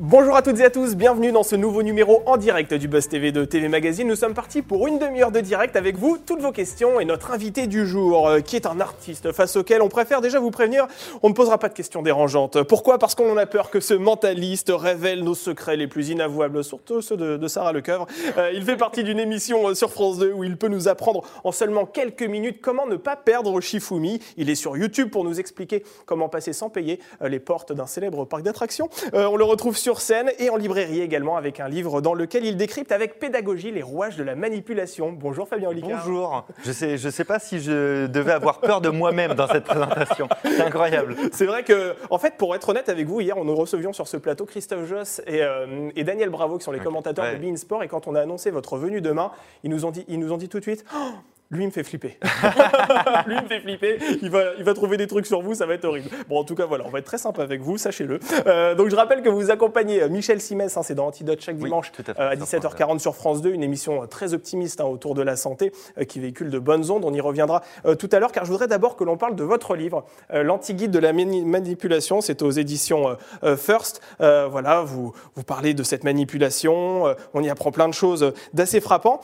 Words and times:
Bonjour 0.00 0.34
à 0.34 0.42
toutes 0.42 0.58
et 0.58 0.64
à 0.64 0.70
tous, 0.70 0.96
bienvenue 0.96 1.30
dans 1.30 1.44
ce 1.44 1.54
nouveau 1.54 1.84
numéro 1.84 2.24
en 2.26 2.36
direct 2.36 2.74
du 2.74 2.88
Buzz 2.88 3.06
TV 3.06 3.30
de 3.30 3.44
TV 3.44 3.68
Magazine. 3.68 4.08
Nous 4.08 4.16
sommes 4.16 4.34
partis 4.34 4.60
pour 4.60 4.88
une 4.88 4.98
demi-heure 4.98 5.30
de 5.30 5.38
direct 5.38 5.76
avec 5.76 5.96
vous, 5.96 6.18
toutes 6.18 6.40
vos 6.40 6.50
questions 6.50 6.98
et 6.98 7.04
notre 7.04 7.30
invité 7.30 7.68
du 7.68 7.86
jour, 7.86 8.26
euh, 8.26 8.40
qui 8.40 8.56
est 8.56 8.66
un 8.66 8.80
artiste 8.80 9.30
face 9.30 9.54
auquel 9.54 9.82
on 9.82 9.88
préfère 9.88 10.20
déjà 10.20 10.40
vous 10.40 10.50
prévenir, 10.50 10.88
on 11.22 11.28
ne 11.28 11.32
posera 11.32 11.58
pas 11.58 11.68
de 11.68 11.74
questions 11.74 12.02
dérangeantes. 12.02 12.64
Pourquoi? 12.64 12.98
Parce 12.98 13.14
qu'on 13.14 13.36
a 13.36 13.46
peur 13.46 13.70
que 13.70 13.78
ce 13.78 13.94
mentaliste 13.94 14.72
révèle 14.74 15.22
nos 15.22 15.36
secrets 15.36 15.76
les 15.76 15.86
plus 15.86 16.08
inavouables, 16.08 16.64
surtout 16.64 17.00
ceux 17.00 17.16
de, 17.16 17.46
Sarah 17.46 17.72
Lecoeuvre. 17.72 18.08
Euh, 18.36 18.50
il 18.52 18.64
fait 18.64 18.76
partie 18.76 19.04
d'une 19.04 19.20
émission 19.20 19.68
euh, 19.68 19.74
sur 19.74 19.92
France 19.92 20.18
2 20.18 20.32
où 20.32 20.42
il 20.42 20.56
peut 20.56 20.66
nous 20.66 20.88
apprendre 20.88 21.22
en 21.44 21.52
seulement 21.52 21.86
quelques 21.86 22.24
minutes 22.24 22.60
comment 22.60 22.88
ne 22.88 22.96
pas 22.96 23.14
perdre 23.14 23.60
Shifumi. 23.60 24.18
Il 24.38 24.50
est 24.50 24.56
sur 24.56 24.76
YouTube 24.76 25.10
pour 25.10 25.22
nous 25.22 25.38
expliquer 25.38 25.84
comment 26.04 26.28
passer 26.28 26.52
sans 26.52 26.68
payer 26.68 26.98
les 27.20 27.38
portes 27.38 27.72
d'un 27.72 27.86
célèbre 27.86 28.24
parc 28.24 28.42
d'attractions. 28.42 28.88
on 29.12 29.36
le 29.36 29.44
retrouve 29.44 29.76
sur 29.76 29.83
scène 29.92 30.30
et 30.38 30.48
en 30.48 30.56
librairie 30.56 31.00
également 31.00 31.36
avec 31.36 31.60
un 31.60 31.68
livre 31.68 32.00
dans 32.00 32.14
lequel 32.14 32.44
il 32.44 32.56
décrypte 32.56 32.90
avec 32.90 33.18
pédagogie 33.18 33.70
les 33.70 33.82
rouages 33.82 34.16
de 34.16 34.24
la 34.24 34.34
manipulation. 34.34 35.12
Bonjour 35.12 35.46
Fabien 35.46 35.68
Olicard. 35.68 36.02
Bonjour. 36.04 36.46
Je 36.64 36.72
sais, 36.72 36.96
je 36.96 37.08
sais 37.10 37.24
pas 37.24 37.38
si 37.38 37.60
je 37.60 38.06
devais 38.06 38.32
avoir 38.32 38.60
peur 38.60 38.80
de 38.80 38.88
moi-même 38.88 39.34
dans 39.34 39.46
cette 39.46 39.64
présentation. 39.64 40.28
C'est 40.42 40.62
incroyable. 40.62 41.16
C'est 41.32 41.46
vrai 41.46 41.62
que, 41.62 41.94
en 42.08 42.18
fait, 42.18 42.36
pour 42.38 42.54
être 42.54 42.70
honnête 42.70 42.88
avec 42.88 43.06
vous, 43.06 43.20
hier, 43.20 43.36
on 43.36 43.44
nous 43.44 43.54
recevions 43.54 43.92
sur 43.92 44.08
ce 44.08 44.16
plateau 44.16 44.46
Christophe 44.46 44.86
Joss 44.86 45.20
et, 45.26 45.42
euh, 45.42 45.90
Daniel 45.96 46.30
Bravo, 46.30 46.56
qui 46.58 46.64
sont 46.64 46.72
les 46.72 46.80
commentateurs 46.80 47.32
de 47.32 47.36
Bein 47.36 47.56
Sport. 47.56 47.82
Et 47.82 47.88
quand 47.88 48.06
on 48.06 48.14
a 48.14 48.20
annoncé 48.20 48.50
votre 48.50 48.78
venue 48.78 49.02
demain, 49.02 49.32
ils 49.64 49.70
nous 49.70 49.84
ont 49.84 49.90
dit, 49.90 50.04
ils 50.08 50.18
nous 50.18 50.32
ont 50.32 50.38
dit 50.38 50.48
tout 50.48 50.58
de 50.58 50.64
suite. 50.64 50.84
Oh, 50.94 51.12
lui, 51.50 51.64
il 51.64 51.66
me 51.66 51.72
fait 51.72 51.84
flipper. 51.84 52.18
lui, 53.26 53.36
il 53.36 53.42
me 53.42 53.48
fait 53.48 53.60
flipper. 53.60 53.98
Il 54.22 54.30
va, 54.30 54.54
il 54.58 54.64
va 54.64 54.74
trouver 54.74 54.96
des 54.96 55.06
trucs 55.06 55.26
sur 55.26 55.42
vous, 55.42 55.54
ça 55.54 55.66
va 55.66 55.74
être 55.74 55.84
horrible. 55.84 56.08
Bon, 56.28 56.38
en 56.38 56.44
tout 56.44 56.54
cas, 56.54 56.64
voilà, 56.64 56.84
on 56.86 56.90
va 56.90 57.00
être 57.00 57.04
très 57.04 57.18
sympa 57.18 57.42
avec 57.42 57.60
vous, 57.60 57.76
sachez-le. 57.76 58.18
Euh, 58.46 58.74
donc, 58.74 58.88
je 58.88 58.96
rappelle 58.96 59.22
que 59.22 59.28
vous 59.28 59.50
accompagnez 59.50 60.02
euh, 60.02 60.08
Michel 60.08 60.40
Simès, 60.40 60.76
hein, 60.76 60.82
c'est 60.82 60.94
dans 60.94 61.06
Antidote 61.06 61.40
chaque 61.42 61.56
dimanche 61.56 61.92
à, 62.16 62.34
17h40 62.34 62.96
euh, 62.96 62.98
sur 62.98 63.14
France 63.14 63.42
2, 63.42 63.50
une 63.50 63.62
émission 63.62 64.06
très 64.06 64.32
optimiste 64.32 64.80
hein, 64.80 64.86
autour 64.86 65.14
de 65.14 65.22
la 65.22 65.36
santé 65.36 65.72
qui 66.08 66.18
véhicule 66.18 66.50
de 66.50 66.58
bonnes 66.58 66.90
ondes. 66.90 67.04
On 67.04 67.12
y 67.12 67.20
reviendra 67.20 67.62
tout 67.98 68.08
à 68.10 68.18
l'heure, 68.18 68.32
car 68.32 68.44
je 68.44 68.50
voudrais 68.50 68.66
d'abord 68.66 68.96
que 68.96 69.04
l'on 69.04 69.16
parle 69.16 69.36
de 69.36 69.44
votre 69.44 69.76
livre, 69.76 70.04
L'anti-guide 70.30 70.90
de 70.90 70.98
la 70.98 71.12
manipulation. 71.12 72.20
C'est 72.20 72.42
aux 72.42 72.50
éditions 72.50 73.16
First. 73.56 74.00
voilà, 74.18 74.82
vous, 74.82 75.12
vous 75.34 75.42
parlez 75.42 75.74
de 75.74 75.82
cette 75.82 76.04
manipulation. 76.04 77.14
on 77.34 77.42
y 77.42 77.50
apprend 77.50 77.70
plein 77.70 77.88
de 77.88 77.94
choses 77.94 78.32
d'assez 78.52 78.80
frappant. 78.80 79.20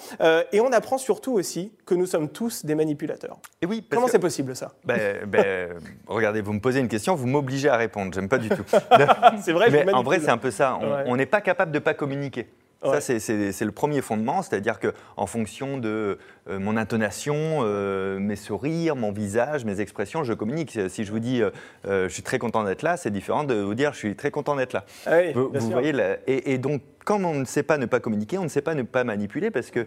et 0.52 0.60
on 0.60 0.72
apprend 0.72 0.98
surtout 0.98 1.32
aussi 1.32 1.72
que 1.86 1.94
nous 1.94 2.06
sommes 2.06 2.19
tous 2.28 2.64
des 2.64 2.74
manipulateurs. 2.74 3.38
Et 3.62 3.66
oui, 3.66 3.84
Comment 3.90 4.08
c'est 4.08 4.18
possible 4.18 4.54
ça? 4.56 4.72
Ben, 4.84 5.26
ben, 5.26 5.70
Regardez, 6.06 6.40
vous 6.40 6.52
me 6.52 6.60
posez 6.60 6.80
une 6.80 6.88
question, 6.88 7.14
vous 7.14 7.26
m'obligez 7.26 7.68
à 7.68 7.76
répondre. 7.76 8.12
J'aime 8.14 8.28
pas 8.28 8.38
du 8.38 8.48
tout. 8.48 8.64
c'est 9.42 9.52
vrai. 9.52 9.70
Mais 9.70 9.92
en 9.92 10.02
vrai, 10.02 10.20
c'est 10.20 10.30
un 10.30 10.38
peu 10.38 10.50
ça. 10.50 10.78
On 11.06 11.16
n'est 11.16 11.26
pas 11.26 11.40
capable 11.40 11.72
de 11.72 11.78
pas 11.78 11.94
communiquer. 11.94 12.48
Ça, 12.82 13.00
c'est 13.00 13.64
le 13.64 13.72
premier 13.72 14.00
fondement, 14.00 14.42
c'est-à-dire 14.42 14.78
qu'en 14.80 15.26
fonction 15.26 15.78
de 15.78 16.18
euh, 16.48 16.58
mon 16.58 16.76
intonation, 16.76 17.34
euh, 17.36 18.18
mes 18.18 18.36
sourires, 18.36 18.96
mon 18.96 19.12
visage, 19.12 19.64
mes 19.64 19.80
expressions, 19.80 20.24
je 20.24 20.32
communique. 20.32 20.78
Si 20.88 21.04
je 21.04 21.12
vous 21.12 21.18
dis 21.18 21.42
euh, 21.42 22.08
je 22.08 22.12
suis 22.12 22.22
très 22.22 22.38
content 22.38 22.64
d'être 22.64 22.82
là, 22.82 22.96
c'est 22.96 23.10
différent 23.10 23.44
de 23.44 23.54
vous 23.54 23.74
dire 23.74 23.92
je 23.92 23.98
suis 23.98 24.16
très 24.16 24.30
content 24.30 24.56
d'être 24.56 24.72
là. 24.72 24.84
Ah 25.06 25.18
vous, 25.34 25.50
voyez, 25.70 25.92
et, 26.26 26.52
et, 26.52 26.58
donc, 26.58 26.80
quand 27.04 27.22
on 27.22 27.34
ne 27.34 27.44
sait 27.44 27.62
pas 27.62 27.76
ne 27.76 27.86
pas 27.86 28.00
communiquer, 28.00 28.38
on 28.38 28.44
ne 28.44 28.48
sait 28.48 28.62
pas 28.62 28.74
ne 28.74 28.82
pas 28.82 29.04
manipuler 29.04 29.50
parce 29.50 29.70
que 29.70 29.86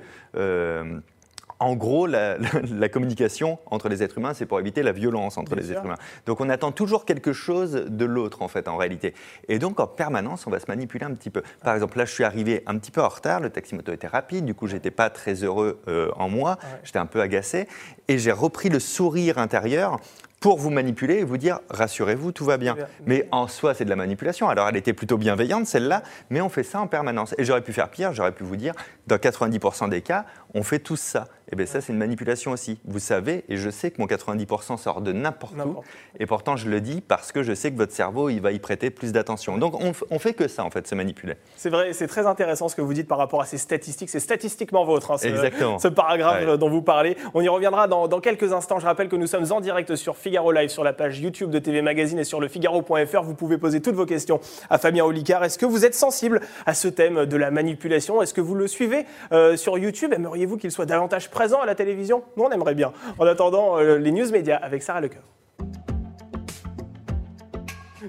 en 1.59 1.75
gros, 1.75 2.07
la, 2.07 2.89
communication 2.89 3.59
entre 3.65 3.89
les 3.89 4.03
êtres 4.03 4.17
humains, 4.17 4.33
c'est 4.33 4.45
pour 4.45 4.59
éviter 4.59 4.83
la 4.83 4.91
violence 4.91 5.37
entre 5.37 5.55
les 5.55 5.71
êtres 5.71 5.85
humains. 5.85 5.97
Donc 6.25 6.41
on 6.41 6.49
attend 6.49 6.71
toujours 6.71 7.05
quelque 7.05 7.33
chose 7.33 7.71
de 7.71 8.05
l'autre, 8.05 8.41
en 8.41 8.47
fait, 8.47 8.67
en 8.67 8.77
réalité. 8.77 9.13
Et 9.47 9.59
donc, 9.59 9.79
en 9.79 9.87
permanence, 9.87 10.47
on 10.47 10.49
va 10.49 10.59
se 10.59 10.67
manipuler 10.67 11.05
un 11.05 11.13
petit 11.13 11.29
peu. 11.29 11.41
Par 11.63 11.73
exemple, 11.73 11.97
là, 11.97 12.05
je 12.05 12.11
suis 12.11 12.23
arrivé 12.23 12.63
un 12.65 12.77
petit 12.77 12.91
peu 12.91 13.01
en 13.01 13.09
retard, 13.09 13.39
le 13.39 13.49
taxi-moto 13.49 13.91
était 13.91 14.07
rapide, 14.07 14.45
du 14.45 14.53
coup, 14.53 14.67
j'étais 14.67 14.91
pas 14.91 15.09
très 15.09 15.35
heureux 15.43 15.81
euh, 15.87 16.11
en 16.15 16.29
moi, 16.29 16.57
j'étais 16.83 16.99
un 16.99 17.05
peu 17.05 17.21
agacé, 17.21 17.67
et 18.07 18.17
j'ai 18.17 18.31
repris 18.31 18.69
le 18.69 18.79
sourire 18.79 19.37
intérieur 19.37 19.99
pour 20.43 20.57
vous 20.57 20.71
manipuler 20.71 21.19
et 21.19 21.23
vous 21.23 21.37
dire 21.37 21.61
rassurez-vous, 21.69 22.33
tout 22.33 22.43
va 22.43 22.57
bien. 22.57 22.75
Mais 23.05 23.29
en 23.31 23.47
soi, 23.47 23.73
c'est 23.73 23.85
de 23.85 23.89
la 23.89 23.95
manipulation. 23.95 24.49
Alors, 24.49 24.67
elle 24.67 24.75
était 24.75 24.91
plutôt 24.91 25.17
bienveillante, 25.17 25.67
celle-là, 25.67 26.03
mais 26.29 26.41
on 26.41 26.49
fait 26.49 26.63
ça 26.63 26.81
en 26.81 26.87
permanence. 26.87 27.33
Et 27.37 27.45
j'aurais 27.45 27.61
pu 27.61 27.71
faire 27.71 27.87
pire, 27.87 28.11
j'aurais 28.11 28.33
pu 28.33 28.43
vous 28.43 28.57
dire 28.57 28.73
dans 29.07 29.15
90% 29.15 29.87
des 29.87 30.01
cas, 30.01 30.25
on 30.53 30.61
fait 30.61 30.79
tous 30.79 30.97
ça. 30.97 31.27
Et 31.47 31.53
eh 31.53 31.55
bien 31.55 31.65
ça, 31.65 31.81
c'est 31.81 31.93
une 31.93 31.99
manipulation 31.99 32.51
aussi. 32.51 32.79
Vous 32.85 32.99
savez, 32.99 33.43
et 33.47 33.57
je 33.57 33.69
sais 33.69 33.91
que 33.91 34.01
mon 34.01 34.07
90% 34.07 34.77
sort 34.77 35.01
de 35.01 35.11
n'importe 35.11 35.55
où, 35.65 35.81
et 36.19 36.25
pourtant 36.25 36.55
je 36.55 36.69
le 36.69 36.81
dis 36.81 37.01
parce 37.01 37.31
que 37.31 37.43
je 37.43 37.53
sais 37.53 37.71
que 37.71 37.77
votre 37.77 37.91
cerveau, 37.91 38.29
il 38.29 38.39
va 38.39 38.51
y 38.53 38.59
prêter 38.59 38.89
plus 38.89 39.11
d'attention. 39.11 39.57
Donc 39.57 39.75
on, 39.79 39.91
on, 40.09 40.19
fait 40.19 40.33
que 40.33 40.47
ça, 40.47 40.63
en 40.63 40.71
fait, 40.71 40.87
se 40.87 40.95
manipuler. 40.95 41.35
C'est 41.57 41.69
vrai, 41.69 41.93
c'est 41.93 42.07
très 42.07 42.25
intéressant 42.25 42.69
ce 42.69 42.75
que 42.75 42.81
vous 42.81 42.93
dites 42.93 43.07
par 43.07 43.17
rapport 43.17 43.41
à 43.41 43.45
ces 43.45 43.57
statistiques. 43.57 44.09
C'est 44.09 44.21
statistiquement 44.21 44.83
vôtre, 44.85 45.11
hein, 45.11 45.17
ce, 45.17 45.27
Exactement. 45.27 45.79
ce 45.79 45.89
paragraphe 45.89 46.57
dont 46.57 46.69
vous 46.69 46.81
parlez. 46.81 47.17
On 47.33 47.41
y 47.41 47.49
reviendra 47.49 47.87
dans, 47.87 48.07
dans, 48.07 48.21
quelques 48.21 48.53
instants. 48.53 48.79
Je 48.79 48.85
rappelle 48.85 49.09
que 49.09 49.15
nous 49.15 49.27
sommes 49.27 49.51
en 49.51 49.59
direct 49.59 49.95
sur 49.95 50.15
Figaro 50.33 50.51
Live, 50.51 50.69
sur 50.69 50.83
la 50.83 50.93
page 50.93 51.19
YouTube 51.19 51.51
de 51.51 51.59
TV 51.59 51.83
Magazine 51.83 52.17
et 52.17 52.23
sur 52.23 52.39
le 52.39 52.47
Figaro.fr. 52.47 53.21
Vous 53.21 53.35
pouvez 53.35 53.59
poser 53.59 53.81
toutes 53.81 53.93
vos 53.93 54.07
questions 54.07 54.39
à 54.71 54.79
Fabien 54.79 55.05
Olicard. 55.05 55.43
Est-ce 55.43 55.59
que 55.59 55.65
vous 55.67 55.85
êtes 55.85 55.93
sensible 55.93 56.41
à 56.65 56.73
ce 56.73 56.87
thème 56.87 57.27
de 57.27 57.37
la 57.37 57.51
manipulation? 57.51 58.19
Est-ce 58.19 58.33
que 58.33 58.41
vous 58.41 58.55
le 58.55 58.67
suivez 58.67 59.05
euh, 59.31 59.55
sur 59.57 59.77
YouTube? 59.77 60.11
Aimeriez-vous 60.11 60.57
qu'il 60.57 60.71
soit 60.71 60.87
davantage 60.87 61.29
présent 61.29 61.61
à 61.61 61.67
la 61.67 61.75
télévision? 61.75 62.23
Nous, 62.35 62.45
on 62.45 62.49
aimerait 62.49 62.73
bien. 62.73 62.93
En 63.19 63.27
attendant, 63.27 63.77
euh, 63.77 63.99
les 63.99 64.11
news 64.11 64.31
médias 64.31 64.55
avec 64.55 64.81
Sarah 64.81 65.01
Lecoeur. 65.01 65.21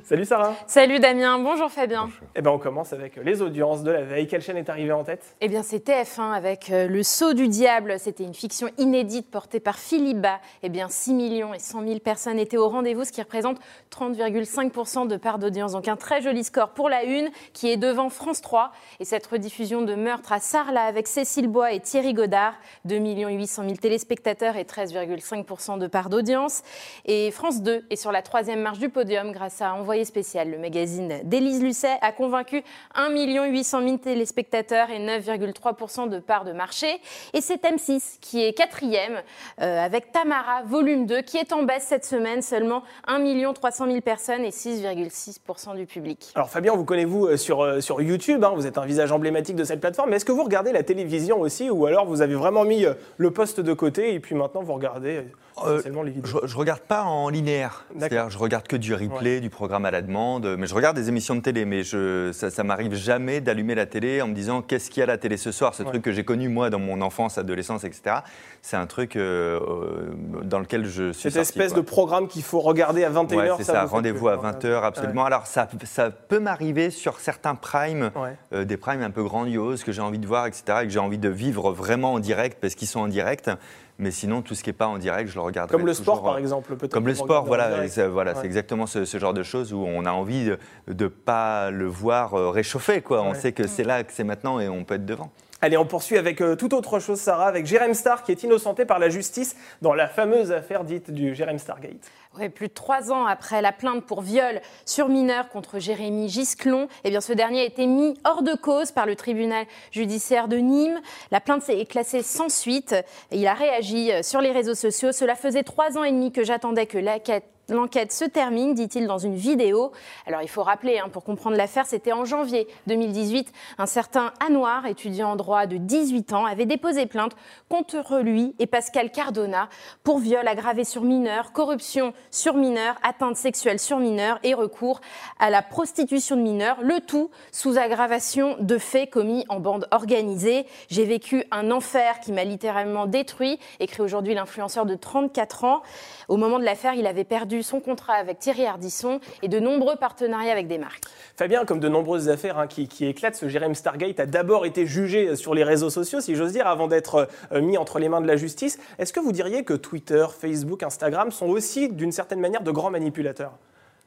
Salut 0.02 0.24
Sarah. 0.24 0.54
Salut 0.66 0.98
Damien, 0.98 1.38
bonjour 1.38 1.70
Fabien. 1.70 2.08
Eh 2.34 2.42
ben 2.42 2.50
on 2.50 2.58
commence 2.58 2.92
avec 2.92 3.16
les 3.16 3.42
audiences 3.42 3.84
de 3.84 3.92
la 3.92 4.02
veille. 4.02 4.26
Quelle 4.26 4.40
chaîne 4.40 4.56
est 4.56 4.68
arrivée 4.68 4.92
en 4.92 5.04
tête? 5.04 5.36
Eh 5.40 5.48
bien 5.48 5.62
c'est 5.62 5.86
TF1 5.86 6.32
avec 6.32 6.70
euh, 6.70 6.88
Le 6.88 7.02
Saut 7.04 7.32
du 7.32 7.46
Diable. 7.46 7.94
C'était 7.98 8.24
une 8.24 8.34
fiction 8.34 8.68
inédite 8.76 9.30
portée 9.30 9.60
par 9.60 9.78
Philippe 9.78 10.20
Bas. 10.20 10.40
Eh 10.64 10.68
bien 10.68 10.88
6 10.88 11.14
millions 11.14 11.54
et 11.54 11.60
100 11.60 11.86
000 11.86 12.00
personnes 12.00 12.40
étaient 12.40 12.56
au 12.56 12.68
rendez-vous, 12.68 13.04
ce 13.04 13.12
qui 13.12 13.22
représente 13.22 13.58
30,5% 13.92 15.06
de 15.06 15.16
part 15.16 15.38
d'audience. 15.38 15.72
Donc 15.72 15.86
un 15.86 15.96
très 15.96 16.20
joli 16.22 16.42
score 16.42 16.70
pour 16.70 16.88
la 16.88 17.04
une 17.04 17.30
qui 17.52 17.70
est 17.70 17.76
devant 17.76 18.08
France 18.08 18.40
3. 18.40 18.72
Et 18.98 19.04
cette 19.04 19.26
rediffusion 19.26 19.82
de 19.82 19.94
meurtre 19.94 20.32
à 20.32 20.40
Sarlat 20.40 20.84
avec 20.84 21.06
Cécile 21.06 21.48
Bois 21.48 21.72
et 21.72 21.78
Thierry 21.78 22.14
Godard, 22.14 22.54
2 22.86 22.96
800 22.96 23.62
000 23.62 23.76
téléspectateurs 23.76 24.56
et 24.56 24.64
13,5% 24.64 25.78
de 25.78 25.86
part 25.86 26.10
d'audience. 26.10 26.62
Et 27.04 27.30
France 27.30 27.62
2 27.62 27.84
est 27.90 27.96
sur 27.96 28.10
la 28.10 28.22
troisième 28.22 28.60
marche 28.60 28.78
du 28.78 28.88
podium 28.88 29.30
grâce 29.30 29.62
à 29.62 29.83
Envoyé 29.84 30.06
spécial. 30.06 30.50
Le 30.50 30.56
magazine 30.56 31.20
d'Élise 31.24 31.62
Lucet 31.62 31.98
a 32.00 32.10
convaincu 32.10 32.62
1 32.94 33.10
800 33.10 33.82
000 33.82 33.96
téléspectateurs 33.98 34.88
et 34.88 34.98
9,3% 34.98 36.08
de 36.08 36.20
part 36.20 36.46
de 36.46 36.52
marché. 36.52 36.86
Et 37.34 37.42
c'est 37.42 37.62
M6 37.62 38.16
qui 38.18 38.42
est 38.42 38.54
quatrième 38.54 39.20
euh, 39.60 39.84
avec 39.84 40.10
Tamara, 40.10 40.62
volume 40.64 41.04
2, 41.04 41.20
qui 41.20 41.36
est 41.36 41.52
en 41.52 41.64
baisse 41.64 41.84
cette 41.86 42.06
semaine, 42.06 42.40
seulement 42.40 42.82
1 43.08 43.52
300 43.52 43.86
000 43.88 44.00
personnes 44.00 44.46
et 44.46 44.48
6,6% 44.48 45.76
du 45.76 45.84
public. 45.84 46.32
Alors 46.34 46.48
Fabien, 46.48 46.74
vous 46.74 46.86
connaissez-vous 46.86 47.26
euh, 47.26 47.36
sur, 47.36 47.60
euh, 47.60 47.82
sur 47.82 48.00
YouTube, 48.00 48.42
hein, 48.42 48.52
vous 48.54 48.66
êtes 48.66 48.78
un 48.78 48.86
visage 48.86 49.12
emblématique 49.12 49.56
de 49.56 49.64
cette 49.64 49.80
plateforme, 49.80 50.08
mais 50.08 50.16
est-ce 50.16 50.24
que 50.24 50.32
vous 50.32 50.44
regardez 50.44 50.72
la 50.72 50.82
télévision 50.82 51.40
aussi 51.42 51.68
ou 51.68 51.84
alors 51.84 52.06
vous 52.06 52.22
avez 52.22 52.36
vraiment 52.36 52.64
mis 52.64 52.86
le 53.18 53.30
poste 53.30 53.60
de 53.60 53.74
côté 53.74 54.14
et 54.14 54.20
puis 54.20 54.34
maintenant 54.34 54.62
vous 54.62 54.72
regardez 54.72 55.24
euh, 55.62 55.80
je, 55.84 55.88
ne 55.88 56.54
regarde 56.56 56.80
pas 56.80 57.04
en 57.04 57.28
linéaire. 57.28 57.84
C'est-à-dire, 57.96 58.28
je 58.28 58.38
regarde 58.38 58.66
que 58.66 58.76
du 58.76 58.92
replay, 58.92 59.40
du 59.40 59.50
programme 59.50 59.84
à 59.84 59.90
la 59.90 60.02
demande. 60.02 60.56
Mais 60.58 60.66
je 60.66 60.74
regarde 60.74 60.96
des 60.96 61.08
émissions 61.08 61.36
de 61.36 61.40
télé. 61.40 61.64
Mais 61.64 61.84
je, 61.84 62.32
ça, 62.32 62.50
ça 62.50 62.64
m'arrive 62.64 62.94
jamais 62.94 63.40
d'allumer 63.40 63.74
la 63.74 63.86
télé 63.86 64.20
en 64.20 64.28
me 64.28 64.34
disant 64.34 64.62
qu'est-ce 64.62 64.90
qu'il 64.90 64.98
y 64.98 65.02
a 65.02 65.04
à 65.04 65.06
la 65.06 65.18
télé 65.18 65.36
ce 65.36 65.52
soir? 65.52 65.74
Ce 65.74 65.82
truc 65.82 66.02
que 66.02 66.12
j'ai 66.12 66.24
connu 66.24 66.48
moi 66.48 66.70
dans 66.70 66.80
mon 66.80 67.00
enfance, 67.00 67.38
adolescence, 67.38 67.84
etc. 67.84 68.16
C'est 68.62 68.76
un 68.76 68.86
truc 68.86 69.14
euh, 69.14 69.60
euh, 69.60 70.42
dans 70.42 70.58
lequel 70.58 70.86
je 70.86 71.12
suis. 71.12 71.30
Cette 71.30 71.40
espèce 71.40 71.72
de 71.72 71.80
programme 71.80 72.26
qu'il 72.26 72.42
faut 72.42 72.60
regarder 72.60 73.04
à 73.04 73.10
21h. 73.10 73.56
c'est 73.58 73.64
ça. 73.64 73.84
Rendez-vous 73.84 74.28
à 74.28 74.36
20h, 74.36 74.82
absolument. 74.82 75.24
Alors 75.24 75.46
ça, 75.46 75.68
ça 75.84 76.10
peut 76.10 76.40
m'arriver 76.40 76.90
sur 76.90 77.20
certains 77.20 77.54
primes, 77.54 78.10
des 78.52 78.76
primes 78.76 79.02
un 79.02 79.10
peu 79.10 79.22
grandioses 79.22 79.84
que 79.84 79.92
j'ai 79.92 80.02
envie 80.02 80.18
de 80.18 80.26
voir, 80.26 80.46
etc. 80.46 80.64
Et 80.82 80.84
que 80.84 80.90
j'ai 80.90 80.98
envie 80.98 81.18
de 81.18 81.28
vivre 81.28 81.70
vraiment 81.72 82.14
en 82.14 82.18
direct 82.18 82.58
parce 82.60 82.74
qu'ils 82.74 82.88
sont 82.88 83.00
en 83.00 83.08
direct. 83.08 83.50
Mais 83.98 84.10
sinon, 84.10 84.42
tout 84.42 84.54
ce 84.54 84.64
qui 84.64 84.70
n'est 84.70 84.74
pas 84.74 84.88
en 84.88 84.98
direct, 84.98 85.30
je 85.30 85.34
le 85.34 85.40
regarde. 85.40 85.70
Comme 85.70 85.86
le 85.86 85.94
sport, 85.94 86.22
par 86.22 86.36
exemple, 86.38 86.74
peut-être. 86.74 86.92
Comme 86.92 87.06
le 87.06 87.14
sport, 87.14 87.44
voilà, 87.44 87.86
c'est 87.88 88.08
voilà, 88.08 88.34
exactement 88.42 88.86
ce, 88.86 89.04
genre 89.04 89.34
de 89.34 89.42
choses 89.42 89.72
où 89.72 89.78
on 89.78 90.04
a 90.04 90.10
envie 90.10 90.44
de 90.44 91.04
ne 91.04 91.08
pas 91.08 91.70
le 91.70 91.86
voir 91.86 92.34
euh, 92.34 92.50
réchauffer. 92.50 93.02
Quoi. 93.02 93.22
On 93.22 93.34
sait 93.34 93.52
que 93.52 93.66
c'est 93.66 93.84
là, 93.84 94.02
que 94.02 94.12
c'est 94.12 94.24
maintenant 94.24 94.58
et 94.58 94.68
on 94.68 94.84
peut 94.84 94.94
être 94.94 95.06
devant. 95.06 95.30
Allez, 95.64 95.78
on 95.78 95.86
poursuit 95.86 96.18
avec 96.18 96.42
euh, 96.42 96.56
toute 96.56 96.74
autre 96.74 96.98
chose, 96.98 97.18
Sarah, 97.18 97.46
avec 97.46 97.64
Jérém 97.64 97.94
Star 97.94 98.22
qui 98.22 98.32
est 98.32 98.42
innocenté 98.42 98.84
par 98.84 98.98
la 98.98 99.08
justice 99.08 99.56
dans 99.80 99.94
la 99.94 100.08
fameuse 100.08 100.52
affaire 100.52 100.84
dite 100.84 101.10
du 101.10 101.34
Jérém 101.34 101.58
Stargate. 101.58 102.10
Plus 102.54 102.68
de 102.68 102.72
trois 102.72 103.12
ans 103.12 103.26
après 103.26 103.62
la 103.62 103.72
plainte 103.72 104.04
pour 104.04 104.20
viol 104.20 104.60
sur 104.84 105.08
mineur 105.08 105.48
contre 105.48 105.78
Jérémy 105.78 106.28
Gisclon, 106.28 106.88
eh 107.04 107.10
bien, 107.10 107.20
ce 107.20 107.32
dernier 107.32 107.60
a 107.60 107.64
été 107.64 107.86
mis 107.86 108.14
hors 108.24 108.42
de 108.42 108.54
cause 108.54 108.90
par 108.90 109.06
le 109.06 109.14
tribunal 109.14 109.66
judiciaire 109.92 110.48
de 110.48 110.56
Nîmes. 110.56 111.00
La 111.30 111.40
plainte 111.40 111.68
est 111.68 111.86
classée 111.86 112.22
sans 112.22 112.48
suite. 112.48 112.94
Il 113.30 113.46
a 113.46 113.54
réagi 113.54 114.12
euh, 114.12 114.22
sur 114.22 114.40
les 114.40 114.50
réseaux 114.50 114.74
sociaux. 114.74 115.12
Cela 115.12 115.36
faisait 115.36 115.62
trois 115.62 115.96
ans 115.96 116.04
et 116.04 116.12
demi 116.12 116.32
que 116.32 116.44
j'attendais 116.44 116.86
que 116.86 116.98
L'enquête 116.98 117.53
se 117.68 118.24
termine, 118.24 118.74
dit-il 118.74 119.06
dans 119.06 119.18
une 119.18 119.34
vidéo. 119.34 119.92
Alors 120.26 120.42
il 120.42 120.48
faut 120.48 120.62
rappeler, 120.62 120.98
hein, 120.98 121.08
pour 121.10 121.24
comprendre 121.24 121.56
l'affaire, 121.56 121.86
c'était 121.86 122.12
en 122.12 122.24
janvier 122.24 122.66
2018. 122.86 123.52
Un 123.78 123.86
certain 123.86 124.32
Anouar, 124.44 124.86
étudiant 124.86 125.30
en 125.30 125.36
droit 125.36 125.66
de 125.66 125.76
18 125.76 126.32
ans, 126.32 126.44
avait 126.44 126.66
déposé 126.66 127.06
plainte 127.06 127.32
contre 127.68 128.20
lui 128.20 128.54
et 128.58 128.66
Pascal 128.66 129.10
Cardona 129.10 129.68
pour 130.02 130.18
viol 130.18 130.46
aggravé 130.46 130.84
sur 130.84 131.02
mineur, 131.02 131.52
corruption 131.52 132.12
sur 132.30 132.54
mineur, 132.54 132.96
atteinte 133.02 133.36
sexuelle 133.36 133.78
sur 133.78 133.98
mineur 133.98 134.38
et 134.42 134.54
recours 134.54 135.00
à 135.38 135.50
la 135.50 135.62
prostitution 135.62 136.36
de 136.36 136.42
mineurs, 136.42 136.78
le 136.82 137.00
tout 137.00 137.30
sous 137.52 137.78
aggravation 137.78 138.56
de 138.60 138.78
faits 138.78 139.10
commis 139.10 139.44
en 139.48 139.60
bande 139.60 139.88
organisée. 139.90 140.66
J'ai 140.88 141.04
vécu 141.04 141.44
un 141.50 141.70
enfer 141.70 142.20
qui 142.20 142.32
m'a 142.32 142.44
littéralement 142.44 143.06
détruit, 143.06 143.58
écrit 143.80 144.02
aujourd'hui 144.02 144.34
l'influenceur 144.34 144.86
de 144.86 144.94
34 144.94 145.64
ans. 145.64 145.82
Au 146.28 146.36
moment 146.36 146.58
de 146.58 146.64
l'affaire, 146.64 146.94
il 146.94 147.06
avait 147.06 147.24
perdu 147.24 147.53
son 147.62 147.80
contrat 147.80 148.14
avec 148.14 148.38
Thierry 148.38 148.66
Ardisson 148.66 149.20
et 149.42 149.48
de 149.48 149.60
nombreux 149.60 149.96
partenariats 149.96 150.52
avec 150.52 150.66
des 150.66 150.78
marques. 150.78 151.04
Fabien, 151.36 151.64
comme 151.64 151.80
de 151.80 151.88
nombreuses 151.88 152.28
affaires 152.28 152.58
hein, 152.58 152.66
qui, 152.66 153.04
éclatent, 153.04 153.36
ce 153.36 153.48
Jérém 153.48 153.74
Stargate 153.74 154.20
a 154.20 154.26
d'abord 154.26 154.66
été 154.66 154.86
jugé 154.86 155.36
sur 155.36 155.54
les 155.54 155.64
réseaux 155.64 155.90
sociaux, 155.90 156.20
si 156.20 156.34
j'ose 156.34 156.52
dire, 156.52 156.66
avant 156.66 156.88
d'être 156.88 157.28
euh, 157.52 157.60
mis 157.60 157.78
entre 157.78 157.98
les 157.98 158.08
mains 158.08 158.20
de 158.20 158.26
la 158.26 158.36
justice. 158.36 158.78
Est-ce 158.98 159.12
que 159.12 159.20
vous 159.20 159.32
diriez 159.32 159.64
que 159.64 159.74
Twitter, 159.74 160.26
Facebook, 160.38 160.82
Instagram 160.82 161.30
sont 161.30 161.46
aussi, 161.46 161.88
d'une 161.88 162.12
certaine 162.12 162.40
manière, 162.40 162.62
de 162.62 162.70
grands 162.70 162.90
manipulateurs? 162.90 163.58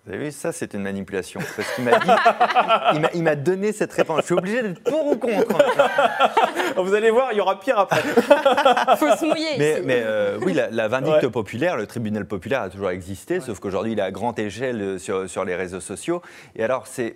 Vous 0.07 0.13
avez 0.13 0.25
vu, 0.25 0.31
ça, 0.31 0.53
c'est 0.53 0.73
une 0.73 0.83
manipulation. 0.83 1.41
Parce 1.57 1.69
qu'il 1.73 1.83
m'a 1.83 1.99
dit, 1.99 3.07
il 3.13 3.23
m'a 3.23 3.35
donné 3.35 3.73
cette 3.73 3.91
réponse. 3.91 4.21
Je 4.21 4.25
suis 4.27 4.35
obligé 4.35 4.61
d'être 4.61 4.81
pour 4.81 5.05
ou 5.05 5.17
contre. 5.17 5.57
Vous 6.77 6.93
allez 6.93 7.11
voir, 7.11 7.33
il 7.33 7.37
y 7.37 7.41
aura 7.41 7.59
pire 7.59 7.77
après. 7.77 8.01
faut 8.97 9.15
se 9.17 9.25
mouiller. 9.25 9.57
Mais, 9.57 9.81
mais 9.83 10.01
euh, 10.05 10.39
oui, 10.41 10.53
la, 10.53 10.87
vindicte 10.87 11.27
populaire, 11.27 11.75
le 11.75 11.87
tribunal 11.87 12.25
populaire 12.25 12.61
a 12.61 12.69
toujours 12.69 12.89
existé, 12.89 13.41
sauf 13.41 13.59
qu'aujourd'hui, 13.59 13.91
il 13.91 13.99
est 13.99 14.03
à 14.03 14.11
grande 14.11 14.39
échelle 14.39 14.97
sur, 14.97 15.29
sur 15.29 15.43
les 15.43 15.55
réseaux 15.55 15.81
sociaux. 15.81 16.21
Et 16.55 16.63
alors, 16.63 16.87
c'est 16.87 17.15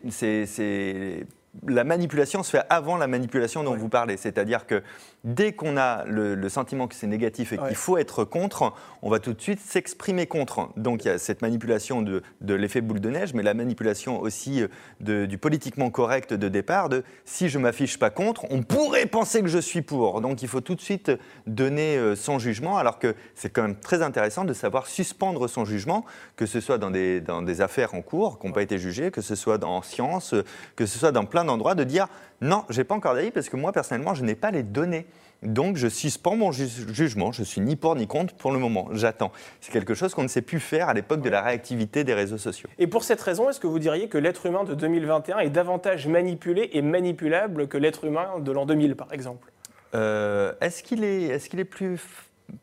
la 1.68 1.83
manipulation 1.83 2.44
se 2.44 2.51
fait 2.51 2.63
avant 2.69 2.98
la 2.98 3.07
manipulation 3.07 3.63
dont 3.63 3.75
vous 3.75 3.89
parlez. 3.89 4.18
C'est-à-dire 4.18 4.65
que 4.65 4.81
dès 5.24 5.51
qu'on 5.51 5.77
a 5.77 6.06
le, 6.06 6.50
sentiment 6.50 6.88
que 6.88 6.95
c'est 6.95 7.07
négatif 7.07 7.53
et 7.53 7.57
qu'il 7.57 7.75
faut 7.75 7.98
être 7.98 8.24
contre, 8.24 8.74
on 9.01 9.09
va 9.09 9.19
tout 9.19 9.33
de 9.33 9.42
suite 9.42 9.59
s'exprimer 9.59 10.27
contre. 10.27 10.69
Donc 10.77 11.03
il 11.03 11.07
y 11.09 11.12
a 11.12 11.18
cette 11.18 11.42
manipulation 11.42 12.01
de, 12.01 12.21
l'effet 12.42 12.81
boule 12.81 13.00
de 13.00 13.09
neige, 13.09 13.33
mais 13.33 13.44
la 13.44 13.53
manipulation 13.53 14.21
aussi 14.21 14.63
euh, 15.07 15.27
du 15.27 15.38
politiquement 15.38 15.89
correct 15.89 16.33
de 16.33 16.48
départ, 16.48 16.89
de 16.89 17.03
si 17.25 17.50
je 17.50 17.59
m'affiche 17.59 18.00
pas 18.00 18.09
contre, 18.09 18.45
on 18.50 18.63
pourrait 18.63 19.06
penser 19.06 19.42
que 19.42 19.48
je 19.48 19.59
suis 19.59 19.81
pour. 19.81 20.21
Donc 20.21 20.42
il 20.42 20.48
faut 20.48 20.62
tout 20.62 20.75
de 20.75 20.81
suite 20.81 21.12
donner 21.48 21.98
euh, 21.98 22.15
son 22.15 22.39
jugement, 22.39 22.77
alors 22.77 22.98
que 22.98 23.15
c'est 23.36 23.50
quand 23.50 23.62
même 23.62 23.75
très 23.75 24.01
intéressant 24.01 24.45
de 24.45 24.53
savoir 24.53 24.88
suspendre 24.88 25.48
son 25.48 25.65
jugement, 25.65 26.06
que 26.36 26.45
ce 26.45 26.59
soit 26.59 26.77
dans 26.77 26.92
des, 26.92 27.21
dans 27.21 27.42
des 27.42 27.62
affaires 27.62 27.94
en 27.94 28.01
cours 28.01 28.39
qui 28.39 28.48
n'ont 28.48 28.53
pas 28.53 28.63
été 28.63 28.77
jugées, 28.77 29.12
que 29.12 29.21
ce 29.21 29.36
soit 29.36 29.57
dans 29.57 29.81
science, 29.81 30.33
que 30.75 30.86
ce 30.86 30.98
soit 30.98 31.12
dans 31.12 31.25
plein 31.25 31.40
d'endroits, 31.45 31.75
de 31.75 31.83
dire 31.83 32.07
non, 32.41 32.63
j'ai 32.69 32.83
pas 32.83 32.95
encore 32.95 33.15
d'avis 33.15 33.31
parce 33.31 33.49
que 33.49 33.57
moi 33.57 33.71
personnellement, 33.71 34.13
je 34.13 34.23
n'ai 34.23 34.35
pas 34.35 34.51
les 34.51 34.63
données. 34.63 35.05
Donc 35.43 35.75
je 35.75 35.88
suspends 35.88 36.35
mon 36.35 36.51
jugement, 36.51 37.31
je 37.31 37.41
suis 37.41 37.61
ni 37.61 37.75
pour 37.75 37.95
ni 37.95 38.05
contre 38.05 38.35
pour 38.35 38.51
le 38.51 38.59
moment, 38.59 38.89
j'attends. 38.91 39.31
C'est 39.59 39.71
quelque 39.71 39.95
chose 39.95 40.13
qu'on 40.13 40.21
ne 40.21 40.27
sait 40.27 40.43
plus 40.43 40.59
faire 40.59 40.88
à 40.88 40.93
l'époque 40.93 41.21
de 41.21 41.29
la 41.29 41.41
réactivité 41.41 42.03
des 42.03 42.13
réseaux 42.13 42.38
sociaux. 42.38 42.69
Et 42.77 42.85
pour 42.85 43.03
cette 43.03 43.21
raison, 43.21 43.49
est-ce 43.49 43.59
que 43.59 43.65
vous 43.65 43.79
diriez 43.79 44.07
que 44.07 44.19
l'être 44.19 44.45
humain 44.45 44.63
de 44.63 44.75
2021 44.75 45.39
est 45.39 45.49
davantage 45.49 46.07
manipulé 46.07 46.69
et 46.73 46.83
manipulable 46.83 47.67
que 47.67 47.77
l'être 47.77 48.05
humain 48.05 48.39
de 48.39 48.51
l'an 48.51 48.67
2000 48.67 48.95
par 48.95 49.11
exemple? 49.13 49.51
Euh, 49.95 50.53
Est-ce 50.61 50.83
qu'il 50.83 51.03
est, 51.03 51.23
est, 51.23 51.53
est 51.53 51.65
plus, 51.65 51.99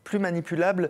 plus 0.05 0.19
manipulable? 0.19 0.89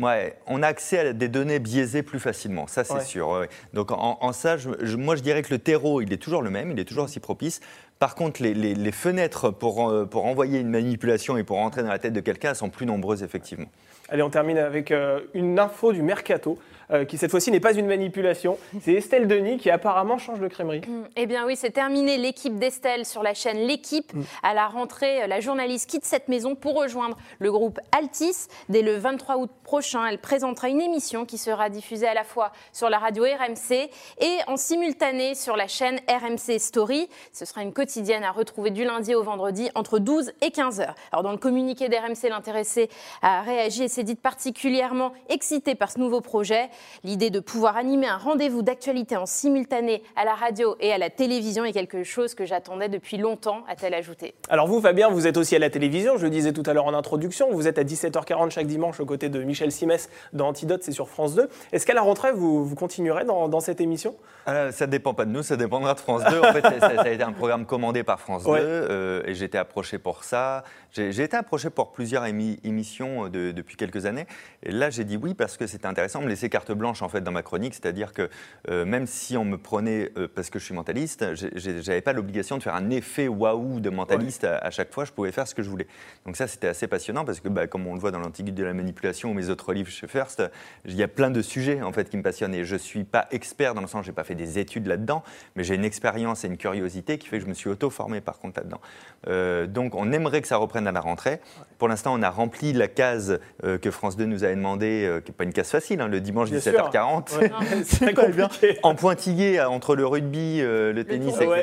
Ouais, 0.00 0.36
on 0.46 0.62
a 0.62 0.68
accès 0.68 0.98
à 0.98 1.12
des 1.12 1.28
données 1.28 1.58
biaisées 1.58 2.02
plus 2.02 2.20
facilement, 2.20 2.68
ça 2.68 2.84
c'est 2.84 3.00
sûr. 3.00 3.46
Donc 3.74 3.90
en, 3.90 4.32
ça, 4.32 4.56
moi 4.96 5.16
je 5.16 5.22
dirais 5.22 5.42
que 5.42 5.52
le 5.52 5.58
terreau, 5.58 6.00
il 6.00 6.12
est 6.12 6.18
toujours 6.18 6.42
le 6.42 6.50
même, 6.50 6.70
il 6.70 6.78
est 6.78 6.84
toujours 6.84 7.04
aussi 7.04 7.18
propice. 7.18 7.60
Par 7.98 8.14
contre, 8.14 8.40
les, 8.42 8.92
fenêtres 8.92 9.50
pour, 9.50 9.88
euh, 9.88 10.04
pour 10.04 10.24
envoyer 10.26 10.60
une 10.60 10.70
manipulation 10.70 11.36
et 11.36 11.42
pour 11.42 11.58
entrer 11.58 11.82
dans 11.82 11.88
la 11.88 11.98
tête 11.98 12.12
de 12.12 12.20
quelqu'un 12.20 12.54
sont 12.54 12.70
plus 12.70 12.86
nombreuses 12.86 13.24
effectivement. 13.24 13.66
Allez, 14.08 14.22
on 14.22 14.30
termine 14.30 14.58
avec 14.58 14.92
euh, 14.92 15.20
une 15.34 15.58
info 15.58 15.92
du 15.92 16.02
mercato. 16.02 16.58
Euh, 16.90 17.04
qui 17.04 17.18
cette 17.18 17.30
fois-ci 17.30 17.50
n'est 17.50 17.60
pas 17.60 17.74
une 17.74 17.86
manipulation. 17.86 18.58
C'est 18.80 18.94
Estelle 18.94 19.26
Denis 19.26 19.58
qui 19.58 19.70
apparemment 19.70 20.16
change 20.16 20.40
de 20.40 20.48
crèmerie. 20.48 20.80
Mm. 20.80 21.04
eh 21.16 21.26
bien 21.26 21.44
oui, 21.46 21.54
c'est 21.56 21.70
terminé 21.70 22.16
l'équipe 22.16 22.58
d'Estelle 22.58 23.04
sur 23.04 23.22
la 23.22 23.34
chaîne 23.34 23.58
L'équipe. 23.58 24.14
Mm. 24.14 24.22
À 24.42 24.54
la 24.54 24.68
rentrée, 24.68 25.26
la 25.26 25.40
journaliste 25.40 25.90
quitte 25.90 26.06
cette 26.06 26.28
maison 26.28 26.54
pour 26.54 26.80
rejoindre 26.80 27.18
le 27.40 27.52
groupe 27.52 27.78
Altis. 27.96 28.48
Dès 28.70 28.80
le 28.80 28.96
23 28.96 29.36
août 29.36 29.50
prochain, 29.62 30.06
elle 30.06 30.18
présentera 30.18 30.68
une 30.68 30.80
émission 30.80 31.26
qui 31.26 31.36
sera 31.36 31.68
diffusée 31.68 32.06
à 32.06 32.14
la 32.14 32.24
fois 32.24 32.52
sur 32.72 32.88
la 32.88 32.98
radio 32.98 33.24
RMC 33.24 33.90
et 34.20 34.38
en 34.46 34.56
simultané 34.56 35.34
sur 35.34 35.56
la 35.56 35.66
chaîne 35.66 36.00
RMC 36.08 36.58
Story. 36.58 37.08
Ce 37.32 37.44
sera 37.44 37.62
une 37.62 37.74
quotidienne 37.74 38.24
à 38.24 38.30
retrouver 38.30 38.70
du 38.70 38.84
lundi 38.84 39.14
au 39.14 39.22
vendredi 39.22 39.68
entre 39.74 39.98
12 39.98 40.32
et 40.40 40.50
15 40.50 40.80
heures. 40.80 40.94
Alors 41.12 41.22
dans 41.22 41.32
le 41.32 41.38
communiqué 41.38 41.88
d'RMC, 41.90 42.30
l'intéressé 42.30 42.88
a 43.20 43.42
réagi 43.42 43.84
et 43.84 43.88
s'est 43.88 44.04
dit 44.04 44.14
particulièrement 44.14 45.12
excité 45.28 45.74
par 45.74 45.90
ce 45.90 45.98
nouveau 45.98 46.22
projet. 46.22 46.70
L'idée 47.04 47.30
de 47.30 47.40
pouvoir 47.40 47.76
animer 47.76 48.06
un 48.06 48.16
rendez-vous 48.16 48.62
d'actualité 48.62 49.16
en 49.16 49.26
simultané 49.26 50.02
à 50.16 50.24
la 50.24 50.34
radio 50.34 50.76
et 50.80 50.92
à 50.92 50.98
la 50.98 51.10
télévision 51.10 51.64
est 51.64 51.72
quelque 51.72 52.04
chose 52.04 52.34
que 52.34 52.44
j'attendais 52.44 52.88
depuis 52.88 53.16
longtemps, 53.16 53.64
a-t-elle 53.68 53.94
ajouté. 53.94 54.34
Alors 54.48 54.66
vous, 54.66 54.80
Fabien, 54.80 55.08
vous 55.08 55.26
êtes 55.26 55.36
aussi 55.36 55.56
à 55.56 55.58
la 55.58 55.70
télévision, 55.70 56.16
je 56.16 56.24
le 56.24 56.30
disais 56.30 56.52
tout 56.52 56.62
à 56.66 56.72
l'heure 56.72 56.86
en 56.86 56.94
introduction, 56.94 57.48
vous 57.52 57.68
êtes 57.68 57.78
à 57.78 57.84
17h40 57.84 58.50
chaque 58.50 58.66
dimanche 58.66 59.00
aux 59.00 59.06
côtés 59.06 59.28
de 59.28 59.42
Michel 59.42 59.72
Simès 59.72 60.08
dans 60.32 60.48
Antidote, 60.48 60.82
c'est 60.82 60.92
sur 60.92 61.08
France 61.08 61.34
2. 61.34 61.48
Est-ce 61.72 61.86
qu'à 61.86 61.94
la 61.94 62.02
rentrée, 62.02 62.32
vous, 62.32 62.64
vous 62.64 62.74
continuerez 62.74 63.24
dans, 63.24 63.60
cette 63.60 63.80
émission? 63.80 64.14
Euh, 64.48 64.70
Ça 64.72 64.86
ne 64.86 64.90
dépend 64.90 65.14
pas 65.14 65.24
de 65.24 65.30
nous, 65.30 65.42
ça 65.42 65.56
dépendra 65.56 65.94
de 65.94 66.00
France 66.00 66.22
2. 66.30 66.40
En 66.40 66.52
fait, 66.52 66.62
ça, 66.62 66.86
a 67.02 67.08
été 67.08 67.22
un 67.22 67.32
programme 67.32 67.66
commandé 67.66 68.02
par 68.02 68.20
France 68.20 68.44
2 68.44 68.50
euh, 68.52 69.22
et 69.26 69.34
j'ai 69.34 69.46
été 69.46 69.58
approché 69.58 69.98
pour 69.98 70.24
ça. 70.24 70.64
J'ai 70.92 71.22
été 71.22 71.36
approché 71.36 71.68
pour 71.68 71.92
plusieurs 71.92 72.24
émissions 72.24 73.26
euh, 73.26 73.52
depuis 73.52 73.76
quelques 73.76 74.06
années. 74.06 74.26
Et 74.62 74.72
là, 74.72 74.88
j'ai 74.88 75.04
dit 75.04 75.18
oui 75.18 75.34
parce 75.34 75.56
que 75.58 75.66
c'était 75.66 75.86
intéressant 75.86 76.20
de 76.20 76.24
me 76.24 76.30
laisser 76.30 76.48
carte 76.48 76.72
blanche 76.72 77.02
en 77.02 77.08
fait 77.08 77.20
dans 77.20 77.30
ma 77.30 77.42
chronique, 77.42 77.74
c'est-à-dire 77.74 78.12
que 78.12 78.30
euh, 78.70 78.86
même 78.86 79.06
si 79.06 79.36
on 79.36 79.44
me 79.44 79.58
prenait 79.58 80.10
euh, 80.16 80.28
parce 80.34 80.48
que 80.48 80.58
je 80.58 80.64
suis 80.64 80.74
mentaliste, 80.74 81.26
j'avais 81.34 82.00
pas 82.00 82.14
l'obligation 82.14 82.56
de 82.56 82.62
faire 82.62 82.74
un 82.74 82.88
effet 82.90 83.28
waouh 83.28 83.80
de 83.80 83.90
mentaliste 83.90 84.44
à, 84.44 84.70
chaque 84.70 84.92
fois. 84.92 85.04
Je 85.04 85.12
pouvais 85.12 85.30
faire 85.30 85.46
ce 85.46 85.54
que 85.54 85.62
je 85.62 85.68
voulais. 85.68 85.86
Donc 86.24 86.36
ça, 86.36 86.46
c'était 86.46 86.68
assez 86.68 86.86
passionnant 86.86 87.24
parce 87.24 87.40
que, 87.40 87.48
bah, 87.48 87.66
comme 87.66 87.86
on 87.86 87.94
le 87.94 88.00
voit 88.00 88.10
dans 88.10 88.20
l'Antiquité 88.20 88.52
de 88.52 88.64
la 88.64 88.72
manipulation 88.72 89.30
ou 89.30 89.34
mes 89.34 89.50
autres 89.50 89.72
livres 89.74 89.90
chez 89.90 90.06
First, 90.06 90.42
il 90.86 90.94
y 90.94 91.02
a 91.02 91.08
plein 91.08 91.30
de 91.30 91.42
sujets 91.42 91.82
en 91.82 91.92
fait 91.92 92.08
qui 92.08 92.16
me 92.16 92.22
passionnent. 92.22 92.54
Et 92.54 92.64
je 92.64 92.76
suis 92.76 93.04
pas 93.04 93.26
expert 93.30 93.74
dans 93.74 93.82
le 93.82 93.88
sens, 93.88 94.06
j'ai 94.06 94.12
pas 94.12 94.24
fait 94.24 94.34
des 94.34 94.58
études 94.58 94.86
là-dedans, 94.86 95.22
mais 95.54 95.64
j'ai 95.64 95.74
une 95.74 95.84
expérience 95.84 96.44
et 96.44 96.48
une 96.48 96.56
curiosité 96.56 97.18
qui 97.18 97.28
fait 97.28 97.38
que 97.38 97.44
je 97.44 97.48
me 97.48 97.54
suis 97.54 97.68
auto-formé 97.68 98.20
par 98.20 98.38
contre 98.38 98.60
là-dedans. 98.60 99.66
donc 99.72 99.94
on 99.94 100.12
aimerait 100.12 100.40
que 100.40 100.48
ça 100.48 100.56
reprenne 100.78 100.86
à 100.86 100.92
la 100.92 101.00
rentrée. 101.00 101.40
Pour 101.78 101.86
l'instant, 101.86 102.12
on 102.18 102.22
a 102.22 102.30
rempli 102.30 102.72
la 102.72 102.88
case 102.88 103.38
euh, 103.62 103.78
que 103.78 103.92
France 103.92 104.16
2 104.16 104.24
nous 104.24 104.42
avait 104.42 104.56
demandé, 104.56 105.04
euh, 105.04 105.20
qui 105.20 105.30
n'est 105.30 105.36
pas 105.36 105.44
une 105.44 105.52
case 105.52 105.70
facile, 105.70 106.00
hein, 106.00 106.08
le 106.08 106.20
dimanche 106.20 106.50
17h40. 106.50 107.38
C'est 107.84 108.14
compliqué. 108.14 108.78
en 108.82 108.96
pointillé 108.96 109.60
entre 109.62 109.94
le 109.94 110.04
rugby, 110.04 110.60
euh, 110.60 110.92
le 110.92 111.04
tennis, 111.04 111.36
etc. 111.36 111.62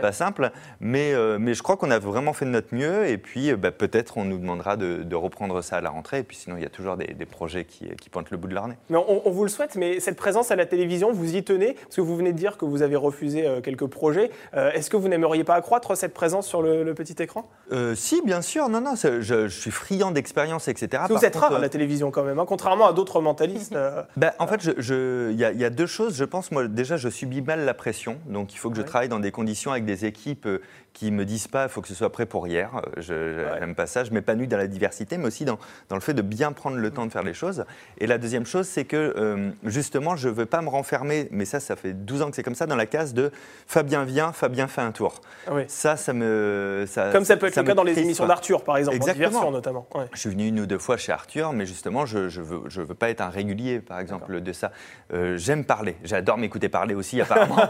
pas 0.00 0.12
simple. 0.12 0.52
Mais, 0.80 1.12
mais 1.38 1.54
je 1.54 1.62
crois 1.62 1.76
qu'on 1.76 1.90
a 1.90 1.98
vraiment 1.98 2.32
fait 2.32 2.44
de 2.44 2.50
notre 2.50 2.74
mieux. 2.74 3.08
Et 3.08 3.18
puis, 3.18 3.52
bah, 3.54 3.72
peut-être, 3.72 4.18
on 4.18 4.24
nous 4.24 4.38
demandera 4.38 4.76
de, 4.76 5.14
reprendre 5.16 5.62
ça 5.62 5.76
à 5.76 5.80
la 5.80 5.90
rentrée. 5.90 6.18
Et 6.18 6.22
puis, 6.22 6.36
sinon, 6.36 6.56
il 6.56 6.62
y 6.62 6.66
a 6.66 6.70
toujours 6.70 6.96
des, 6.96 7.26
projets 7.26 7.64
qui, 7.64 7.88
qui, 8.00 8.08
pointent 8.08 8.30
le 8.30 8.36
bout 8.36 8.46
de 8.46 8.54
leur 8.54 8.68
nez. 8.68 8.76
Mais 8.88 8.98
on, 8.98 9.30
vous 9.30 9.42
le 9.42 9.50
souhaite. 9.50 9.74
Mais 9.74 9.98
cette 9.98 10.16
présence 10.16 10.52
à 10.52 10.56
la 10.56 10.64
télévision, 10.64 11.12
vous 11.12 11.34
y 11.34 11.42
tenez? 11.42 11.74
Parce 11.74 11.96
que 11.96 12.00
vous 12.00 12.16
venez 12.16 12.32
de 12.32 12.38
dire 12.38 12.56
que 12.56 12.64
vous 12.64 12.82
avez 12.82 12.96
refusé 12.96 13.44
quelques 13.64 13.86
projets. 13.86 14.30
Est-ce 14.52 14.90
que 14.90 14.96
vous 14.96 15.08
n'aimeriez 15.08 15.42
pas 15.42 15.56
accroître 15.56 15.96
cette 15.96 16.14
présence 16.14 16.46
sur 16.46 16.62
le, 16.62 16.84
le 16.84 16.94
petit 16.94 17.20
écran? 17.20 17.50
Si, 17.94 18.07
bien 18.24 18.42
sûr. 18.42 18.68
Non, 18.68 18.80
non, 18.80 18.94
je, 18.94 19.48
suis 19.48 19.70
friand 19.70 20.10
d'expérience, 20.10 20.68
etc. 20.68 21.04
vous 21.08 21.24
êtes 21.24 21.36
rare 21.36 21.54
à 21.54 21.58
la 21.58 21.68
télévision 21.68 22.10
quand 22.10 22.24
même, 22.24 22.38
hein, 22.38 22.44
contrairement 22.46 22.86
à 22.86 22.92
d'autres 22.92 23.20
mentalistes. 23.20 23.74
Euh. 23.74 24.02
Ben, 24.16 24.32
en 24.38 24.46
fait, 24.46 24.64
il 24.64 25.36
y, 25.36 25.64
a 25.64 25.70
deux 25.70 25.86
choses. 25.86 26.16
Je 26.16 26.24
pense, 26.24 26.50
moi, 26.50 26.66
déjà, 26.66 26.96
je 26.96 27.08
subis 27.08 27.40
mal 27.40 27.64
la 27.64 27.74
pression. 27.74 28.18
Donc, 28.26 28.52
il 28.52 28.58
faut 28.58 28.70
que 28.70 28.76
je 28.76 28.82
travaille 28.82 29.08
dans 29.08 29.20
des 29.20 29.30
conditions 29.30 29.70
avec 29.70 29.84
des 29.84 30.04
équipes 30.04 30.46
euh, 30.46 30.60
qui 30.98 31.10
me 31.10 31.24
disent 31.24 31.48
pas, 31.48 31.64
il 31.64 31.68
faut 31.68 31.80
que 31.80 31.88
ce 31.88 31.94
soit 31.94 32.10
prêt 32.10 32.26
pour 32.26 32.48
hier. 32.48 32.70
Euh, 32.74 33.00
je 33.00 33.60
n'aime 33.60 33.74
pas 33.74 33.86
ça. 33.86 34.04
Je 34.04 34.10
m'épanouis 34.10 34.48
dans 34.48 34.56
la 34.56 34.66
diversité, 34.66 35.16
mais 35.16 35.26
aussi 35.26 35.44
dans, 35.44 35.58
dans, 35.88 35.96
le 35.96 36.02
fait 36.02 36.14
de 36.14 36.22
bien 36.22 36.52
prendre 36.52 36.76
le 36.76 36.90
temps 36.90 37.06
de 37.06 37.12
faire 37.12 37.22
les 37.22 37.34
choses. 37.34 37.64
Et 37.98 38.06
la 38.06 38.18
deuxième 38.18 38.46
chose, 38.46 38.66
c'est 38.66 38.84
que, 38.84 39.52
justement, 39.64 40.16
je 40.16 40.28
ne 40.28 40.34
veux 40.34 40.46
pas 40.46 40.60
me 40.62 40.68
renfermer, 40.68 41.28
mais 41.30 41.44
ça, 41.44 41.60
ça 41.60 41.76
fait 41.76 41.92
12 41.92 42.22
ans 42.22 42.30
que 42.30 42.36
c'est 42.36 42.42
comme 42.42 42.54
ça, 42.54 42.66
dans 42.66 42.76
la 42.76 42.86
case 42.86 43.14
de 43.14 43.30
Fabien 43.66 44.04
vient, 44.04 44.32
Fabien 44.32 44.66
fait 44.66 44.80
un 44.80 44.92
tour. 44.92 45.20
Ça, 45.68 45.96
ça 45.96 46.12
me. 46.12 46.84
Ça, 46.88 47.10
Comme 47.12 47.24
ça 47.24 47.36
peut 47.36 47.46
être 47.46 47.56
le 47.56 47.62
cas 47.62 47.74
dans 47.74 47.84
les 47.84 47.98
émissions 47.98 48.26
d'Arthur, 48.26 48.64
par 48.64 48.76
exemple, 48.76 48.96
Exactement. 48.96 49.50
notamment. 49.50 49.86
Je 50.12 50.18
suis 50.18 50.30
venu 50.30 50.48
une 50.48 50.60
ou 50.60 50.66
deux 50.66 50.78
fois 50.78 50.96
chez 50.96 51.12
Arthur, 51.12 51.52
mais 51.52 51.66
justement, 51.66 52.06
je 52.06 52.18
ne 52.18 52.44
veux, 52.44 52.62
je 52.68 52.82
veux 52.82 52.94
pas 52.94 53.10
être 53.10 53.20
un 53.20 53.28
régulier, 53.28 53.80
par 53.80 54.00
exemple, 54.00 54.40
de 54.40 54.52
ça. 54.52 54.72
Euh, 55.12 55.36
j'aime 55.36 55.64
parler. 55.64 55.96
J'adore 56.04 56.38
m'écouter 56.38 56.68
parler 56.68 56.94
aussi, 56.94 57.20
apparemment. 57.20 57.56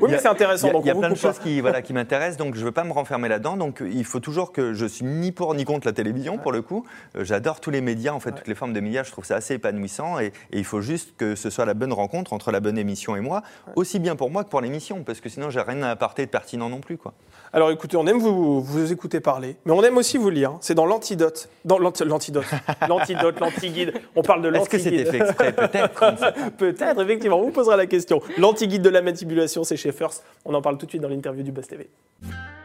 oui, 0.00 0.08
mais 0.10 0.18
c'est 0.18 0.28
intéressant. 0.28 0.68
Il 0.80 0.86
y 0.86 0.90
a, 0.90 0.94
plein 0.94 1.10
de 1.10 1.14
choses 1.14 1.38
qui, 1.38 1.60
voilà, 1.60 1.82
qui 1.82 1.92
m'intéressent 1.92 2.27
m'intéresse, 2.28 2.36
donc 2.36 2.54
je 2.54 2.60
ne 2.60 2.64
veux 2.66 2.72
pas 2.72 2.84
me 2.84 2.92
renfermer 2.92 3.28
là-dedans. 3.28 3.56
Donc 3.56 3.82
il 3.84 4.04
faut 4.04 4.20
toujours 4.20 4.52
que 4.52 4.74
je 4.74 4.86
suis 4.86 5.04
ni 5.04 5.32
pour 5.32 5.54
ni 5.54 5.64
contre 5.64 5.86
la 5.86 5.92
télévision, 5.92 6.38
pour 6.38 6.52
le 6.52 6.62
coup. 6.62 6.84
Euh, 7.16 7.24
j'adore 7.24 7.60
tous 7.60 7.70
les 7.70 7.80
médias, 7.80 8.12
en 8.12 8.20
fait, 8.20 8.32
toutes 8.32 8.48
les 8.48 8.54
formes 8.54 8.72
de 8.72 8.80
médias. 8.80 9.02
Je 9.02 9.12
trouve 9.12 9.24
ça 9.24 9.36
assez 9.36 9.54
épanouissant. 9.54 10.18
Et, 10.20 10.32
il 10.52 10.64
faut 10.64 10.80
juste 10.80 11.14
que 11.16 11.34
ce 11.34 11.50
soit 11.50 11.64
la 11.64 11.74
bonne 11.74 11.92
rencontre 11.92 12.32
entre 12.32 12.50
la 12.50 12.60
bonne 12.60 12.78
émission 12.78 13.16
et 13.16 13.20
moi, 13.20 13.42
aussi 13.76 13.98
bien 13.98 14.16
pour 14.16 14.30
moi 14.30 14.44
que 14.44 14.48
pour 14.48 14.60
l'émission, 14.60 15.02
parce 15.04 15.20
que 15.20 15.28
sinon, 15.28 15.50
j'ai 15.50 15.60
rien 15.60 15.82
à 15.82 15.90
apporter 15.90 16.26
de 16.26 16.30
pertinent 16.30 16.68
non 16.68 16.80
plus. 16.80 16.98
Quoi. 16.98 17.14
Alors 17.52 17.70
écoutez, 17.70 17.96
on 17.96 18.06
aime 18.06 18.18
vous, 18.18 18.60
vous 18.60 18.92
écouter 18.92 19.20
parler, 19.20 19.56
mais 19.64 19.72
on 19.72 19.82
aime 19.82 19.96
aussi 19.96 20.18
vous 20.18 20.30
lire. 20.30 20.58
C'est 20.60 20.74
dans 20.74 20.86
l'antidote. 20.86 21.48
Dans 21.64 21.78
l'antidote. 21.78 22.44
L'antidote, 22.88 23.40
l'antiguide. 23.40 23.92
On 24.16 24.22
parle 24.22 24.42
de 24.42 24.48
l'antiguide. 24.48 24.74
Est-ce 24.74 24.84
que 24.84 24.96
c'était 24.96 25.10
fait 25.10 25.24
exprès 25.24 25.52
Peut-être. 25.52 26.50
Peut-être, 26.56 27.02
effectivement. 27.02 27.38
On 27.38 27.44
vous 27.44 27.50
posera 27.50 27.76
la 27.76 27.86
question. 27.86 28.20
L'antiguide 28.36 28.82
de 28.82 28.88
la 28.88 29.02
manipulation, 29.02 29.64
c'est 29.64 29.76
chez 29.76 29.92
First. 29.92 30.24
On 30.44 30.54
en 30.54 30.62
parle 30.62 30.78
tout 30.78 30.86
de 30.86 30.90
suite 30.90 31.02
dans 31.02 31.08
l'interview 31.08 31.42
du 31.42 31.52
Buzz 31.52 31.66
TV. 31.66 31.88
Bye. 32.20 32.57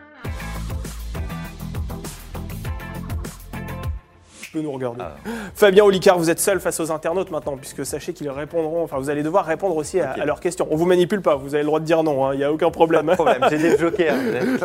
Nous 4.62 4.72
regarder. 4.72 5.01
Ah. 5.01 5.15
Fabien 5.55 5.83
Olicard, 5.83 6.17
vous 6.17 6.29
êtes 6.29 6.39
seul 6.39 6.60
face 6.60 6.79
aux 6.79 6.91
internautes 6.91 7.31
maintenant, 7.31 7.57
puisque 7.57 7.86
sachez 7.86 8.13
qu'ils 8.13 8.29
répondront, 8.29 8.83
enfin 8.83 8.98
vous 8.98 9.10
allez 9.10 9.24
devoir 9.24 9.45
répondre 9.45 9.75
aussi 9.75 10.00
à, 10.00 10.25
leurs 10.25 10.39
questions. 10.39 10.67
On 10.72 10.75
vous 10.75 10.86
manipule 10.86 11.22
pas, 11.22 11.36
vous 11.36 11.55
avez 11.55 11.63
le 11.63 11.67
droit 11.67 11.79
de 11.79 11.86
dire 11.86 12.03
non, 12.03 12.25
hein, 12.25 12.33
il 12.33 12.38
n'y 12.38 12.43
a 12.43 12.51
aucun 12.51 12.72
problème. 12.72 13.05
Pas 13.05 13.12
de 13.12 13.15
problème, 13.15 13.45
j'ai 13.50 13.57
des 13.57 13.77
jokers. 13.79 14.15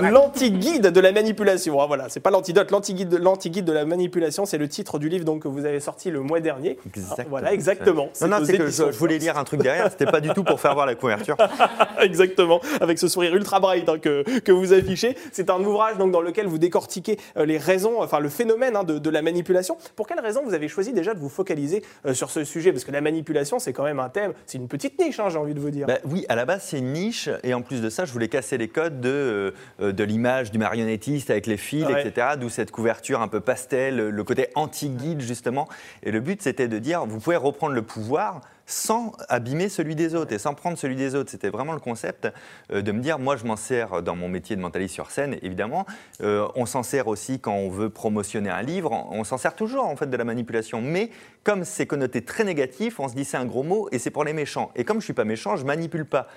L'anti-guide 0.03 0.89
de 0.89 1.01
la 1.01 1.13
manipulation, 1.13 1.81
ah, 1.81 1.87
voilà, 1.87 2.09
c'est 2.09 2.21
pas 2.21 2.31
l'antidote, 2.31 2.71
l'anti-guide 2.71 3.09
de, 3.09 3.19
de 3.19 3.73
la 3.73 3.85
manipulation, 3.85 4.47
c'est 4.47 4.59
le 4.59 4.69
titre 4.69 4.99
du 4.99 5.09
livre 5.09 5.25
donc, 5.25 5.43
que 5.43 5.49
vous 5.49 5.65
avez 5.65 5.81
sorti 5.81 6.11
le 6.11 6.21
mois 6.21 6.41
dernier. 6.41 6.79
Exactement. 6.87 7.29
voilà, 7.31 7.53
exactement. 7.53 8.09
Non, 8.21 8.29
non, 8.29 8.37
c'est 8.45 8.59
que 8.59 8.69
je, 8.69 8.83
voulais 8.99 9.19
lire 9.19 9.39
un 9.39 9.45
truc 9.45 9.63
derrière, 9.63 9.91
c'était 9.91 10.07
pas 10.07 10.21
du 10.21 10.31
tout 10.31 10.45
pour 10.45 10.61
faire 10.61 10.75
voir 10.75 10.87
la 10.87 10.95
couverture. 10.95 11.37
exactement, 12.01 12.61
avec 12.81 12.99
ce 12.99 13.09
sourire 13.09 13.35
ultra 13.35 13.61
bright 13.61 13.89
hein, 13.89 13.99
que, 13.99 14.23
que 14.41 14.53
vous 14.53 14.73
affichez. 14.73 15.17
C'est 15.33 15.51
un 15.51 15.63
ouvrage 15.63 15.97
donc, 15.99 16.13
dans 16.13 16.21
lequel 16.21 16.47
vous 16.47 16.59
décortiquez 16.59 17.19
euh, 17.37 17.47
les 17.47 17.59
raisons, 17.59 18.03
enfin 18.03 18.21
le 18.21 18.29
phénomène 18.29 18.77
hein, 18.77 18.85
de, 18.85 18.99
de 18.99 19.11
la 19.11 19.23
manipulation. 19.23 19.78
Pour 19.97 20.07
quelle 20.07 20.21
raison 20.21 20.43
vous 20.45 20.55
avez 20.55 20.69
choisi 20.69 20.93
déjà 20.93 21.15
de 21.15 21.19
vous 21.19 21.29
focaliser 21.29 21.83
euh, 22.07 22.15
sur 22.15 22.31
ce 22.31 22.45
sujet? 22.45 22.73
Parce 22.73 22.85
que 22.85 22.93
la 22.93 23.01
manipulation, 23.01 23.59
c'est 23.59 23.73
quand 23.73 23.85
même 23.85 24.01
un 24.01 24.09
thème, 24.09 24.33
c'est 24.47 24.59
une 24.59 24.69
petite 24.69 24.99
niche, 24.99 25.21
hein, 25.21 25.29
j'ai 25.29 25.39
envie 25.39 25.55
de 25.55 25.61
vous 25.61 25.71
dire. 25.71 25.87
Bah 25.87 25.99
oui, 26.05 26.25
à 26.29 26.37
la 26.37 26.45
base, 26.45 26.65
c'est 26.65 26.79
une 26.79 26.93
niche. 26.93 27.29
Et 27.43 27.55
en 27.55 27.63
plus 27.63 27.81
de 27.81 27.89
ça, 27.89 28.05
je 28.05 28.13
voulais 28.13 28.29
casser 28.29 28.59
les 28.59 28.69
codes 28.69 29.01
de, 29.01 29.55
euh, 29.81 29.93
de 29.93 30.05
l'image 30.05 30.51
du 30.51 30.59
marionnettiste 30.59 31.31
avec 31.31 31.47
les 31.47 31.57
fils, 31.57 31.87
etc. 31.89 32.29
D'où 32.39 32.49
cette 32.49 32.71
couverture 32.71 33.21
un 33.21 33.29
peu 33.29 33.41
pastel, 33.41 33.97
le 33.97 34.25
côté 34.25 34.49
anti-guide, 34.55 35.21
justement. 35.21 35.69
Et 36.03 36.11
le 36.11 36.21
but, 36.21 36.43
c'était 36.43 36.69
de 36.69 36.79
dire, 36.79 37.07
vous 37.07 37.21
pouvez 37.21 37.37
reprendre 37.37 37.75
le 37.75 37.83
pouvoir 37.83 38.41
sans 38.69 39.13
abîmer 39.29 39.71
celui 39.71 39.97
des 39.97 40.15
autres 40.15 40.33
et 40.33 40.39
sans 40.39 40.55
prendre 40.55 40.79
celui 40.79 40.95
des 40.95 41.15
autres. 41.15 41.31
C'était 41.31 41.49
vraiment 41.49 41.73
le 41.73 41.81
concept 41.81 42.29
euh, 42.71 42.83
de 42.83 42.93
me 42.93 43.01
dire, 43.01 43.19
moi 43.19 43.37
je 43.37 43.45
m'en 43.45 43.57
sers 43.57 44.03
dans 44.03 44.15
mon 44.15 44.29
métier 44.29 44.55
de 44.55 44.61
mentaliste 44.61 44.95
sur 44.95 45.11
scène, 45.11 45.39
évidemment. 45.43 45.87
Euh, 46.23 46.47
on 46.55 46.67
s'en 46.67 46.83
sert 46.83 47.09
aussi 47.09 47.41
quand 47.41 47.55
on 47.55 47.71
veut 47.71 47.89
promotionner 47.89 48.51
un 48.51 48.63
livre, 48.63 48.93
on 49.11 49.25
s'en 49.25 49.39
sert 49.39 49.57
toujours 49.57 49.87
en 49.87 49.97
fait 49.97 50.11
de 50.11 50.17
la 50.17 50.25
manipulation. 50.25 50.83
Mais 50.83 51.11
comme 51.45 51.65
c'est 51.65 51.87
connoté 51.87 52.23
très 52.23 52.45
négatif, 52.45 53.01
on 53.01 53.09
se 53.09 53.15
dit 53.15 53.25
c'est 53.25 53.39
un 53.39 53.47
gros 53.47 53.63
mot 53.63 53.89
et 53.91 53.99
c'est 53.99 54.11
pour 54.11 54.25
les 54.25 54.35
méchants. 54.35 54.71
Et 54.77 54.85
comme 54.85 54.97
je 54.97 55.03
ne 55.03 55.05
suis 55.05 55.13
pas 55.15 55.25
méchant, 55.25 55.57
je 55.57 55.65
manipule 55.65 56.05
pas. 56.05 56.29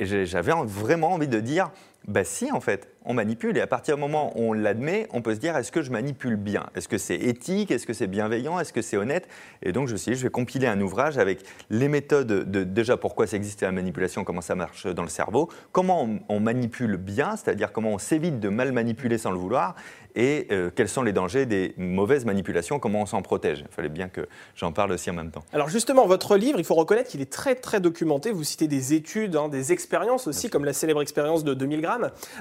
Et 0.00 0.06
j'avais 0.26 0.52
vraiment 0.64 1.12
envie 1.12 1.28
de 1.28 1.38
dire, 1.38 1.70
bah 2.06 2.24
si 2.24 2.52
en 2.52 2.60
fait, 2.60 2.88
on 3.04 3.14
manipule 3.14 3.56
et 3.56 3.60
à 3.60 3.66
partir 3.66 3.96
du 3.96 4.00
moment 4.00 4.32
où 4.36 4.50
on 4.50 4.52
l'admet, 4.52 5.06
on 5.12 5.22
peut 5.22 5.34
se 5.34 5.40
dire 5.40 5.56
est-ce 5.56 5.72
que 5.72 5.82
je 5.82 5.90
manipule 5.90 6.36
bien? 6.36 6.66
Est-ce 6.74 6.88
que 6.88 6.98
c'est 6.98 7.16
éthique? 7.16 7.70
Est-ce 7.70 7.86
que 7.86 7.92
c'est 7.92 8.06
bienveillant? 8.06 8.58
Est-ce 8.58 8.72
que 8.72 8.82
c'est 8.82 8.96
honnête? 8.96 9.28
Et 9.62 9.72
donc 9.72 9.88
je 9.88 9.92
me 9.92 9.98
suis 9.98 10.12
dit 10.12 10.18
je 10.18 10.24
vais 10.24 10.30
compiler 10.30 10.66
un 10.66 10.80
ouvrage 10.80 11.18
avec 11.18 11.40
les 11.70 11.88
méthodes 11.88 12.26
de 12.26 12.64
déjà 12.64 12.96
pourquoi 12.96 13.26
ça 13.26 13.36
existe 13.36 13.62
la 13.62 13.72
manipulation, 13.72 14.24
comment 14.24 14.40
ça 14.40 14.54
marche 14.54 14.86
dans 14.86 15.02
le 15.02 15.08
cerveau, 15.08 15.48
comment 15.72 16.04
on, 16.04 16.20
on 16.28 16.40
manipule 16.40 16.96
bien, 16.96 17.36
c'est-à-dire 17.36 17.72
comment 17.72 17.90
on 17.90 17.98
s'évite 17.98 18.40
de 18.40 18.48
mal 18.48 18.72
manipuler 18.72 19.18
sans 19.18 19.30
le 19.30 19.38
vouloir, 19.38 19.74
et 20.16 20.46
euh, 20.52 20.70
quels 20.74 20.88
sont 20.88 21.02
les 21.02 21.12
dangers 21.12 21.44
des 21.44 21.74
mauvaises 21.76 22.24
manipulations, 22.24 22.78
comment 22.78 23.02
on 23.02 23.06
s'en 23.06 23.22
protège? 23.22 23.64
Il 23.68 23.74
fallait 23.74 23.88
bien 23.88 24.08
que 24.08 24.28
j'en 24.54 24.72
parle 24.72 24.92
aussi 24.92 25.10
en 25.10 25.14
même 25.14 25.30
temps. 25.30 25.42
Alors 25.52 25.68
justement, 25.68 26.06
votre 26.06 26.36
livre, 26.36 26.58
il 26.58 26.64
faut 26.64 26.74
reconnaître 26.74 27.10
qu'il 27.10 27.20
est 27.20 27.32
très 27.32 27.56
très 27.56 27.80
documenté. 27.80 28.30
Vous 28.30 28.44
citez 28.44 28.68
des 28.68 28.94
études, 28.94 29.36
hein, 29.36 29.48
des 29.48 29.72
expériences 29.72 30.26
aussi, 30.28 30.50
comme 30.50 30.64
la 30.64 30.72
célèbre 30.72 31.02
expérience 31.02 31.42
de 31.42 31.54
2000 31.54 31.80
grammes. 31.80 31.93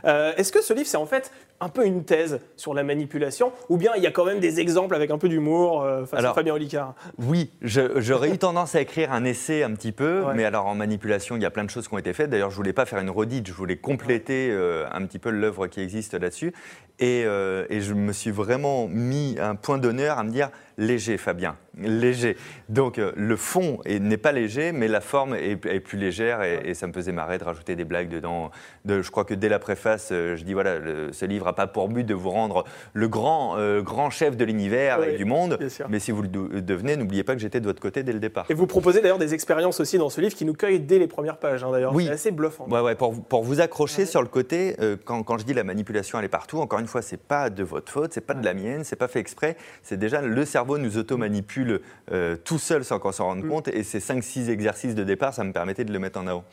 Euh, 0.05 0.33
est-ce 0.38 0.51
que 0.51 0.62
ce 0.62 0.74
livre, 0.74 0.88
c'est 0.88 0.98
en 0.98 1.05
fait 1.05 1.31
un 1.60 1.69
peu 1.69 1.86
une 1.86 2.03
thèse 2.03 2.39
sur 2.57 2.74
la 2.74 2.83
manipulation, 2.83 3.53
ou 3.69 3.77
bien 3.77 3.91
il 3.95 4.03
y 4.03 4.07
a 4.07 4.12
quand 4.12 4.25
même 4.25 4.39
des 4.39 4.60
exemples 4.60 4.95
avec 4.95 5.12
un 5.12 5.17
peu 5.17 5.29
d'humour 5.29 5.83
euh, 5.83 6.05
face 6.05 6.24
à 6.24 6.33
Fabien 6.33 6.53
Olicard? 6.53 6.93
Oui, 7.17 7.51
j'aurais 7.62 8.31
eu 8.31 8.38
tendance 8.38 8.75
à 8.75 8.81
écrire 8.81 9.13
un 9.13 9.24
essai 9.24 9.63
un 9.63 9.72
petit 9.74 9.91
peu, 9.91 10.24
mais 10.36 10.43
alors 10.43 10.65
en 10.65 10.75
manipulation, 10.75 11.36
il 11.36 11.41
y 11.41 11.45
a 11.45 11.51
plein 11.51 11.63
de 11.63 11.69
choses 11.69 11.88
qui 11.88 11.93
ont 11.93 12.00
été 12.00 12.13
faites. 12.13 12.29
D'ailleurs, 12.29 12.51
je 12.51 12.55
voulais 12.55 12.74
pas 12.74 12.86
faire 12.86 13.00
une 13.00 13.10
redite, 13.10 13.48
je 13.48 13.53
voulais 13.53 13.77
compléter 13.77 14.51
un 14.91 15.05
petit 15.05 15.19
peu 15.19 15.29
l'œuvre 15.29 15.67
qui 15.67 15.79
existe 15.79 16.13
là-dessus. 16.15 16.53
Et, 17.00 17.22
et 17.22 17.81
je 17.81 17.93
me 17.93 18.12
suis 18.12 18.31
vraiment 18.31 18.88
mis 18.88 19.38
un 19.39 19.55
point 19.55 19.77
d'honneur 19.77 20.17
à 20.17 20.24
me 20.24 20.31
dire 20.31 20.50
léger, 20.77 21.18
Fabien, 21.18 21.56
léger. 21.77 22.38
Donc 22.70 23.00
euh, 23.00 23.12
le 23.15 23.36
fond 23.36 23.80
n'est 23.86 24.18
pas 24.18 24.32
léger, 24.32 24.72
mais 24.72 24.88
la 24.88 25.01
forme 25.01 25.36
est, 25.36 25.56
plus 25.56 25.98
légère 25.98 26.42
et, 26.44 26.74
ça 26.74 26.88
me 26.88 26.94
faisait 26.94 27.12
marrer 27.12 27.38
de 27.38 27.44
rajouter 27.44 27.75
des 27.75 27.86
blagues 27.86 28.10
dedans. 28.10 28.51
De, 28.86 29.01
je 29.01 29.12
crois 29.12 29.25
que 29.25 29.34
dès 29.34 29.50
la 29.50 29.60
préface, 29.60 30.10
euh, 30.12 30.36
je 30.36 30.44
dis 30.44 30.53
voilà, 30.53 30.75
ce 31.12 31.25
livre 31.25 31.46
n'a 31.46 31.53
pas 31.53 31.68
pour 31.68 31.89
but 31.89 32.03
de 32.03 32.13
vous 32.13 32.30
rendre 32.30 32.63
le 32.94 33.08
grand, 33.08 33.58
euh, 33.58 33.82
grand 33.82 34.10
chef 34.10 34.38
de 34.38 34.46
l'univers 34.46 35.03
et 35.03 35.18
du 35.18 35.25
monde, 35.25 35.60
mais 35.89 36.00
si 36.00 36.12
vous 36.12 36.24
le 36.24 36.30
devenez, 36.30 36.98
n'oubliez 36.98 37.24
pas 37.24 37.36
que 37.36 37.42
j'étais 37.42 37.60
de 37.60 37.65
votre 37.65 37.82
côté 37.82 38.03
dès 38.03 38.13
le 38.13 38.20
départ. 38.20 38.46
Et 38.50 38.53
vous 38.53 38.68
proposez 38.68 39.01
d'ailleurs 39.01 39.20
des 39.20 39.34
expériences 39.34 39.80
aussi 39.80 39.98
dans 39.98 40.10
ce 40.10 40.22
livre 40.22 40.36
qui 40.36 40.46
nous 40.46 40.53
cueillent 40.53 40.80
dès 40.80 41.00
les 41.00 41.08
premières 41.08 41.38
pages, 41.38 41.63
hein, 41.63 41.72
d'ailleurs. 41.72 41.94
Oui. 41.94 42.06
C'est 42.06 42.12
assez 42.12 42.32
bluffant. 42.32 42.68
Ouais, 42.68 42.82
ouais, 42.82 42.96
pour, 42.96 43.24
pour 43.24 43.44
vous 43.44 43.62
accrocher 43.62 44.06
sur 44.06 44.22
le 44.22 44.27
côté, 44.27 44.75
quand, 45.06 45.24
quand, 45.24 45.38
je 45.38 45.46
dis 45.46 45.53
la 45.53 45.63
manipulation, 45.63 46.20
elle 46.20 46.25
est 46.25 46.30
partout, 46.30 46.60
encore 46.60 46.80
une 46.80 46.88
fois, 46.88 47.01
c'est 47.01 47.18
pas 47.18 47.50
de 47.50 47.63
votre 47.63 47.92
faute, 47.92 48.13
c'est 48.13 48.22
pas 48.22 48.34
de 48.34 48.44
la 48.44 48.53
mienne, 48.53 48.84
c'est 48.84 48.96
pas 48.96 49.08
fait 49.08 49.20
exprès, 49.20 49.56
c'est 49.82 49.98
déjà 49.98 50.22
le 50.22 50.46
cerveau 50.46 50.62
nous 50.65 50.98
auto-manipule 50.98 51.82
euh, 52.12 52.36
tout 52.36 52.60
seul 52.60 52.84
sans 52.84 53.00
qu'on 53.00 53.12
s'en 53.12 53.25
rende 53.25 53.43
mm. 53.43 53.50
compte. 53.50 53.67
Et 53.67 53.84
ces 53.84 54.00
5-6 54.00 54.50
exercices 54.50 54.96
de 54.96 55.03
départ, 55.03 55.34
ça 55.34 55.43
me 55.43 55.51
permettait 55.51 55.86
de 55.86 55.93
le 55.93 56.00
mettre 56.00 56.20
en 56.20 56.27
avant. 56.27 56.43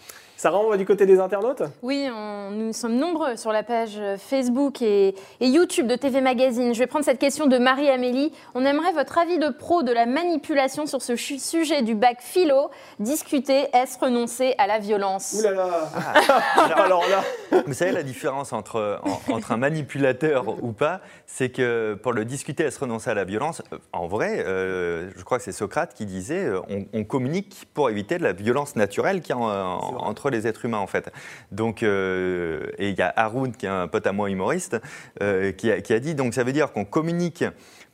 Sarah, 0.40 0.60
on 0.60 0.70
va 0.70 0.78
du 0.78 0.86
côté 0.86 1.04
des 1.04 1.20
internautes 1.20 1.62
Oui, 1.82 2.08
nous 2.50 2.72
sommes 2.72 2.96
nombreux 2.96 3.36
sur 3.36 3.52
la 3.52 3.62
page 3.62 4.00
Facebook 4.16 4.80
et, 4.80 5.14
YouTube 5.38 5.86
de 5.86 5.96
TV 5.96 6.22
Magazine. 6.22 6.72
Je 6.72 6.78
vais 6.78 6.86
prendre 6.86 7.04
cette 7.04 7.18
question 7.18 7.46
de 7.46 7.58
Marie-Amélie. 7.58 8.32
On 8.54 8.64
aimerait 8.64 8.92
votre 8.94 9.18
avis 9.18 9.36
de 9.36 9.50
pro 9.50 9.82
de 9.82 9.92
la 9.92 10.06
manipulation 10.06 10.86
sur 10.86 11.02
ce 11.02 11.14
sujet 11.14 11.82
du 11.82 11.94
bac 11.94 12.22
philo. 12.22 12.70
Discuter, 13.00 13.66
est-ce 13.74 13.98
renoncer 13.98 14.54
à 14.56 14.66
la 14.66 14.78
violence? 14.78 15.36
Ouh 15.38 15.42
là 15.42 15.50
là 15.50 15.90
ah, 15.94 16.62
alors, 16.84 17.04
là 17.10 17.62
Vous 17.66 17.74
savez, 17.74 17.92
la 17.92 18.02
différence 18.02 18.54
entre, 18.54 18.98
entre 19.28 19.52
un 19.52 19.58
manipulateur 19.58 20.46
ou 20.62 20.72
pas, 20.72 21.02
c'est 21.26 21.50
que 21.50 21.98
pour 22.02 22.14
le 22.14 22.24
discuter, 22.24 22.64
est-ce 22.64 22.80
renoncer 22.80 23.10
à 23.10 23.14
la 23.14 23.24
violence? 23.24 23.60
Euh, 23.74 23.78
En 23.92 24.06
vrai, 24.06 24.42
euh, 24.46 25.10
je 25.14 25.22
crois 25.22 25.36
que 25.36 25.44
c'est 25.44 25.52
Socrate 25.52 25.92
qui 25.92 26.06
disait 26.06 26.46
euh, 26.46 26.60
on, 26.94 27.04
communique 27.04 27.68
pour 27.74 27.90
éviter 27.90 28.18
la 28.18 28.32
violence 28.32 28.74
naturelle 28.76 29.20
qui 29.20 29.34
entre 29.34 30.29
les 30.30 30.46
êtres 30.46 30.64
humains 30.64 30.78
en 30.78 30.86
fait. 30.86 31.10
Donc, 31.52 31.82
euh, 31.82 32.66
et 32.78 32.90
il 32.90 32.98
y 32.98 33.02
a 33.02 33.12
Haroun, 33.16 33.52
qui 33.52 33.66
est 33.66 33.70
un 33.70 33.88
pote 33.88 34.06
à 34.06 34.12
moi 34.12 34.30
humoriste, 34.30 34.80
euh, 35.22 35.52
qui, 35.52 35.70
a, 35.70 35.98
dit 35.98 36.14
donc 36.14 36.34
ça 36.34 36.44
veut 36.44 36.52
dire 36.52 36.72
qu'on 36.72 36.84
communique 36.84 37.44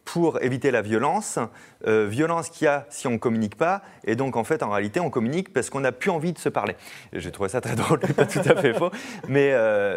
pour 0.05 0.40
éviter 0.40 0.71
la 0.71 0.83
violence, 0.83 1.40
euh, 1.87 2.07
violence 2.09 2.49
qu'il 2.49 2.66
y 2.66 2.69
a 2.69 2.87
si 2.90 3.09
on 3.09 3.12
ne 3.12 3.19
communique 3.19 3.57
pas, 3.57 3.83
et 4.05 4.14
donc 4.14 4.37
en 4.37 4.45
fait 4.45 4.62
en 4.62 4.71
réalité 4.71 5.00
on 5.00 5.11
communique 5.11 5.52
parce 5.52 5.69
qu'on 5.69 5.81
n'a 5.81 5.90
plus 5.90 6.11
envie 6.11 6.33
de 6.33 6.38
se 6.38 6.49
parler. 6.49 6.76
J'ai 7.12 7.33
trouvé 7.33 7.49
ça 7.49 7.61
très 7.61 7.75
drôle, 7.76 8.00
pas 8.00 8.26
tout 8.26 8.38
à 8.38 8.55
fait 8.55 8.73
faux, 8.73 8.90
mais, 9.28 9.52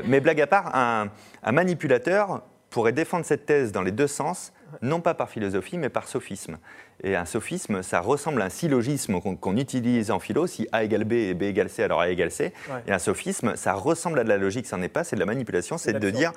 mais 0.05 0.19
blague 0.19 0.41
à 0.41 0.47
part, 0.47 0.75
un, 0.75 1.09
un 1.43 1.51
manipulateur 1.51 2.41
pourrait 2.69 2.91
défendre 2.91 3.25
cette 3.25 3.45
thèse 3.45 3.71
dans 3.71 3.81
les 3.81 3.91
deux 3.91 4.07
sens, 4.07 4.51
non 4.81 5.01
pas 5.01 5.13
par 5.13 5.29
philosophie, 5.29 5.77
mais 5.77 5.89
par 5.89 6.07
sophisme. 6.07 6.57
Et 7.03 7.15
un 7.15 7.25
sophisme, 7.25 7.81
ça 7.83 7.99
ressemble 8.01 8.41
à 8.41 8.45
un 8.45 8.49
syllogisme 8.49 9.19
qu'on 9.21 9.57
utilise 9.57 10.11
en 10.11 10.19
philo, 10.19 10.47
si 10.47 10.67
A 10.71 10.83
égale 10.83 11.03
B 11.03 11.13
et 11.13 11.33
B 11.33 11.43
égale 11.43 11.69
C, 11.69 11.83
alors 11.83 12.01
A 12.01 12.09
égale 12.09 12.31
C. 12.31 12.53
Et 12.87 12.91
un 12.91 12.99
sophisme, 12.99 13.55
ça 13.55 13.73
ressemble 13.73 14.19
à 14.19 14.23
de 14.23 14.29
la 14.29 14.37
logique, 14.37 14.65
ça 14.65 14.77
n'est 14.77 14.89
pas, 14.89 15.03
c'est 15.03 15.15
de 15.15 15.21
la 15.21 15.25
manipulation, 15.25 15.77
c'est 15.77 15.93
de 15.93 16.09
dire 16.09 16.33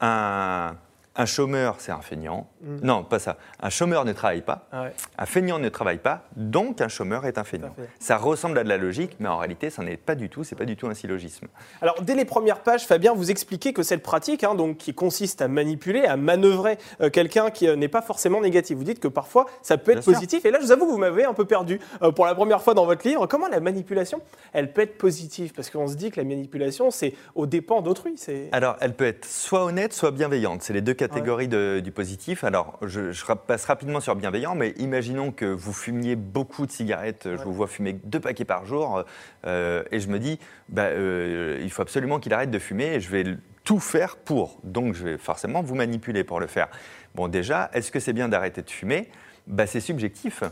un 0.00 0.76
un 1.16 1.26
chômeur, 1.26 1.76
c'est 1.78 1.92
un 1.92 2.00
feignant. 2.00 2.48
Mm. 2.62 2.78
Non, 2.82 3.04
pas 3.04 3.18
ça. 3.18 3.36
Un 3.60 3.70
chômeur 3.70 4.04
ne 4.04 4.12
travaille 4.12 4.42
pas. 4.42 4.66
Ah 4.72 4.86
un 5.16 5.26
feignant 5.26 5.58
ne 5.58 5.68
travaille 5.68 5.98
pas. 5.98 6.24
Donc, 6.36 6.80
un 6.80 6.88
chômeur 6.88 7.24
est 7.26 7.38
un 7.38 7.44
feignant. 7.44 7.74
Ça 8.00 8.16
ressemble 8.16 8.58
à 8.58 8.64
de 8.64 8.68
la 8.68 8.76
logique, 8.76 9.16
mais 9.20 9.28
en 9.28 9.38
réalité, 9.38 9.70
ça 9.70 9.82
n'est 9.82 9.96
pas 9.96 10.14
du 10.14 10.28
tout. 10.28 10.42
C'est 10.42 10.56
pas 10.56 10.64
du 10.64 10.76
tout 10.76 10.88
un 10.88 10.94
syllogisme. 10.94 11.46
Alors, 11.80 12.02
dès 12.02 12.14
les 12.14 12.24
premières 12.24 12.60
pages, 12.60 12.86
Fabien, 12.86 13.14
vous 13.14 13.30
expliquez 13.30 13.72
que 13.72 13.82
cette 13.82 14.02
pratique, 14.02 14.42
hein, 14.42 14.54
donc, 14.54 14.78
qui 14.78 14.94
consiste 14.94 15.40
à 15.40 15.48
manipuler, 15.48 16.04
à 16.04 16.16
manœuvrer 16.16 16.78
euh, 17.00 17.10
quelqu'un 17.10 17.50
qui 17.50 17.68
euh, 17.68 17.76
n'est 17.76 17.88
pas 17.88 18.02
forcément 18.02 18.40
négatif. 18.40 18.76
Vous 18.76 18.84
dites 18.84 19.00
que 19.00 19.08
parfois, 19.08 19.46
ça 19.62 19.78
peut 19.78 19.92
être 19.92 20.04
positif. 20.04 20.44
Et 20.44 20.50
là, 20.50 20.58
je 20.60 20.66
vous 20.66 20.72
avoue 20.72 20.86
que 20.86 20.90
vous 20.90 20.98
m'avez 20.98 21.24
un 21.24 21.34
peu 21.34 21.44
perdu 21.44 21.78
euh, 22.02 22.10
pour 22.10 22.26
la 22.26 22.34
première 22.34 22.62
fois 22.62 22.74
dans 22.74 22.86
votre 22.86 23.06
livre. 23.06 23.26
Comment 23.26 23.48
la 23.48 23.60
manipulation, 23.60 24.20
elle 24.52 24.72
peut 24.72 24.82
être 24.82 24.98
positive? 24.98 25.52
Parce 25.54 25.70
qu'on 25.70 25.86
se 25.86 25.94
dit 25.94 26.10
que 26.10 26.20
la 26.20 26.26
manipulation, 26.26 26.90
c'est 26.90 27.14
au 27.34 27.46
dépens 27.46 27.82
d'autrui. 27.82 28.16
Alors, 28.52 28.76
elle 28.80 28.94
peut 28.94 29.06
être 29.06 29.24
soit 29.24 29.64
honnête, 29.64 29.92
soit 29.92 30.10
bienveillante. 30.10 30.62
C'est 30.62 30.72
les 30.72 30.80
deux 30.80 30.94
catégorie 31.08 31.48
du 31.48 31.92
positif. 31.92 32.44
Alors, 32.44 32.78
je, 32.82 33.32
passe 33.46 33.64
rapidement 33.66 34.00
sur 34.00 34.16
bienveillant, 34.16 34.54
mais 34.54 34.70
imaginons 34.78 35.32
que 35.32 35.44
vous 35.44 35.72
fumiez 35.72 36.16
beaucoup 36.16 36.66
de 36.66 36.72
cigarettes. 36.72 37.28
Je 37.30 37.42
vous 37.42 37.52
vois 37.52 37.66
fumer 37.66 37.92
deux 38.04 38.20
paquets 38.20 38.44
par 38.44 38.64
jour. 38.64 39.04
Euh, 39.46 39.82
et 39.90 40.00
je 40.00 40.08
me 40.08 40.18
dis, 40.18 40.38
bah, 40.68 40.84
euh, 40.84 41.60
il 41.62 41.70
faut 41.70 41.82
absolument 41.82 42.18
qu'il 42.20 42.32
arrête 42.32 42.50
de 42.50 42.58
fumer. 42.58 42.94
Et 42.94 43.00
je 43.00 43.10
vais 43.10 43.24
tout 43.64 43.80
faire 43.80 44.16
pour. 44.16 44.58
Donc 44.64 44.94
je 44.94 45.04
vais 45.04 45.18
forcément 45.18 45.62
vous 45.62 45.74
manipuler 45.74 46.24
pour 46.24 46.40
le 46.40 46.46
faire. 46.46 46.68
Bon, 47.14 47.28
déjà, 47.28 47.70
est-ce 47.74 47.90
que 47.90 48.00
c'est 48.00 48.12
bien 48.12 48.28
d'arrêter 48.28 48.62
de 48.62 48.70
fumer? 48.70 49.10
Bah, 49.46 49.66
C'est 49.66 49.80
subjectif. 49.80 50.42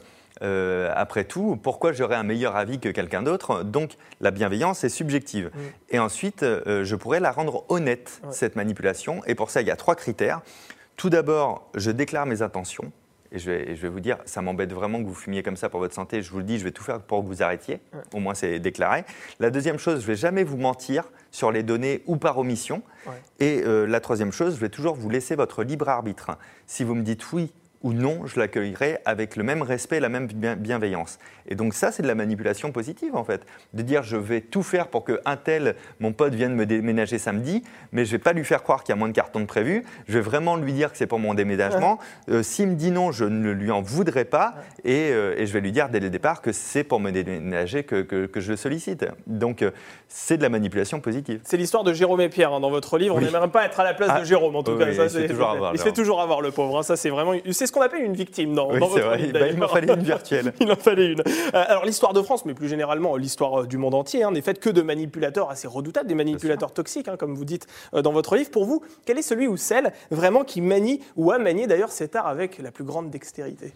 Euh, 0.43 0.93
après 0.95 1.25
tout, 1.25 1.59
pourquoi 1.63 1.93
j'aurais 1.93 2.17
un 2.17 2.23
meilleur 2.23 2.57
avis 2.57 2.79
que 2.79 2.89
quelqu'un 2.89 3.23
d'autre? 3.23 3.63
Donc 3.63 3.97
la 4.21 4.31
bienveillance 4.31 4.85
est 4.85 4.89
subjective. 4.89 5.51
Mm. 5.55 5.59
Et 5.91 5.99
ensuite, 5.99 6.43
euh, 6.43 6.85
je 6.85 6.97
pourrais 6.97 7.21
la 7.21 7.33
rendre 7.33 7.65
honnête, 7.69 8.23
cette 8.31 8.57
manipulation. 8.57 9.23
Et 9.27 9.35
pour 9.35 9.51
ça, 9.51 9.61
il 9.61 9.69
y 9.69 9.71
a 9.71 9.77
trois 9.77 9.95
critères. 9.95 10.41
Tout 10.97 11.11
d'abord, 11.11 11.71
je 11.75 11.91
déclare 11.91 12.27
mes 12.27 12.43
intentions. 12.43 12.93
Et 13.35 13.39
je, 13.39 13.51
vais, 13.51 13.89
vous 13.89 14.01
dire, 14.01 14.19
ça 14.27 14.43
m'embête 14.43 14.75
vraiment 14.75 15.03
que 15.03 15.07
vous 15.07 15.15
fumiez 15.15 15.43
comme 15.43 15.57
ça 15.57 15.71
pour 15.71 15.81
votre 15.81 15.95
santé. 15.95 16.21
Je 16.21 16.31
vous 16.31 16.39
le 16.39 16.45
dis, 16.45 16.59
je 16.59 16.65
vais 16.65 16.71
tout 16.71 16.85
faire 16.85 17.01
pour 17.01 17.23
que 17.23 17.27
vous 17.27 17.43
arrêtiez. 17.43 17.81
Au 18.13 18.21
moins, 18.21 18.35
c'est 18.35 18.59
déclaré. 18.59 19.05
La 19.41 19.49
deuxième 19.49 19.79
chose, 19.79 20.01
je 20.01 20.03
ne 20.03 20.07
vais 20.09 20.17
jamais 20.17 20.45
vous 20.45 20.59
mentir 20.59 21.05
sur 21.31 21.51
les 21.51 21.63
données 21.63 22.03
ou 22.07 22.17
par 22.17 22.37
omission. 22.37 22.83
Et 23.41 23.63
euh, 23.65 23.87
la 23.87 24.01
troisième 24.01 24.33
chose, 24.33 24.57
je 24.57 24.61
vais 24.61 24.69
toujours 24.69 24.95
vous 24.95 25.09
laisser 25.09 25.35
votre 25.35 25.65
libre 25.65 25.89
arbitre. 25.89 26.33
Si 26.67 26.85
vous 26.85 26.95
me 26.95 27.03
dites 27.03 27.33
oui, 27.33 27.51
ou 27.83 27.93
non, 27.93 28.27
je 28.27 28.39
l'accueillerai 28.39 28.99
avec 29.05 29.37
le 29.37 29.43
même 29.43 29.63
respect, 29.63 30.01
la 30.01 30.09
même 30.09 30.27
bienveillance. 30.27 31.19
Et 31.47 31.55
donc 31.55 31.75
ça, 31.75 31.91
c'est 31.93 32.03
de 32.03 32.09
la 32.09 32.15
manipulation 32.15 32.73
positive 32.73 33.17
en 33.17 33.25
fait, 33.25 33.43
de 33.75 33.83
dire 33.83 34.03
je 34.03 34.17
vais 34.17 34.41
tout 34.41 34.63
faire 34.63 34.89
pour 34.89 35.05
que 35.05 35.21
un 35.25 35.37
tel, 35.37 35.77
mon 36.01 36.13
pote, 36.13 36.35
vienne 36.35 36.55
me 36.55 36.67
déménager 36.67 37.19
samedi, 37.19 37.63
mais 37.91 38.05
je 38.05 38.13
vais 38.13 38.19
pas 38.19 38.33
lui 38.33 38.45
faire 38.45 38.63
croire 38.63 38.85
qu'il 38.85 38.93
y 38.93 38.97
a 38.97 38.97
moins 38.97 39.09
de 39.09 39.15
cartons 39.15 39.41
de 39.41 39.47
prévu. 39.47 39.85
Je 40.07 40.15
vais 40.15 40.21
vraiment 40.21 40.57
lui 40.57 40.73
dire 40.73 40.93
que 40.93 40.99
c'est 40.99 41.07
pour 41.07 41.19
mon 41.19 41.35
déménagement. 41.35 41.99
Euh, 42.29 42.43
s'il 42.43 42.69
me 42.69 42.75
dit 42.75 42.91
non, 42.91 43.11
je 43.11 43.25
ne 43.25 43.51
lui 43.51 43.71
en 43.71 43.83
voudrais 43.83 44.25
pas, 44.25 44.55
euh, 44.87 45.35
et, 45.37 45.47
je 45.47 45.53
vais 45.53 45.61
lui 45.61 45.73
dire 45.73 45.89
dès 45.89 46.01
le 46.01 46.11
départ 46.11 46.43
que 46.43 46.53
c'est 46.53 46.85
pour 46.85 47.01
me 47.01 47.11
déménager 47.11 47.85
que, 47.85 48.03
que, 48.03 48.41
je 48.41 48.51
le 48.51 48.57
sollicite. 48.57 49.07
Donc 49.27 49.63
euh, 49.63 49.71
c'est 50.15 50.37
de 50.37 50.43
la 50.43 50.51
manipulation 50.51 51.01
positive. 51.01 51.41
C'est 51.43 51.57
l'histoire 51.57 51.85
de 51.85 51.93
Jérôme 51.95 52.21
et 52.21 52.29
Pierre 52.29 52.53
hein, 52.53 52.61
dans 52.61 52.71
votre 52.71 52.99
livre. 52.99 53.17
On 53.17 53.21
n'aimerait 53.21 53.51
pas 53.51 53.65
être 53.65 53.81
à 53.81 53.85
la 53.85 53.95
place 53.95 54.11
de 54.11 54.15
ah, 54.19 54.25
Jérôme 54.25 54.55
en 54.57 54.63
tout 54.63 54.77
cas. 54.77 54.87
il, 54.87 54.95
se 54.95 55.09
fait 55.09 55.27
toujours 55.27 55.49
avoir, 55.49 55.75
il 55.75 55.79
se 55.79 55.85
fait 55.85 55.93
toujours 55.93 56.21
avoir 56.21 56.43
le 56.43 56.51
pauvre. 56.51 56.79
Hein. 56.79 56.83
Ça 56.83 56.97
c'est 56.97 57.09
vraiment, 57.09 57.33
c'est 57.51 57.67
ce 57.67 57.73
qu'on 57.73 57.81
appelle 57.81 58.03
une 58.03 58.13
victime 58.13 58.55
dans, 58.55 58.69
votre 58.69 59.17
livre. 59.17 59.33
Bah, 59.33 59.49
il 59.49 59.57
m'en 59.57 59.69
fallait 59.69 59.93
une 59.93 60.03
virtuelle. 60.03 60.53
il 60.61 60.71
en 60.71 60.77
fallait 60.77 61.13
une. 61.13 61.21
Euh, 61.21 61.65
alors 61.67 61.87
l'histoire 61.87 62.13
de 62.13 62.21
France, 62.21 62.45
mais 62.45 62.53
plus 62.53 62.69
généralement 62.69 63.17
l'histoire 63.17 63.63
euh, 63.63 63.67
du 63.67 63.79
monde 63.79 63.95
entier, 63.95 64.23
hein, 64.23 64.33
n'est 64.33 64.43
faite 64.43 64.61
que 64.61 64.69
de 64.69 64.83
manipulateurs 64.83 65.51
assez 65.51 65.67
redoutables, 65.67 66.09
des 66.09 66.15
manipulateurs 66.15 66.73
toxiques, 66.73 67.09
hein, 67.09 67.17
comme 67.17 67.35
vous 67.35 67.47
dites 67.47 67.67
euh, 67.95 68.03
dans 68.03 68.13
votre 68.13 68.37
livre. 68.37 68.51
Pour 68.51 68.67
vous, 68.67 68.83
quel 69.07 69.19
est 69.19 69.23
celui 69.23 69.47
ou 69.47 69.57
celle 69.57 69.93
vraiment 70.11 70.45
qui 70.45 70.61
manie 70.61 71.01
ou 71.17 71.31
a 71.31 71.39
manié 71.39 71.67
d'ailleurs 71.67 71.91
cet 71.91 72.17
art 72.17 72.27
avec 72.27 72.59
la 72.59 72.71
plus 72.71 72.85
grande 72.85 73.11
dextérité? 73.11 73.73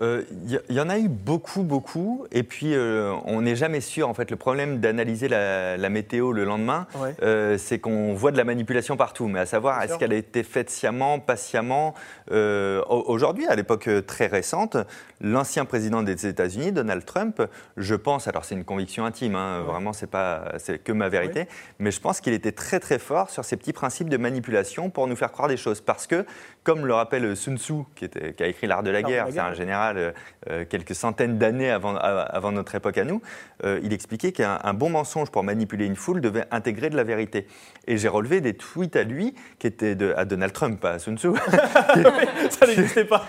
Il 0.00 0.06
euh, 0.06 0.24
y, 0.70 0.80
en 0.80 0.88
a 0.88 0.98
eu 0.98 1.08
beaucoup, 1.08 1.62
beaucoup. 1.62 2.26
Et 2.32 2.42
puis, 2.42 2.74
euh, 2.74 3.14
on 3.26 3.42
n'est 3.42 3.56
jamais 3.56 3.82
sûr. 3.82 4.08
En 4.08 4.14
fait, 4.14 4.30
le 4.30 4.36
problème 4.36 4.80
d'analyser 4.80 5.28
la, 5.28 5.88
météo 5.90 6.32
le 6.32 6.44
lendemain, 6.44 6.86
euh, 7.22 7.58
c'est 7.58 7.78
qu'on 7.78 8.14
voit 8.14 8.32
de 8.32 8.38
la 8.38 8.44
manipulation 8.44 8.96
partout. 8.96 9.28
Mais 9.28 9.40
à 9.40 9.46
savoir, 9.46 9.82
est-ce 9.82 9.98
qu'elle 9.98 10.14
a 10.14 10.16
été 10.16 10.44
faite 10.44 10.70
sciemment, 10.70 11.18
pas 11.18 11.36
sciemment 11.36 11.94
Aujourd'hui, 12.30 13.46
à 13.46 13.54
l'époque 13.54 13.88
très 14.06 14.26
récente, 14.26 14.78
l'ancien 15.20 15.66
président 15.66 16.02
des 16.02 16.26
États-Unis, 16.26 16.72
Donald 16.72 17.04
Trump, 17.04 17.42
je 17.76 17.94
pense, 17.94 18.26
alors 18.28 18.44
c'est 18.44 18.54
une 18.54 18.64
conviction 18.64 19.04
intime, 19.04 19.36
hein, 19.36 19.62
vraiment, 19.62 19.92
c'est 19.92 20.06
pas, 20.06 20.52
c'est 20.58 20.82
que 20.82 20.92
ma 20.92 21.08
vérité, 21.08 21.46
mais 21.78 21.90
je 21.90 22.00
pense 22.00 22.20
qu'il 22.20 22.32
était 22.32 22.52
très, 22.52 22.80
très 22.80 22.98
fort 22.98 23.30
sur 23.30 23.44
ces 23.44 23.56
petits 23.56 23.72
principes 23.72 24.08
de 24.08 24.16
manipulation 24.16 24.88
pour 24.90 25.06
nous 25.06 25.16
faire 25.16 25.32
croire 25.32 25.48
des 25.48 25.56
choses. 25.56 25.80
Parce 25.80 26.06
que, 26.06 26.24
comme 26.64 26.86
le 26.86 26.94
rappelle 26.94 27.36
Sun 27.36 27.58
Tzu, 27.58 27.74
qui, 27.96 28.04
était, 28.04 28.34
qui 28.34 28.42
a 28.42 28.46
écrit 28.46 28.66
L'art 28.66 28.82
de 28.82 28.90
la 28.90 29.02
guerre, 29.02 29.26
c'est 29.30 29.40
un 29.40 29.52
général 29.52 29.98
euh, 29.98 30.12
euh, 30.50 30.64
quelques 30.68 30.94
centaines 30.94 31.36
d'années 31.38 31.70
avant, 31.70 31.96
avant, 31.96 32.52
notre 32.52 32.74
époque 32.74 32.98
à 32.98 33.04
nous, 33.04 33.20
euh, 33.64 33.80
il 33.82 33.92
expliquait 33.92 34.32
qu'un 34.32 34.74
bon 34.74 34.90
mensonge 34.90 35.30
pour 35.30 35.42
manipuler 35.42 35.86
une 35.86 35.96
foule 35.96 36.20
devait 36.20 36.44
intégrer 36.50 36.88
de 36.90 36.96
la 36.96 37.02
vérité. 37.02 37.46
Et 37.88 37.96
j'ai 37.96 38.08
relevé 38.08 38.40
des 38.40 38.54
tweets 38.54 38.94
à 38.94 39.02
lui, 39.02 39.34
qui 39.58 39.66
étaient 39.66 39.96
de, 39.96 40.14
à 40.16 40.24
Donald 40.24 40.52
Trump, 40.52 40.80
pas 40.80 40.92
à 40.92 40.98
Sun 41.00 41.18
Tzu. 41.18 41.30
Ça 42.50 42.66
n'existait 42.66 43.04
pas. 43.04 43.26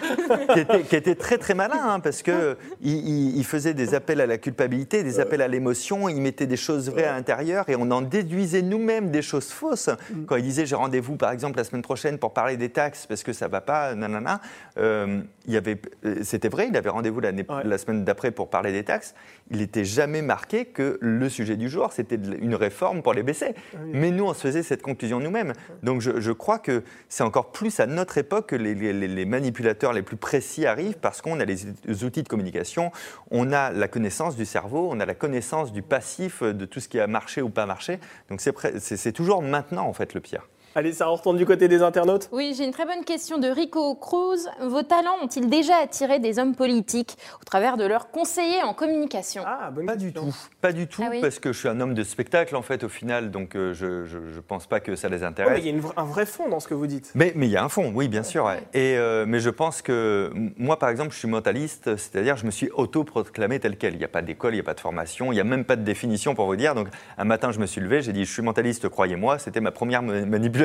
qui, 0.90 0.96
était, 0.96 1.16
très 1.16 1.40
très 1.40 1.56
malin, 1.56 1.82
hein, 1.82 2.00
parce 2.00 2.22
qu'il 2.22 2.56
il, 2.82 3.44
faisait 3.46 3.74
des 3.74 3.96
appels 3.96 4.22
à 4.22 4.28
la 4.28 4.38
culpabilité, 4.38 5.04
des 5.04 5.20
appels 5.20 5.42
à 5.42 5.48
l'émotion, 5.48 6.08
il 6.08 6.22
mettait 6.22 6.48
des 6.48 6.58
choses 6.58 6.90
vraies 6.90 7.06
à 7.06 7.14
l'intérieur, 7.14 7.68
et 7.68 7.76
on 7.76 7.90
en 7.90 8.02
déduisait 8.02 8.62
nous-mêmes 8.62 9.10
des 9.10 9.24
choses 9.24 9.50
fausses. 9.50 9.90
Mm. 9.90 10.26
Quand 10.26 10.36
il 10.36 10.44
disait 10.44 10.66
j'ai 10.68 10.76
rendez-vous 10.76 11.16
par 11.16 11.32
exemple 11.32 11.58
la 11.58 11.64
semaine 11.64 11.82
prochaine 11.82 12.20
pour 12.20 12.34
parler 12.34 12.58
des 12.58 12.70
taxes 12.70 13.08
parce 13.08 13.23
que 13.24 13.34
ça 13.34 13.48
va 13.48 13.62
pas, 13.62 13.96
nanana, 13.96 14.42
euh, 14.78 15.22
il 15.46 15.54
y 15.54 15.58
avait, 15.58 15.80
c'était 16.22 16.50
vrai, 16.50 16.68
il 16.70 16.78
avait 16.78 16.90
rendez-vous 16.90 17.20
la 17.20 17.78
semaine 17.78 18.04
d'après 18.04 18.32
pour 18.32 18.50
parler 18.50 18.72
des 18.72 18.84
taxes. 18.84 19.14
Il 19.52 19.58
n'était 19.58 19.86
jamais 19.86 20.22
marqué 20.22 20.66
que 20.66 20.98
le 21.02 21.30
sujet 21.30 21.58
du 21.58 21.70
jour, 21.70 21.92
c'était 21.92 22.16
une 22.16 22.56
réforme 22.56 23.02
pour 23.02 23.14
les 23.14 23.24
baisser. 23.24 23.56
Mais 23.94 24.12
nous, 24.12 24.26
on 24.26 24.34
se 24.34 24.42
faisait 24.42 24.64
cette 24.64 24.82
conclusion 24.82 25.20
nous-mêmes. 25.20 25.54
Donc 25.84 26.02
je, 26.02 26.32
crois 26.32 26.60
que 26.60 26.84
c'est 27.10 27.24
encore 27.24 27.52
plus 27.52 27.80
à 27.80 27.86
notre 27.86 28.18
époque 28.18 28.48
que 28.50 28.56
les, 28.56 29.26
manipulateurs 29.26 29.94
les 29.94 30.02
plus 30.02 30.18
précis 30.18 30.66
arrivent 30.66 30.98
parce 30.98 31.22
qu'on 31.22 31.40
a 31.40 31.46
les 31.46 32.04
outils 32.04 32.24
de 32.24 32.28
communication, 32.28 32.92
on 33.32 33.52
a 33.52 33.72
la 33.72 33.88
connaissance 33.88 34.36
du 34.36 34.46
cerveau, 34.46 34.90
on 34.92 35.00
a 35.00 35.06
la 35.06 35.16
connaissance 35.16 35.72
du 35.72 35.82
passif, 35.82 36.44
de 36.44 36.66
tout 36.66 36.80
ce 36.80 36.88
qui 36.88 37.00
a 37.00 37.08
marché 37.08 37.42
ou 37.42 37.50
pas 37.50 37.66
marché. 37.66 38.00
Donc 38.30 38.42
c'est 38.42 39.12
toujours 39.12 39.42
maintenant, 39.42 39.88
en 39.88 39.94
fait, 39.94 40.14
le 40.14 40.22
pire. 40.22 40.48
Allez, 40.76 40.92
ça 40.92 41.06
retourne 41.06 41.38
du 41.38 41.46
côté 41.46 41.68
des 41.68 41.84
internautes 41.84 42.30
Oui, 42.32 42.56
j'ai 42.58 42.64
une 42.66 42.72
très 42.72 42.86
bonne 42.86 43.06
question 43.06 43.38
de 43.38 43.48
Rico 43.48 43.94
Cruz. 43.94 44.50
Vos 44.60 44.82
talents 44.82 45.18
ont-ils 45.22 45.48
déjà 45.48 45.76
attiré 45.78 46.18
des 46.18 46.40
hommes 46.40 46.56
politiques 46.56 47.16
au 47.40 47.44
travers 47.44 47.78
de 47.78 47.86
leurs 47.86 48.10
conseillers 48.10 48.64
en 48.64 48.74
communication? 48.74 49.44
Ah, 49.46 49.70
bonne 49.70 49.86
Pas 49.86 49.96
du 49.96 50.12
tout. 50.12 50.36
Pas 50.62 50.72
du 50.72 50.88
tout, 50.88 51.04
ah 51.06 51.12
parce 51.22 51.38
que 51.38 51.54
je 51.54 51.60
suis 51.60 51.68
un 51.70 51.80
homme 51.80 51.94
de 51.94 52.04
spectacle, 52.04 52.56
en 52.56 52.64
fait, 52.64 52.84
au 52.84 52.90
final, 52.90 53.30
donc 53.30 53.56
euh, 53.56 53.76
je 53.76 53.86
ne 53.86 54.40
pense 54.40 54.66
pas 54.66 54.80
que 54.80 54.96
ça 54.96 55.10
les 55.10 55.24
intéresse. 55.24 55.54
mais 55.54 55.70
il 55.70 55.78
y 55.78 55.80
a 55.80 55.84
un 55.96 56.06
vrai 56.06 56.26
fond 56.26 56.50
dans 56.50 56.60
ce 56.60 56.68
que 56.68 56.74
vous 56.74 56.88
dites. 56.88 57.12
Mais, 57.14 57.34
mais 57.36 57.46
il 57.46 57.52
y 57.52 57.58
a 57.58 57.64
un 57.64 57.70
fond, 57.70 57.92
oui, 57.94 58.08
bien 58.08 58.24
sûr. 58.24 58.50
Et, 58.74 58.98
euh, 58.98 59.26
mais 59.28 59.42
je 59.42 59.52
pense 59.52 59.84
que 59.84 60.32
moi, 60.58 60.80
par 60.80 60.90
exemple, 60.90 61.12
je 61.12 61.20
suis 61.20 61.28
mentaliste, 61.28 61.98
c'est-à-dire 61.98 62.36
je 62.36 62.48
me 62.48 62.52
suis 62.52 62.72
auto-proclamé 62.72 63.60
tel 63.60 63.78
quel. 63.78 63.94
Il 63.94 64.00
n'y 64.00 64.06
a 64.06 64.08
pas 64.08 64.24
d'école, 64.24 64.54
il 64.54 64.58
n'y 64.58 64.62
a 64.62 64.64
pas 64.64 64.74
de 64.74 64.80
formation, 64.80 65.32
il 65.32 65.36
n'y 65.36 65.42
a 65.42 65.44
même 65.44 65.66
pas 65.66 65.76
de 65.76 65.84
définition 65.84 66.34
pour 66.34 66.48
vous 66.48 66.56
dire. 66.56 66.74
Donc 66.74 66.88
un 67.20 67.26
matin, 67.26 67.52
je 67.52 67.60
me 67.60 67.68
suis 67.68 67.80
levé, 67.80 68.02
j'ai 68.02 68.12
dit, 68.12 68.26
je 68.26 68.34
suis 68.34 68.42
mentaliste, 68.42 68.90
croyez-moi. 68.90 69.38
C'était 69.38 69.62
ma 69.62 69.70
première 69.70 70.02
manipulation 70.02 70.63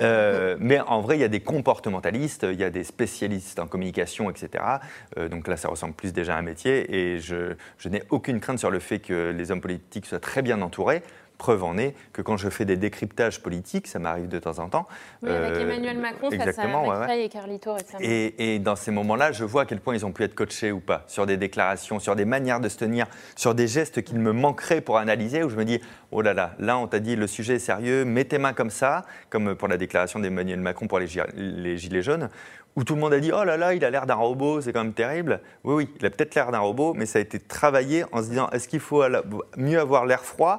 euh, 0.00 0.56
mais 0.58 0.80
en 0.80 1.00
vrai, 1.00 1.16
il 1.16 1.20
y 1.20 1.24
a 1.24 1.28
des 1.28 1.40
comportementalistes, 1.40 2.46
il 2.50 2.58
y 2.58 2.64
a 2.64 2.70
des 2.70 2.84
spécialistes 2.84 3.58
en 3.58 3.66
communication, 3.66 4.30
etc. 4.30 4.64
Euh, 5.18 5.28
donc 5.28 5.48
là, 5.48 5.56
ça 5.56 5.68
ressemble 5.68 5.94
plus 5.94 6.12
déjà 6.12 6.36
à 6.36 6.38
un 6.38 6.42
métier. 6.42 6.94
Et 6.94 7.18
je, 7.18 7.54
je 7.78 7.88
n'ai 7.88 8.02
aucune 8.10 8.40
crainte 8.40 8.58
sur 8.58 8.70
le 8.70 8.78
fait 8.78 8.98
que 8.98 9.30
les 9.30 9.50
hommes 9.50 9.60
politiques 9.60 10.06
soient 10.06 10.20
très 10.20 10.42
bien 10.42 10.60
entourés. 10.62 11.02
Preuve 11.42 11.64
en 11.64 11.76
est 11.76 11.96
que 12.12 12.22
quand 12.22 12.36
je 12.36 12.48
fais 12.48 12.64
des 12.64 12.76
décryptages 12.76 13.42
politiques, 13.42 13.88
ça 13.88 13.98
m'arrive 13.98 14.28
de 14.28 14.38
temps 14.38 14.60
en 14.60 14.68
temps. 14.68 14.86
Oui, 15.24 15.30
avec 15.32 15.54
euh, 15.54 15.62
Emmanuel 15.62 15.98
Macron, 15.98 16.30
exactement, 16.30 16.84
face 16.84 17.10
à 17.10 17.16
et 17.16 17.28
Carlito 17.28 17.72
récemment. 17.72 17.98
Et, 18.00 18.54
et, 18.54 18.58
dans 18.60 18.76
ces 18.76 18.92
moments-là, 18.92 19.32
je 19.32 19.42
vois 19.42 19.62
à 19.62 19.64
quel 19.64 19.80
point 19.80 19.96
ils 19.96 20.06
ont 20.06 20.12
pu 20.12 20.22
être 20.22 20.36
coachés 20.36 20.70
ou 20.70 20.78
pas, 20.78 21.02
sur 21.08 21.26
des 21.26 21.36
déclarations, 21.36 21.98
sur 21.98 22.14
des 22.14 22.26
manières 22.26 22.60
de 22.60 22.68
se 22.68 22.78
tenir, 22.78 23.08
sur 23.34 23.56
des 23.56 23.66
gestes 23.66 24.02
qu'il 24.02 24.20
me 24.20 24.30
manquerait 24.30 24.82
pour 24.82 24.98
analyser, 24.98 25.42
où 25.42 25.48
je 25.48 25.56
me 25.56 25.64
dis, 25.64 25.80
oh 26.12 26.22
là 26.22 26.32
là, 26.32 26.54
là 26.60 26.78
on 26.78 26.86
t'a 26.86 27.00
dit 27.00 27.16
le 27.16 27.26
sujet 27.26 27.56
est 27.56 27.58
sérieux, 27.58 28.04
mets 28.04 28.24
tes 28.24 28.38
mains 28.38 28.52
comme 28.52 28.70
ça, 28.70 29.04
comme 29.28 29.56
pour 29.56 29.66
la 29.66 29.78
déclaration 29.78 30.20
d'Emmanuel 30.20 30.60
Macron 30.60 30.86
pour 30.86 31.00
les, 31.00 31.08
les 31.34 31.76
Gilets 31.76 32.02
jaunes, 32.02 32.28
où 32.76 32.84
tout 32.84 32.94
le 32.94 33.00
monde 33.00 33.14
a 33.14 33.18
dit 33.18 33.32
Oh 33.32 33.42
là 33.42 33.56
là, 33.56 33.74
il 33.74 33.84
a 33.84 33.90
l'air 33.90 34.06
d'un 34.06 34.14
robot, 34.14 34.60
c'est 34.60 34.72
quand 34.72 34.84
même 34.84 34.92
terrible. 34.92 35.40
Oui, 35.64 35.74
oui, 35.74 35.90
il 35.98 36.06
a 36.06 36.10
peut-être 36.10 36.36
l'air 36.36 36.52
d'un 36.52 36.60
robot, 36.60 36.94
mais 36.94 37.06
ça 37.06 37.18
a 37.18 37.22
été 37.22 37.40
travaillé 37.40 38.04
en 38.12 38.22
se 38.22 38.28
disant 38.28 38.48
Est-ce 38.50 38.68
qu'il 38.68 38.78
faut 38.78 39.02
mieux 39.56 39.80
avoir 39.80 40.06
l'air 40.06 40.24
froid 40.24 40.58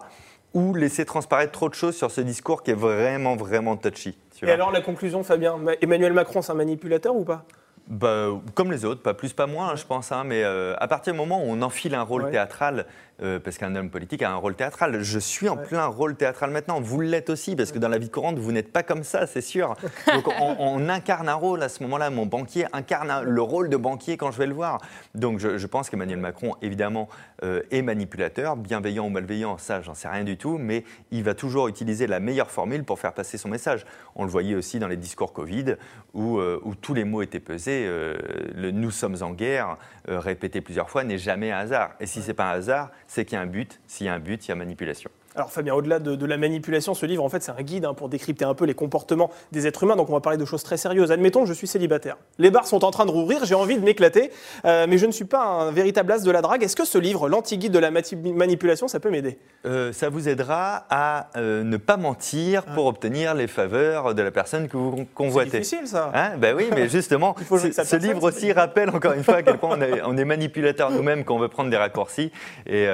ou 0.54 0.74
laisser 0.74 1.06
transparaître 1.06 1.52
trop 1.52 1.70
de 1.70 1.74
choses 1.74 1.96
sur 1.96 2.12
ce 2.12 2.22
discours 2.22 2.64
qui 2.64 2.72
est 2.72 2.76
vraiment, 2.76 3.36
vraiment 3.36 3.76
touchy. 3.76 4.18
Et 4.42 4.52
alors 4.52 4.72
la 4.72 4.82
conclusion, 4.82 5.24
Fabien 5.24 5.58
Emmanuel 5.82 6.14
Macron, 6.14 6.42
c'est 6.42 6.52
un 6.52 6.56
manipulateur 6.56 7.16
ou 7.16 7.24
pas? 7.24 7.46
Bah, 7.88 8.30
comme 8.54 8.72
les 8.72 8.86
autres, 8.86 9.02
pas 9.02 9.14
plus, 9.14 9.34
pas 9.34 9.46
moins, 9.46 9.70
hein, 9.70 9.76
je 9.76 9.86
pense. 9.86 10.12
Hein, 10.12 10.24
mais 10.26 10.44
euh, 10.44 10.74
à 10.78 10.88
partir 10.88 11.14
du 11.14 11.20
moment 11.20 11.44
où 11.44 11.48
on 11.48 11.62
enfile 11.62 11.96
un 11.96 12.02
rôle 12.02 12.30
théâtral, 12.32 12.86
euh, 13.22 13.40
parce 13.40 13.60
qu'un 13.60 13.76
homme 13.76 13.92
politique 13.92 14.24
a 14.24 14.32
un 14.32 14.36
rôle 14.36 14.56
théâtral. 14.56 15.04
Je 15.04 15.20
suis 15.20 15.48
en 15.48 15.56
plein 15.56 15.86
rôle 15.86 16.16
théâtral 16.16 16.50
maintenant. 16.50 16.82
Vous 16.82 17.00
l'êtes 17.00 17.30
aussi, 17.30 17.56
parce 17.56 17.72
que 17.72 17.78
dans 17.78 17.88
la 17.88 18.00
vie 18.00 18.10
courante, 18.10 18.40
vous 18.40 18.52
n'êtes 18.52 18.72
pas 18.72 18.82
comme 18.82 19.04
ça, 19.04 19.28
c'est 19.28 19.42
sûr. 19.42 19.76
Donc 20.08 20.28
on, 20.40 20.90
incarne 20.90 21.30
un 21.30 21.36
rôle 21.36 21.62
à 21.62 21.70
ce 21.70 21.84
moment-là. 21.84 22.10
Mon 22.10 22.26
banquier 22.26 22.66
incarne 22.74 23.24
le 23.24 23.42
rôle 23.42 23.70
de 23.70 23.78
banquier 23.78 24.18
quand 24.18 24.32
je 24.32 24.40
vais 24.40 24.48
le 24.48 24.56
voir. 24.56 24.80
Donc 25.14 25.40
je, 25.40 25.68
pense 25.68 25.92
qu'Emmanuel 25.92 26.20
Macron, 26.20 26.56
évidemment, 26.64 27.08
euh, 27.44 27.62
est 27.70 27.84
manipulateur, 27.84 28.58
bienveillant 28.58 29.06
ou 29.06 29.10
malveillant, 29.10 29.58
ça, 29.60 29.82
j'en 29.82 29.94
sais 29.94 30.08
rien 30.08 30.24
du 30.24 30.38
tout, 30.38 30.58
mais 30.58 30.84
il 31.12 31.24
va 31.24 31.36
toujours 31.36 31.68
utiliser 31.68 32.08
la 32.08 32.20
meilleure 32.20 32.50
formule 32.50 32.84
pour 32.84 33.00
faire 33.00 33.14
passer 33.14 33.38
son 33.38 33.48
message. 33.48 33.86
On 34.16 34.24
le 34.24 34.30
voyait 34.30 34.56
aussi 34.56 34.80
dans 34.80 34.88
les 34.88 34.98
discours 34.98 35.34
Covid, 35.34 35.76
où, 36.14 36.40
euh, 36.40 36.60
où 36.64 36.74
tous 36.74 36.96
les 36.96 37.04
mots 37.04 37.22
étaient 37.22 37.40
pesés. 37.40 37.86
le 37.86 38.72
nous 38.72 38.92
sommes 38.92 39.18
en 39.22 39.32
guerre, 39.32 39.78
répété 40.08 40.62
plusieurs 40.62 40.90
fois, 40.90 41.04
n'est 41.04 41.18
jamais 41.18 41.52
un 41.52 41.60
hasard. 41.60 41.92
Et 42.00 42.08
si 42.08 42.22
c'est 42.22 42.34
pas 42.34 42.52
un 42.52 42.56
hasard, 42.56 42.92
c'est 43.14 43.26
qu'il 43.26 43.36
y 43.36 43.38
a 43.38 43.42
un 43.42 43.46
but. 43.46 43.80
S'il 43.86 44.08
y 44.08 44.10
a 44.10 44.14
un 44.16 44.20
but, 44.20 44.44
il 44.44 44.50
y 44.50 44.52
a 44.52 44.56
manipulation. 44.56 45.12
Alors 45.36 45.52
Fabien, 45.52 45.74
au-delà 45.74 45.98
de, 45.98 46.26
la 46.26 46.38
manipulation, 46.38 46.94
ce 46.94 47.06
livre, 47.08 47.24
en 47.24 47.30
fait, 47.30 47.42
c'est 47.42 47.52
un 47.52 47.62
guide 47.62 47.86
hein, 47.86 47.96
pour 47.96 48.08
décrypter 48.08 48.46
un 48.46 48.54
peu 48.54 48.66
les 48.66 48.76
comportements 48.76 49.32
des 49.52 49.66
êtres 49.66 49.84
humains. 49.84 49.96
Donc 49.96 50.10
on 50.10 50.14
va 50.14 50.22
parler 50.22 50.38
de 50.38 50.46
choses 50.46 50.62
très 50.62 50.78
sérieuses. 50.78 51.12
Admettons, 51.12 51.46
je 51.46 51.54
suis 51.54 51.66
célibataire. 51.66 52.18
Les 52.38 52.52
bars 52.52 52.68
sont 52.68 52.86
en 52.86 52.92
train 52.92 53.06
de 53.06 53.12
rouvrir, 53.12 53.44
j'ai 53.44 53.56
envie 53.56 53.78
de 53.78 53.84
m'éclater, 53.84 54.32
euh, 54.66 54.86
mais 54.88 55.00
je 55.00 55.08
ne 55.08 55.12
suis 55.12 55.26
pas 55.26 55.44
un 55.44 55.72
véritable 55.72 56.12
as 56.12 56.24
de 56.24 56.30
la 56.30 56.42
drague. 56.42 56.62
Est-ce 56.62 56.76
que 56.76 56.86
ce 56.86 57.00
livre, 57.00 57.30
l'anti-guide 57.30 57.72
de 57.72 57.80
la 57.80 57.90
manipulation, 57.90 58.88
ça 58.88 59.00
peut 59.00 59.10
m'aider? 59.10 59.40
Euh, 59.66 59.92
Ça 59.92 60.10
vous 60.10 60.30
aidera 60.30 60.86
à 60.90 61.30
euh, 61.36 61.64
ne 61.64 61.78
pas 61.78 61.98
mentir 61.98 62.66
pour 62.66 62.86
obtenir 62.86 63.34
les 63.34 63.48
faveurs 63.48 64.14
de 64.14 64.22
la 64.22 64.32
personne 64.32 64.68
que 64.68 64.78
vous 64.78 65.08
convoitez. 65.16 65.50
C'est 65.50 65.58
difficile 65.60 65.88
ça. 65.88 66.12
Hein? 66.14 66.38
Ben 66.38 66.56
oui, 66.56 66.70
mais 66.76 66.88
justement, 66.90 67.36
ce 67.50 67.96
livre 67.96 68.24
aussi 68.24 68.52
rappelle 68.52 68.90
encore 68.92 69.14
une 69.14 69.24
fois 69.24 69.38
à 69.38 69.44
quel 69.44 69.58
point 69.58 69.80
on 70.06 70.18
est, 70.18 70.26
manipulateur 70.26 70.92
nous-mêmes 70.92 71.24
quand 71.24 71.36
on 71.36 71.40
veut 71.40 71.48
prendre 71.48 71.72
des 71.72 71.78
raccourcis. 71.78 72.32
Et, 72.68 72.86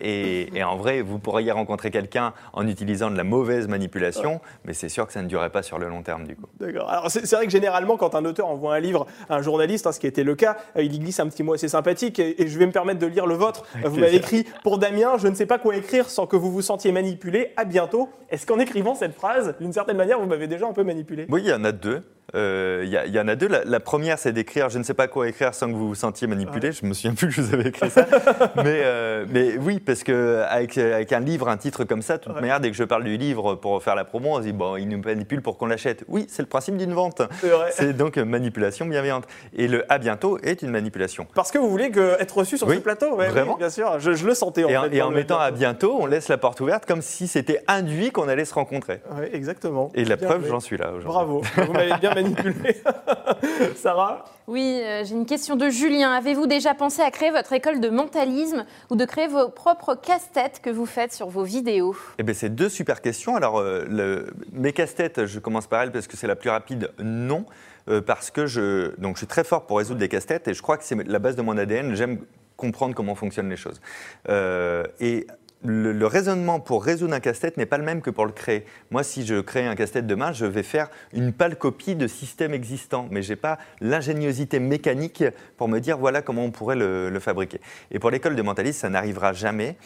et, 0.00 0.56
et 0.56 0.64
en 0.64 0.76
vrai, 0.76 1.00
vous 1.00 1.18
pourriez 1.18 1.52
rencontrer 1.52 1.75
quelqu'un 1.90 2.32
en 2.52 2.66
utilisant 2.66 3.10
de 3.10 3.16
la 3.16 3.24
mauvaise 3.24 3.68
manipulation, 3.68 4.40
mais 4.64 4.72
c'est 4.72 4.88
sûr 4.88 5.06
que 5.06 5.12
ça 5.12 5.22
ne 5.22 5.28
durerait 5.28 5.50
pas 5.50 5.62
sur 5.62 5.78
le 5.78 5.88
long 5.88 6.02
terme 6.02 6.26
du 6.26 6.36
coup. 6.36 6.46
D'accord. 6.60 6.90
Alors 6.90 7.10
c'est 7.10 7.30
vrai 7.32 7.46
que 7.46 7.52
généralement, 7.52 7.96
quand 7.96 8.14
un 8.14 8.24
auteur 8.24 8.48
envoie 8.48 8.74
un 8.74 8.80
livre 8.80 9.06
à 9.28 9.36
un 9.36 9.42
journaliste, 9.42 9.86
hein, 9.86 9.92
ce 9.92 10.00
qui 10.00 10.06
était 10.06 10.24
le 10.24 10.34
cas, 10.34 10.56
euh, 10.76 10.82
il 10.82 10.94
y 10.94 10.98
glisse 10.98 11.20
un 11.20 11.28
petit 11.28 11.42
mot 11.42 11.54
assez 11.54 11.68
sympathique 11.68 12.18
et, 12.18 12.46
je 12.46 12.58
vais 12.58 12.66
me 12.66 12.72
permettre 12.72 13.00
de 13.00 13.06
lire 13.06 13.26
le 13.26 13.34
vôtre. 13.34 13.64
Vous 13.84 13.98
m'avez 13.98 14.16
écrit 14.16 14.46
pour 14.62 14.78
Damien, 14.78 15.18
je 15.18 15.28
ne 15.28 15.34
sais 15.34 15.46
pas 15.46 15.58
quoi 15.58 15.76
écrire 15.76 16.08
sans 16.08 16.26
que 16.26 16.36
vous 16.36 16.50
vous 16.50 16.62
sentiez 16.62 16.92
manipulé. 16.92 17.52
À 17.56 17.64
bientôt. 17.64 18.08
Est-ce 18.30 18.46
qu'en 18.46 18.58
écrivant 18.58 18.94
cette 18.94 19.14
phrase, 19.14 19.54
d'une 19.60 19.72
certaine 19.72 19.96
manière, 19.96 20.20
vous 20.20 20.26
m'avez 20.26 20.46
déjà 20.46 20.66
un 20.66 20.72
peu 20.72 20.84
manipulé? 20.84 21.26
Oui, 21.28 21.42
il 21.44 21.48
y 21.48 21.52
en 21.52 21.64
a 21.64 21.72
deux. 21.72 22.02
Euh, 22.34 22.82
il 22.84 23.14
y, 23.14 23.20
en 23.20 23.28
a 23.28 23.36
deux. 23.36 23.48
La, 23.48 23.80
première, 23.80 24.18
c'est 24.18 24.32
d'écrire 24.32 24.68
je 24.68 24.78
ne 24.78 24.82
sais 24.82 24.94
pas 24.94 25.06
quoi 25.06 25.28
écrire 25.28 25.54
sans 25.54 25.68
que 25.68 25.74
vous 25.74 25.88
vous 25.88 25.94
sentiez 25.94 26.26
manipulé. 26.26 26.72
Je 26.72 26.84
me 26.84 26.92
souviens 26.92 27.14
plus 27.14 27.28
que 27.28 27.32
je 27.34 27.40
vous 27.40 27.54
avais 27.54 27.68
écrit 27.68 27.88
ça. 27.88 28.06
mais, 28.56 28.80
euh, 28.84 29.24
mais, 29.28 29.56
oui, 29.58 29.78
parce 29.78 30.02
qu'avec 30.02 30.76
avec 30.76 31.12
un 31.12 31.20
livre, 31.20 31.48
un 31.48 31.56
titre 31.56 31.84
comme 31.84 32.02
ça, 32.02 32.18
de 32.18 32.22
toute 32.24 32.34
manière, 32.34 32.60
dès 32.60 32.70
que 32.70 32.76
je 32.76 32.84
parle 32.84 33.04
du 33.04 33.16
livre 33.16 33.54
pour 33.54 33.82
faire 33.82 33.94
la 33.94 34.04
promo, 34.04 34.30
on 34.30 34.38
se 34.38 34.42
dit 34.42 34.52
bon, 34.52 34.76
il 34.76 34.88
nous 34.88 35.00
manipule 35.00 35.40
pour 35.40 35.56
qu'on 35.56 35.66
l'achète. 35.66 36.04
Oui, 36.08 36.26
c'est 36.28 36.42
le 36.42 36.48
principe 36.48 36.76
d'une 36.76 36.94
vente. 36.94 37.22
C'est 37.70 37.92
donc 37.92 38.16
manipulation 38.16 38.86
bienveillante. 38.86 39.24
Et 39.54 39.68
le 39.68 39.90
à 39.90 39.98
bientôt 39.98 40.38
est 40.42 40.62
une 40.62 40.70
manipulation. 40.70 41.26
Parce 41.34 41.52
que 41.52 41.58
vous 41.58 41.70
voulez 41.70 41.90
que, 41.90 42.20
être 42.20 42.38
reçu 42.38 42.58
sur 42.58 42.68
ce 42.68 42.78
plateau 42.78 43.16
Vraiment 43.16 43.56
Bien 43.56 43.70
sûr, 43.70 44.00
je, 44.00 44.26
le 44.26 44.34
sentais. 44.34 44.64
En 44.64 44.68
et, 44.68 44.76
en, 44.76 44.90
et 44.90 45.02
en 45.02 45.10
mettant 45.10 45.38
à 45.38 45.50
bientôt, 45.50 45.96
on 46.00 46.06
laisse 46.06 46.28
la 46.28 46.38
porte 46.38 46.60
ouverte 46.60 46.86
comme 46.86 47.02
si 47.02 47.28
c'était 47.28 47.62
induit 47.68 48.10
qu'on 48.10 48.28
allait 48.28 48.44
se 48.44 48.54
rencontrer. 48.54 49.00
Oui, 49.12 49.26
exactement. 49.32 49.90
Et 49.94 50.04
la 50.04 50.16
preuve, 50.16 50.46
j'en 50.48 50.60
suis 50.60 50.76
là 50.76 50.88
aujourd'hui. 50.88 51.06
Bravo, 51.06 51.42
vous 51.56 51.72
m'avez 51.72 51.94
bien 52.00 52.15
manipulé. 52.22 52.76
Sarah 53.76 54.24
Oui, 54.46 54.80
euh, 54.82 55.04
j'ai 55.04 55.14
une 55.14 55.26
question 55.26 55.56
de 55.56 55.68
Julien. 55.68 56.12
Avez-vous 56.12 56.46
déjà 56.46 56.74
pensé 56.74 57.02
à 57.02 57.10
créer 57.10 57.30
votre 57.30 57.52
école 57.52 57.80
de 57.80 57.88
mentalisme 57.88 58.64
ou 58.90 58.96
de 58.96 59.04
créer 59.04 59.28
vos 59.28 59.48
propres 59.48 59.94
casse-têtes 59.94 60.60
que 60.62 60.70
vous 60.70 60.86
faites 60.86 61.12
sur 61.12 61.28
vos 61.28 61.44
vidéos? 61.44 61.96
Eh 62.18 62.22
bien, 62.22 62.34
c'est 62.34 62.54
deux 62.54 62.68
super 62.68 63.00
questions. 63.00 63.36
Alors, 63.36 63.58
euh, 63.58 64.26
mes 64.52 64.72
casse-têtes, 64.72 65.26
je 65.26 65.38
commence 65.38 65.66
par 65.66 65.82
elles 65.82 65.92
parce 65.92 66.06
que 66.06 66.16
c'est 66.16 66.26
la 66.26 66.36
plus 66.36 66.50
rapide. 66.50 66.90
Non. 66.98 67.44
Euh, 67.88 68.00
parce 68.00 68.30
que 68.30 68.46
je, 68.46 68.96
donc, 69.00 69.16
je 69.16 69.20
suis 69.20 69.26
très 69.28 69.44
fort 69.44 69.66
pour 69.66 69.78
résoudre 69.78 70.00
des 70.00 70.08
casse-têtes 70.08 70.48
et 70.48 70.54
je 70.54 70.62
crois 70.62 70.76
que 70.76 70.84
c'est 70.84 70.96
la 71.06 71.18
base 71.18 71.36
de 71.36 71.42
mon 71.42 71.56
ADN. 71.56 71.94
J'aime 71.94 72.20
comprendre 72.56 72.94
comment 72.94 73.14
fonctionnent 73.14 73.50
les 73.50 73.56
choses. 73.56 73.80
et 74.28 75.26
le, 75.64 76.06
raisonnement 76.06 76.60
pour 76.60 76.84
résoudre 76.84 77.14
un 77.14 77.20
casse-tête 77.20 77.56
n'est 77.56 77.66
pas 77.66 77.78
le 77.78 77.84
même 77.84 78.02
que 78.02 78.10
pour 78.10 78.26
le 78.26 78.32
créer. 78.32 78.64
Moi, 78.90 79.02
si 79.02 79.24
je 79.26 79.40
crée 79.40 79.66
un 79.66 79.74
casse-tête 79.74 80.06
demain, 80.06 80.32
je 80.32 80.46
vais 80.46 80.62
faire 80.62 80.88
une 81.12 81.32
pâle 81.32 81.56
copie 81.56 81.94
de 81.94 82.06
système 82.06 82.54
existant, 82.54 83.08
mais 83.10 83.22
je 83.22 83.30
n'ai 83.30 83.36
pas 83.36 83.58
l'ingéniosité 83.80 84.60
mécanique 84.60 85.24
pour 85.56 85.68
me 85.68 85.80
dire 85.80 85.98
voilà 85.98 86.22
comment 86.22 86.44
on 86.44 86.50
pourrait 86.50 86.76
le, 86.76 87.18
fabriquer. 87.20 87.60
Et 87.90 87.98
pour 87.98 88.10
l'école 88.10 88.36
de 88.36 88.42
mentaliste, 88.42 88.80
ça 88.80 88.90
n'arrivera 88.90 89.32
jamais. 89.32 89.76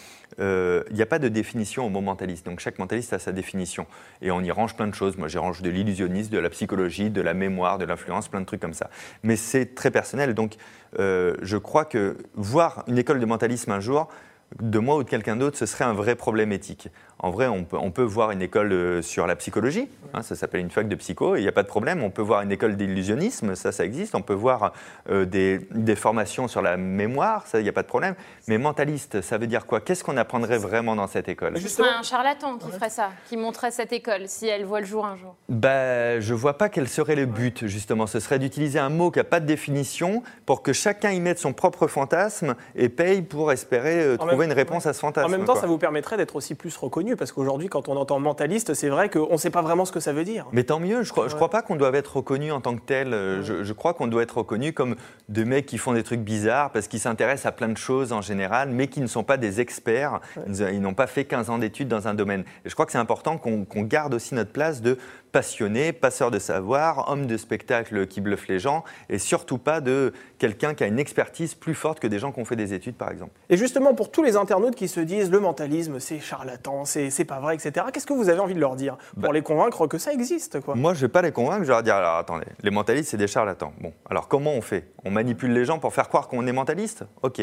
Euh, 0.41 0.83
il 0.91 0.97
n'y 0.97 1.03
a 1.03 1.07
pas 1.07 1.19
de 1.19 1.29
définition 1.29 1.87
au 1.87 1.89
mot 1.89 2.01
mentaliste. 2.01 2.45
Donc 2.45 2.61
chaque 2.61 2.79
mentaliste 2.79 3.13
a 3.13 3.19
sa 3.19 3.33
définition. 3.33 3.87
Et 4.21 4.31
on 4.31 4.41
y 4.41 4.51
range 4.51 4.77
plein 4.77 4.89
de 4.89 4.95
choses. 4.95 5.17
Moi, 5.17 5.29
j'y 5.29 5.39
range 5.39 5.63
de 5.63 5.71
l'illusionnisme, 5.71 6.31
de 6.31 6.39
la 6.39 6.51
psychologie, 6.51 7.11
de 7.11 7.21
la 7.21 7.35
mémoire, 7.35 7.79
de 7.79 7.85
l'influence, 7.85 8.29
plein 8.29 8.41
de 8.41 8.47
trucs 8.47 8.61
comme 8.61 8.75
ça. 8.75 8.91
Mais 9.23 9.37
c'est 9.37 9.75
très 9.75 9.91
personnel. 9.91 10.35
Donc 10.35 10.57
euh, 10.99 11.37
je 11.43 11.57
crois 11.57 11.85
que 11.85 12.17
voir 12.35 12.85
une 12.89 12.99
école 12.99 13.21
de 13.21 13.27
mentalisme 13.27 13.71
un 13.71 13.81
jour, 13.81 14.09
de 14.59 14.79
moi 14.79 14.97
ou 14.97 15.05
de 15.05 15.09
quelqu'un 15.09 15.37
d'autre, 15.37 15.57
ce 15.57 15.67
serait 15.67 15.85
un 15.85 15.93
vrai 15.93 16.17
problème 16.17 16.53
éthique. 16.53 16.89
En 17.23 17.31
vrai, 17.31 17.49
on 17.49 17.65
peut, 17.65 18.03
voir 18.03 18.31
une 18.31 18.41
école 18.41 18.73
euh, 18.73 19.03
sur 19.03 19.27
la 19.27 19.37
psychologie, 19.37 19.89
hein, 20.15 20.23
ça 20.23 20.35
s'appelle 20.35 20.63
une 20.63 20.71
fac 20.71 20.89
de 20.89 20.95
psycho, 20.95 21.37
il 21.37 21.43
n'y 21.43 21.49
a 21.49 21.53
pas 21.53 21.63
de 21.63 21.69
problème. 21.69 22.03
On 22.03 22.09
peut 22.09 22.23
voir 22.23 22.41
une 22.41 22.51
école 22.51 22.77
d'illusionnisme, 22.77 23.55
ça, 23.55 23.73
ça 23.73 23.85
existe. 23.85 24.15
On 24.15 24.23
peut 24.23 24.35
voir 24.35 24.73
euh, 25.11 25.27
des, 25.27 25.97
formations 25.97 26.49
sur 26.49 26.63
la 26.63 26.79
mémoire, 26.79 27.47
ça, 27.47 27.61
il 27.61 27.65
n'y 27.65 27.69
a 27.69 27.73
pas 27.73 27.83
de 27.83 27.89
problème. 27.89 28.15
Mais 28.49 28.57
mentaliste, 28.57 29.21
ça 29.21 29.37
veut 29.37 29.47
dire 29.47 29.67
quoi? 29.67 29.81
Qu'est-ce 29.81 30.03
qu'on 30.03 30.17
apprendrait 30.17 30.57
vraiment 30.57 30.97
dans 30.97 31.07
cette 31.09 31.29
école? 31.29 31.61
Ce 31.61 31.69
serait 31.69 31.91
un 31.91 32.03
charlatan 32.03 32.57
qui 32.57 32.71
ferait 32.71 32.89
ça, 32.89 33.11
qui 33.29 33.37
montrait 33.37 33.71
cette 33.71 33.93
école, 33.93 34.23
si 34.27 34.49
elle 34.49 34.65
voit 34.65 34.81
le 34.81 34.87
jour 34.87 35.05
un 35.05 35.17
jour. 35.17 35.37
Ben, 35.51 36.21
je 36.21 36.33
ne 36.33 36.39
vois 36.39 36.57
pas 36.57 36.71
quel 36.71 36.89
serait 36.89 37.17
le 37.17 37.27
but, 37.27 37.67
justement. 37.67 38.07
Ce 38.07 38.19
serait 38.19 38.39
d'utiliser 38.39 38.79
un 38.79 38.89
mot 38.89 39.11
qui 39.11 39.19
n'a 39.19 39.25
pas 39.25 39.41
de 39.41 39.47
définition 39.47 40.23
pour 40.47 40.63
que 40.63 40.73
chacun 40.73 41.11
y 41.11 41.21
mette 41.21 41.39
son 41.39 41.53
propre 41.53 41.87
fantasme 41.87 42.55
et 42.77 42.89
paye 42.89 43.21
pour 43.21 43.53
espérer 43.53 44.01
euh, 44.01 44.17
trouver 44.17 44.47
une 44.47 44.53
réponse 44.53 44.87
à 44.87 44.95
ce 44.95 45.01
fantasme. 45.01 45.27
En 45.27 45.31
même 45.31 45.45
temps, 45.45 45.57
ça 45.57 45.67
vous 45.67 45.79
permettrait 45.79 46.17
d'être 46.17 46.37
aussi 46.37 46.55
plus 46.55 46.75
reconnu 46.79 47.10
parce 47.17 47.33
qu'aujourd'hui, 47.33 47.69
quand 47.69 47.89
on 47.89 47.97
entend 47.97 48.19
mentaliste, 48.19 48.75
c'est 48.75 48.89
vrai 48.89 49.09
qu'on 49.09 49.33
ne 49.33 49.37
sait 49.37 49.51
pas 49.51 49.63
vraiment 49.63 49.85
ce 49.85 49.93
que 49.93 50.01
ça 50.01 50.13
veut 50.13 50.25
dire. 50.25 50.47
Mais 50.53 50.65
tant 50.65 50.81
mieux, 50.81 51.03
je 51.03 51.13
ne 51.13 51.29
crois, 51.29 51.51
pas 51.51 51.63
qu'on 51.63 51.77
doit 51.77 51.91
être 51.97 52.17
reconnu 52.17 52.53
en 52.53 52.61
tant 52.61 52.75
que 52.77 52.83
tel. 52.85 53.13
Euh, 53.15 53.43
je, 53.43 53.73
crois 53.73 53.95
qu'on 53.95 54.07
doit 54.07 54.23
être 54.23 54.39
reconnu 54.39 54.73
comme 54.73 54.97
des 55.29 55.45
mecs 55.45 55.67
qui 55.67 55.79
font 55.79 55.93
des 55.93 56.03
trucs 56.03 56.21
bizarres 56.21 56.71
parce 56.71 56.89
qu'ils 56.89 57.01
s'intéressent 57.01 57.47
à 57.47 57.53
plein 57.53 57.69
de 57.69 57.77
choses 57.77 58.13
en 58.13 58.21
général, 58.21 58.71
mais 58.71 58.89
qui 58.89 59.01
ne 59.01 59.07
sont 59.07 59.25
pas 59.25 59.37
des 59.37 59.61
experts. 59.61 60.21
Ils, 60.47 60.81
n'ont 60.81 60.95
pas 60.95 61.07
fait 61.07 61.25
15 61.25 61.51
ans 61.51 61.59
d'études 61.59 61.89
dans 61.89 62.09
un 62.09 62.15
domaine. 62.15 62.45
Et 62.65 62.69
je 62.69 62.75
crois 62.75 62.87
que 62.87 62.93
c'est 62.93 62.99
important 62.99 63.39
qu'on 63.39 63.83
garde 63.83 64.15
aussi 64.15 64.35
notre 64.35 64.53
place 64.53 64.83
de 64.83 64.99
passionné, 65.33 65.93
passeur 65.93 66.31
de 66.31 66.39
savoir, 66.39 67.09
homme 67.11 67.27
de 67.27 67.37
spectacle 67.37 68.07
qui 68.07 68.21
bluffe 68.21 68.49
les 68.49 68.59
gens, 68.59 68.85
et 69.09 69.19
surtout 69.19 69.59
pas 69.59 69.81
de 69.81 70.13
quelqu'un 70.39 70.75
qui 70.75 70.85
a 70.85 70.87
une 70.87 70.99
expertise 70.99 71.55
plus 71.55 71.75
forte 71.75 72.01
que 72.01 72.07
des 72.07 72.19
gens 72.19 72.33
qui 72.33 72.41
ont 72.41 72.45
fait 72.45 72.57
des 72.57 72.75
études, 72.75 72.97
par 72.97 73.11
exemple. 73.11 73.33
Et 73.49 73.57
justement, 73.57 73.95
pour 73.95 74.11
tous 74.11 74.23
les 74.23 74.37
internautes 74.37 74.75
qui 74.75 74.89
se 74.89 75.01
disent 75.01 75.31
le 75.31 75.41
mentalisme, 75.41 76.01
c'est 76.01 76.19
charlatan, 76.19 76.85
c'est 76.85 77.25
pas 77.25 77.41
vrai, 77.41 77.55
etc., 77.55 77.87
qu'est-ce 77.93 78.07
que 78.07 78.13
vous 78.13 78.29
avez 78.29 78.41
envie 78.41 78.55
de 78.55 78.61
leur 78.61 78.77
dire 78.77 78.97
pour 79.15 79.23
bah 79.23 79.33
les 79.33 79.43
convaincre 79.43 79.87
que 79.87 79.99
ça 79.99 80.13
existe 80.13 80.61
quoi? 80.61 80.75
Moi, 80.75 80.95
je 80.95 81.01
vais 81.01 81.09
pas 81.09 81.23
les 81.23 81.33
convaincre, 81.33 81.63
je 81.63 81.69
vais 81.69 81.75
leur 81.75 81.83
dire 81.83 81.97
alors 81.97 82.17
attendez, 82.17 82.47
les 82.63 82.71
mentalistes, 82.71 83.11
c'est 83.11 83.17
des 83.17 83.27
charlatans. 83.27 83.73
Bon, 83.81 83.93
alors 84.09 84.29
comment 84.29 84.53
on 84.53 84.61
fait? 84.61 84.93
On 85.05 85.11
manipule 85.11 85.53
les 85.53 85.65
gens 85.65 85.79
pour 85.79 85.93
faire 85.95 86.09
croire 86.09 86.29
qu'on 86.29 86.47
est 86.47 86.53
mentaliste? 86.53 87.05
Ok. 87.23 87.41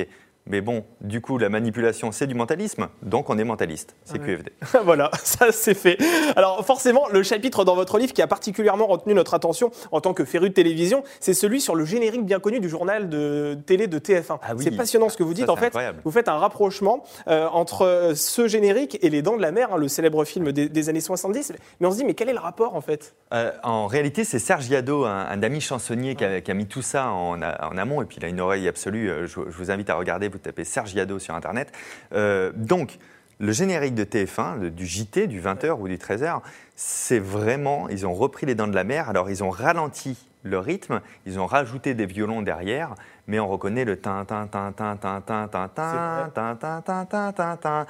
Mais 0.50 0.62
bon, 0.62 0.86
du 1.02 1.22
coup, 1.22 1.38
la 1.38 1.50
manipulation, 1.50 2.12
c'est 2.12 2.28
du 2.28 2.36
mentalisme, 2.36 2.88
donc 3.02 3.30
on 3.30 3.38
est 3.38 3.44
mentaliste. 3.44 3.96
C'est 4.06 4.20
QFD. 4.20 4.52
voilà, 4.84 5.12
ça 5.24 5.52
c'est 5.52 5.74
fait. 5.74 5.98
Alors 6.36 6.66
forcément, 6.66 7.08
le 7.12 7.22
chapitre 7.24 7.66
dans 7.66 7.76
votre 7.76 7.98
livre 7.98 8.14
qui 8.14 8.22
a 8.22 8.28
particulièrement 8.28 8.88
retenu 8.88 9.14
notre 9.14 9.34
attention 9.34 9.72
en 9.92 10.00
tant 10.02 10.14
que 10.14 10.24
féru 10.26 10.50
de 10.50 10.54
télévision, 10.54 11.04
c'est 11.20 11.34
celui 11.34 11.60
sur 11.60 11.76
le 11.76 11.86
générique 11.86 12.26
bien 12.26 12.40
connu 12.40 12.60
du 12.60 12.70
journal 12.70 13.10
de 13.10 13.58
télé 13.66 13.88
de 13.88 14.00
TF1. 14.00 14.40
Ah 14.42 14.54
c'est 14.58 14.72
passionnant 14.72 15.10
ce 15.10 15.18
que 15.18 15.24
vous 15.24 15.34
dites. 15.34 15.50
en 15.50 15.56
fait, 15.56 15.74
vous 16.04 16.12
faites 16.12 16.30
un 16.30 16.38
rapprochement 16.38 17.04
euh, 17.28 17.48
entre 17.48 18.14
ce 18.16 18.48
générique 18.48 18.98
et 19.02 19.10
Les 19.10 19.22
Dents 19.22 19.38
de 19.38 19.42
la 19.42 19.52
Mer, 19.52 19.74
hein, 19.74 19.78
le 19.78 19.88
célèbre 19.88 20.24
film 20.24 20.52
des, 20.52 20.90
années 20.90 21.02
70. 21.02 21.54
Mais 21.80 21.88
on 21.88 21.92
se 21.92 21.98
dit, 21.98 22.06
mais 22.06 22.14
quel 22.14 22.30
est 22.30 22.34
le 22.34 22.40
rapport 22.40 22.76
en 22.76 22.82
fait? 22.82 23.16
Euh, 23.34 23.52
En 23.64 23.88
réalité, 23.88 24.24
c'est 24.24 24.40
Serge 24.40 24.68
Yado, 24.70 25.06
un, 25.06 25.44
ami 25.44 25.60
chansonnier, 25.62 26.16
qui 26.16 26.24
a, 26.24 26.54
mis 26.54 26.68
tout 26.68 26.82
ça 26.82 27.10
en, 27.10 27.42
amont, 27.42 28.02
et 28.02 28.06
puis 28.06 28.18
il 28.20 28.26
a 28.26 28.30
une 28.30 28.40
oreille 28.40 28.68
absolue. 28.68 29.10
Euh, 29.10 29.28
je, 29.28 29.42
je 29.48 29.58
vous 29.58 29.72
invite 29.72 29.90
à 29.90 29.96
regarder 29.96 30.30
vous 30.38 30.44
tapez 30.44 30.64
Serge 30.64 30.94
Yado 30.94 31.20
sur 31.20 31.36
Internet. 31.36 31.72
Euh, 32.14 32.52
donc, 32.56 33.00
le 33.40 33.52
générique 33.52 33.96
de 33.96 34.04
TF1, 34.04 34.70
du 34.70 34.86
JT, 34.86 35.28
du 35.28 35.42
20h 35.42 35.80
ou 35.80 35.88
du 35.88 35.98
13h, 35.98 36.42
c'est 36.76 37.20
vraiment, 37.20 37.90
ils 37.90 38.08
ont 38.08 38.14
repris 38.14 38.46
les 38.46 38.56
dents 38.56 38.68
de 38.68 38.76
la 38.76 38.84
mer, 38.84 39.10
alors 39.10 39.30
ils 39.30 39.44
ont 39.44 39.50
ralenti 39.50 40.18
le 40.44 40.60
rythme, 40.60 41.02
ils 41.26 41.40
ont 41.40 41.46
rajouté 41.46 41.94
des 41.94 42.06
violons 42.06 42.42
derrière, 42.42 42.96
mais 43.28 43.40
on 43.40 43.48
reconnaît 43.48 43.86
le 43.86 43.98
tin 43.98 44.26
tin 44.26 44.48
tin 44.48 44.72
tin 44.72 44.96
tin 44.96 45.22
tin 45.22 45.48
tin 45.48 45.68
tin 45.68 46.56
tin 46.56 46.82
tin 46.82 47.06
tin 47.06 47.32
tin 47.34 47.58
tin 47.58 47.86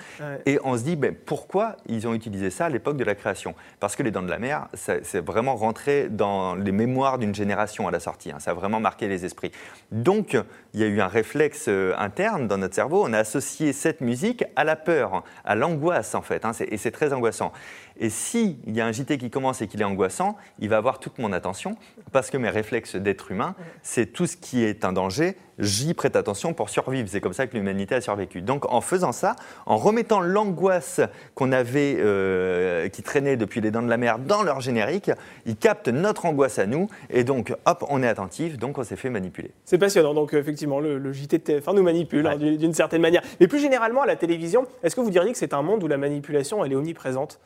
et 0.46 0.60
on 0.64 0.78
se 0.78 0.84
dit 0.84 0.96
ben, 0.96 1.16
pourquoi 1.16 1.78
ils 1.88 2.08
ont 2.08 2.14
utilisé 2.14 2.50
ça 2.50 2.66
à 2.66 2.70
l'époque 2.70 2.98
de 2.98 3.04
la 3.04 3.16
création 3.16 3.56
Parce 3.80 3.96
que 3.96 4.04
les 4.04 4.12
Dents 4.12 4.24
de 4.24 4.30
la 4.30 4.40
Mer, 4.40 4.68
c'est 4.74 5.26
vraiment 5.26 5.56
rentré 5.56 6.10
dans 6.10 6.56
les 6.56 6.72
mémoires 6.72 7.18
d'une 7.18 7.36
génération 7.36 7.88
à 7.88 7.92
la 7.92 8.00
sortie, 8.00 8.32
ça 8.40 8.52
a 8.52 8.54
vraiment 8.54 8.80
marqué 8.80 9.08
les 9.08 9.26
esprits. 9.26 9.52
Donc 9.92 10.38
il 10.74 10.80
y 10.80 10.84
a 10.84 10.88
eu 10.88 11.02
un 11.02 11.08
réflexe 11.08 11.70
interne 11.98 12.48
dans 12.48 12.58
notre 12.58 12.76
cerveau, 12.76 13.04
on 13.06 13.14
a 13.14 13.20
associé 13.20 13.74
cette 13.74 14.02
musique 14.02 14.44
à 14.56 14.64
la 14.64 14.76
peur, 14.76 15.24
à 15.46 15.56
l'angoisse 15.56 16.16
en 16.16 16.22
fait, 16.22 16.46
et 16.70 16.78
c'est 16.78 16.92
très 16.92 17.14
angoissant. 17.14 17.52
Et 18.00 18.10
s'il 18.10 18.58
y 18.68 18.80
a 18.80 18.86
un 18.86 18.92
JT 18.92 19.18
qui 19.18 19.30
commence 19.30 19.62
et 19.62 19.68
qu'il 19.68 19.82
est 19.82 19.86
angoissant, 19.86 20.38
il 20.60 20.70
va 20.70 20.78
avoir 20.78 21.00
toute 21.00 21.18
mon 21.18 21.34
attention 21.34 21.76
parce 22.12 22.30
que 22.30 22.38
mes 22.38 22.50
réflexes 22.50 22.96
d'être 22.96 23.32
humain, 23.32 23.56
c'est 23.82 24.08
tout 24.08 24.28
ce 24.28 24.38
qui 24.38 24.64
est 24.64 24.86
un 24.86 24.94
danger 24.94 25.27
j'y 25.60 25.94
prête 25.94 26.16
attention 26.16 26.54
pour 26.54 26.70
survivre. 26.70 27.08
C'est 27.10 27.22
comme 27.22 27.34
ça 27.34 27.48
que 27.48 27.56
l'humanité 27.56 27.96
a 27.96 28.02
survécu. 28.02 28.42
Donc 28.42 28.72
en 28.72 28.82
faisant 28.82 29.12
ça, 29.12 29.36
en 29.66 29.78
remettant 29.78 30.20
l'angoisse 30.20 31.02
qu'on 31.36 31.52
avait, 31.52 31.96
euh, 32.00 32.90
qui 32.90 33.04
traînait 33.04 33.38
depuis 33.38 33.62
les 33.62 33.72
dents 33.72 33.82
de 33.82 33.90
la 33.90 33.98
mer 33.98 34.20
dans 34.20 34.44
leur 34.44 34.62
générique, 34.62 35.12
ils 35.46 35.56
captent 35.56 35.90
notre 35.90 36.26
angoisse 36.26 36.60
à 36.60 36.66
nous 36.66 36.90
et 37.10 37.24
donc 37.24 37.54
hop, 37.66 37.86
on 37.90 38.04
est 38.04 38.08
attentif, 38.08 38.58
donc 38.58 38.78
on 38.78 38.84
s'est 38.84 38.96
fait 38.96 39.10
manipuler. 39.10 39.52
C'est 39.66 39.78
passionnant. 39.78 40.14
Donc 40.14 40.34
effectivement, 40.34 40.80
le, 40.80 41.12
JT 41.12 41.38
de 41.40 41.60
TF1 41.60 41.76
nous 41.76 41.84
manipule 41.84 42.28
hein, 42.28 42.38
d'une 42.38 42.74
certaine 42.74 43.02
manière. 43.02 43.22
Mais 43.40 43.48
plus 43.48 43.60
généralement 43.60 44.02
à 44.02 44.06
la 44.06 44.16
télévision, 44.16 44.66
est-ce 44.84 44.96
que 44.96 45.02
vous 45.02 45.12
diriez 45.12 45.32
que 45.32 45.38
c'est 45.38 45.54
un 45.54 45.62
monde 45.62 45.84
où 45.84 45.88
la 45.88 45.98
manipulation 45.98 46.64
elle 46.64 46.72
est 46.72 46.76
omniprésente? 46.76 47.40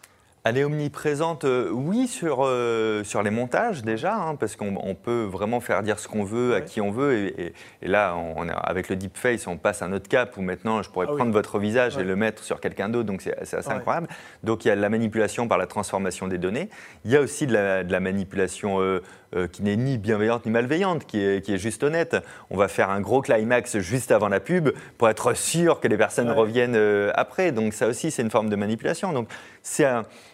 Elle 0.43 0.58
est 0.58 0.63
omniprésente, 0.63 1.45
euh, 1.45 1.69
oui, 1.71 2.08
sur, 2.08 2.39
euh, 2.41 3.04
sur 3.04 3.21
les 3.21 3.30
montages 3.30 3.84
déjà, 3.84 4.15
hein, 4.15 4.36
parce 4.36 4.56
qu'on 4.56 4.95
peut 4.95 5.23
vraiment 5.23 5.60
faire 5.60 5.84
dire 5.84 5.99
ce 5.99 6.08
qu'on 6.08 6.23
veut 6.23 6.56
à 6.56 6.62
qui 6.62 6.82
on 6.82 6.91
veut. 6.91 7.39
Et, 7.39 7.54
là, 7.84 8.15
on, 8.15 8.47
avec 8.49 8.89
le 8.89 8.95
deepface, 8.95 9.45
on 9.45 9.58
passe 9.58 9.84
à 9.84 9.86
un 9.86 9.93
autre 9.93 10.10
cap 10.10 10.36
où 10.38 10.41
maintenant 10.41 10.82
je 10.82 10.89
pourrais 10.89 11.06
ah 11.10 11.15
prendre 11.15 11.32
votre 11.32 11.60
visage 11.60 11.97
et 11.97 12.04
le 12.04 12.15
mettre 12.15 12.43
sur 12.43 12.60
quelqu'un 12.60 12.89
d'autre, 12.89 13.06
donc 13.06 13.21
c'est 13.21 13.38
assez 13.38 13.69
incroyable. 13.69 14.08
Donc 14.43 14.65
il 14.65 14.69
y 14.69 14.71
a 14.71 14.75
la 14.75 14.89
manipulation 14.89 15.47
par 15.47 15.60
la 15.60 15.67
transformation 15.67 16.27
des 16.27 16.39
données. 16.39 16.69
Il 17.06 17.12
y 17.12 17.17
a 17.17 17.21
aussi 17.21 17.45
de 17.45 17.54
la, 17.54 17.99
manipulation 17.99 18.82
euh, 18.82 19.04
qui 19.51 19.63
n'est 19.63 19.77
ni 19.77 19.97
bienveillante 19.97 20.45
ni 20.45 20.51
malveillante, 20.51 21.05
qui 21.05 21.23
est, 21.23 21.43
qui 21.43 21.53
est, 21.53 21.57
juste 21.57 21.83
honnête. 21.83 22.17
On 22.49 22.57
va 22.57 22.67
faire 22.67 22.89
un 22.89 23.01
gros 23.01 23.21
climax 23.21 23.79
juste 23.79 24.11
avant 24.11 24.27
la 24.27 24.39
pub 24.39 24.69
pour 24.97 25.09
être 25.09 25.35
sûr 25.35 25.79
que 25.79 25.87
les 25.87 25.97
personnes 25.97 26.31
reviennent 26.31 26.77
après. 27.15 27.51
Donc 27.51 27.73
ça 27.73 27.87
aussi, 27.87 28.11
c'est 28.11 28.21
une 28.21 28.31
forme 28.31 28.49
de 28.49 28.55
manipulation. 28.55 29.13
Donc 29.13 29.27
c'est 29.63 29.85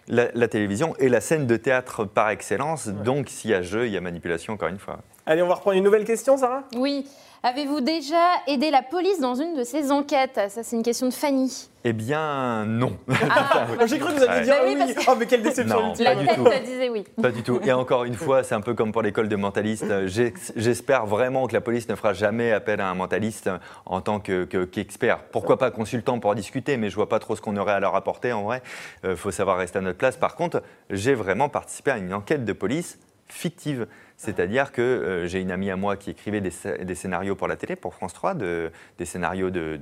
la, 0.07 0.47
télévision 0.47 0.95
et 0.99 1.09
la 1.09 1.21
scène 1.21 1.47
de 1.47 1.57
théâtre 1.57 2.05
par 2.05 2.29
excellence. 2.29 2.87
Donc, 2.87 3.29
s'il 3.29 3.51
y 3.51 3.53
a 3.53 3.61
jeu, 3.61 3.87
il 3.87 3.93
y 3.93 3.97
a 3.97 4.01
manipulation, 4.01 4.53
encore 4.53 4.69
une 4.69 4.79
fois. 4.79 4.99
Allez, 5.25 5.41
on 5.41 5.47
va 5.47 5.55
reprendre 5.55 5.77
une 5.77 5.83
nouvelle 5.83 6.05
question, 6.05 6.37
Sarah? 6.37 6.63
Oui. 6.75 7.05
Avez-vous 7.47 7.79
déjà 7.79 8.25
aidé 8.45 8.71
la 8.71 8.81
police 8.81 9.21
dans 9.21 9.35
une 9.35 9.55
de 9.55 9.63
ces 9.63 9.89
enquêtes? 9.89 10.37
Ça, 10.49 10.63
c'est 10.63 10.75
une 10.75 10.83
question 10.83 11.07
de 11.07 11.13
Fanny. 11.13 11.69
Eh 11.85 11.93
bien, 11.93 12.65
non. 12.65 12.97
Ah. 13.09 13.67
J'ai 13.85 13.99
cru 13.99 14.13
que 14.13 14.17
vous 14.17 14.23
alliez 14.25 14.43
dire 14.43 14.55
oui. 14.65 14.75
Oh, 15.07 15.13
mais 15.17 15.27
quelle 15.27 15.43
déception 15.43 15.79
non, 15.79 15.93
La 15.97 16.13
tête 16.17 16.65
disait 16.65 16.89
oui. 16.89 17.05
Pas 17.21 17.31
du 17.31 17.43
tout. 17.43 17.61
Et 17.63 17.71
encore 17.71 18.03
une 18.03 18.15
fois, 18.15 18.43
c'est 18.43 18.53
un 18.53 18.59
peu 18.59 18.73
comme 18.73 18.91
pour 18.91 19.01
l'école 19.01 19.29
de 19.29 19.37
mentaliste. 19.37 19.85
J'espère 20.07 21.05
vraiment 21.05 21.47
que 21.47 21.53
la 21.53 21.61
police 21.61 21.87
ne 21.87 21.95
fera 21.95 22.11
jamais 22.11 22.51
appel 22.51 22.81
à 22.81 22.89
un 22.89 22.95
mentaliste 22.95 23.49
en 23.85 24.01
tant 24.01 24.19
qu'expert. 24.19 25.19
Pourquoi 25.31 25.57
pas 25.57 25.71
consultant 25.71 26.19
pour 26.19 26.35
discuter, 26.35 26.75
mais 26.75 26.89
je 26.89 26.95
vois 26.95 27.07
pas 27.07 27.19
trop 27.19 27.37
ce 27.37 27.41
qu'on 27.41 27.55
aurait 27.55 27.71
à 27.71 27.79
leur 27.79 27.95
apporter 27.95 28.33
en 28.33 28.43
vrai. 28.43 28.61
Il 29.05 29.11
euh, 29.11 29.15
faut 29.15 29.31
savoir 29.31 29.57
rester 29.57 29.79
à 29.79 29.81
notre 29.81 29.97
place. 29.97 30.17
Par 30.17 30.35
contre, 30.35 30.63
j'ai 30.89 31.13
vraiment 31.13 31.47
participé 31.47 31.91
à 31.91 31.97
une 31.97 32.13
enquête 32.13 32.43
de 32.43 32.51
police 32.51 32.99
fictive. 33.29 33.87
C'est-à-dire 34.17 34.71
que 34.71 34.81
euh, 34.81 35.27
j'ai 35.27 35.39
une 35.41 35.51
amie 35.51 35.69
à 35.69 35.75
moi 35.75 35.95
qui 35.95 36.09
écrivait 36.09 36.41
des, 36.41 36.95
scénarios 36.95 37.35
pour 37.35 37.47
la 37.47 37.55
télé, 37.55 37.75
pour 37.75 37.93
France 37.93 38.13
3, 38.13 38.33
des 38.33 38.71
scénarios 39.05 39.51
de, 39.51 39.79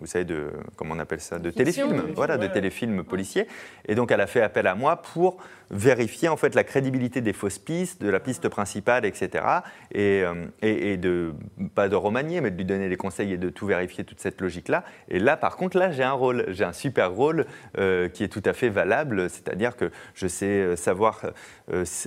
vous 0.00 0.06
savez, 0.06 0.24
de, 0.24 0.50
comment 0.74 0.94
on 0.96 0.98
appelle 0.98 1.20
ça, 1.20 1.38
de 1.38 1.50
téléfilms, 1.50 2.12
voilà, 2.16 2.36
de 2.36 2.48
téléfilms 2.48 3.04
policiers. 3.04 3.46
Et 3.86 3.94
donc 3.94 4.10
elle 4.10 4.20
a 4.20 4.26
fait 4.26 4.42
appel 4.42 4.66
à 4.66 4.74
moi 4.74 4.96
pour 4.96 5.38
vérifier 5.70 6.28
en 6.28 6.36
fait 6.36 6.56
la 6.56 6.64
crédibilité 6.64 7.20
des 7.20 7.32
fausses 7.32 7.60
pistes, 7.60 8.02
de 8.02 8.10
la 8.10 8.18
piste 8.18 8.48
principale, 8.48 9.04
etc. 9.04 9.44
Euh, 9.96 10.46
et, 10.62 10.96
de 10.96 11.32
pas 11.76 11.88
de 11.88 11.94
remanier, 11.94 12.40
mais 12.40 12.50
de 12.50 12.56
lui 12.56 12.64
donner 12.64 12.88
des 12.88 12.96
conseils 12.96 13.32
et 13.32 13.38
de 13.38 13.50
tout 13.50 13.66
vérifier 13.66 14.02
toute 14.02 14.18
cette 14.18 14.40
logique-là. 14.40 14.84
Et 15.08 15.20
là, 15.20 15.36
par 15.36 15.56
contre, 15.56 15.78
là, 15.78 15.92
j'ai 15.92 16.02
un 16.02 16.12
rôle, 16.12 16.44
j'ai 16.48 16.64
un 16.64 16.72
super 16.72 17.12
rôle 17.12 17.46
euh, 17.78 18.08
qui 18.08 18.24
est 18.24 18.28
tout 18.28 18.42
à 18.44 18.52
fait 18.52 18.68
valable, 18.68 19.30
c'est-à-dire 19.30 19.76
que 19.76 19.92
je 20.14 20.26
sais 20.26 20.74
savoir 20.76 21.22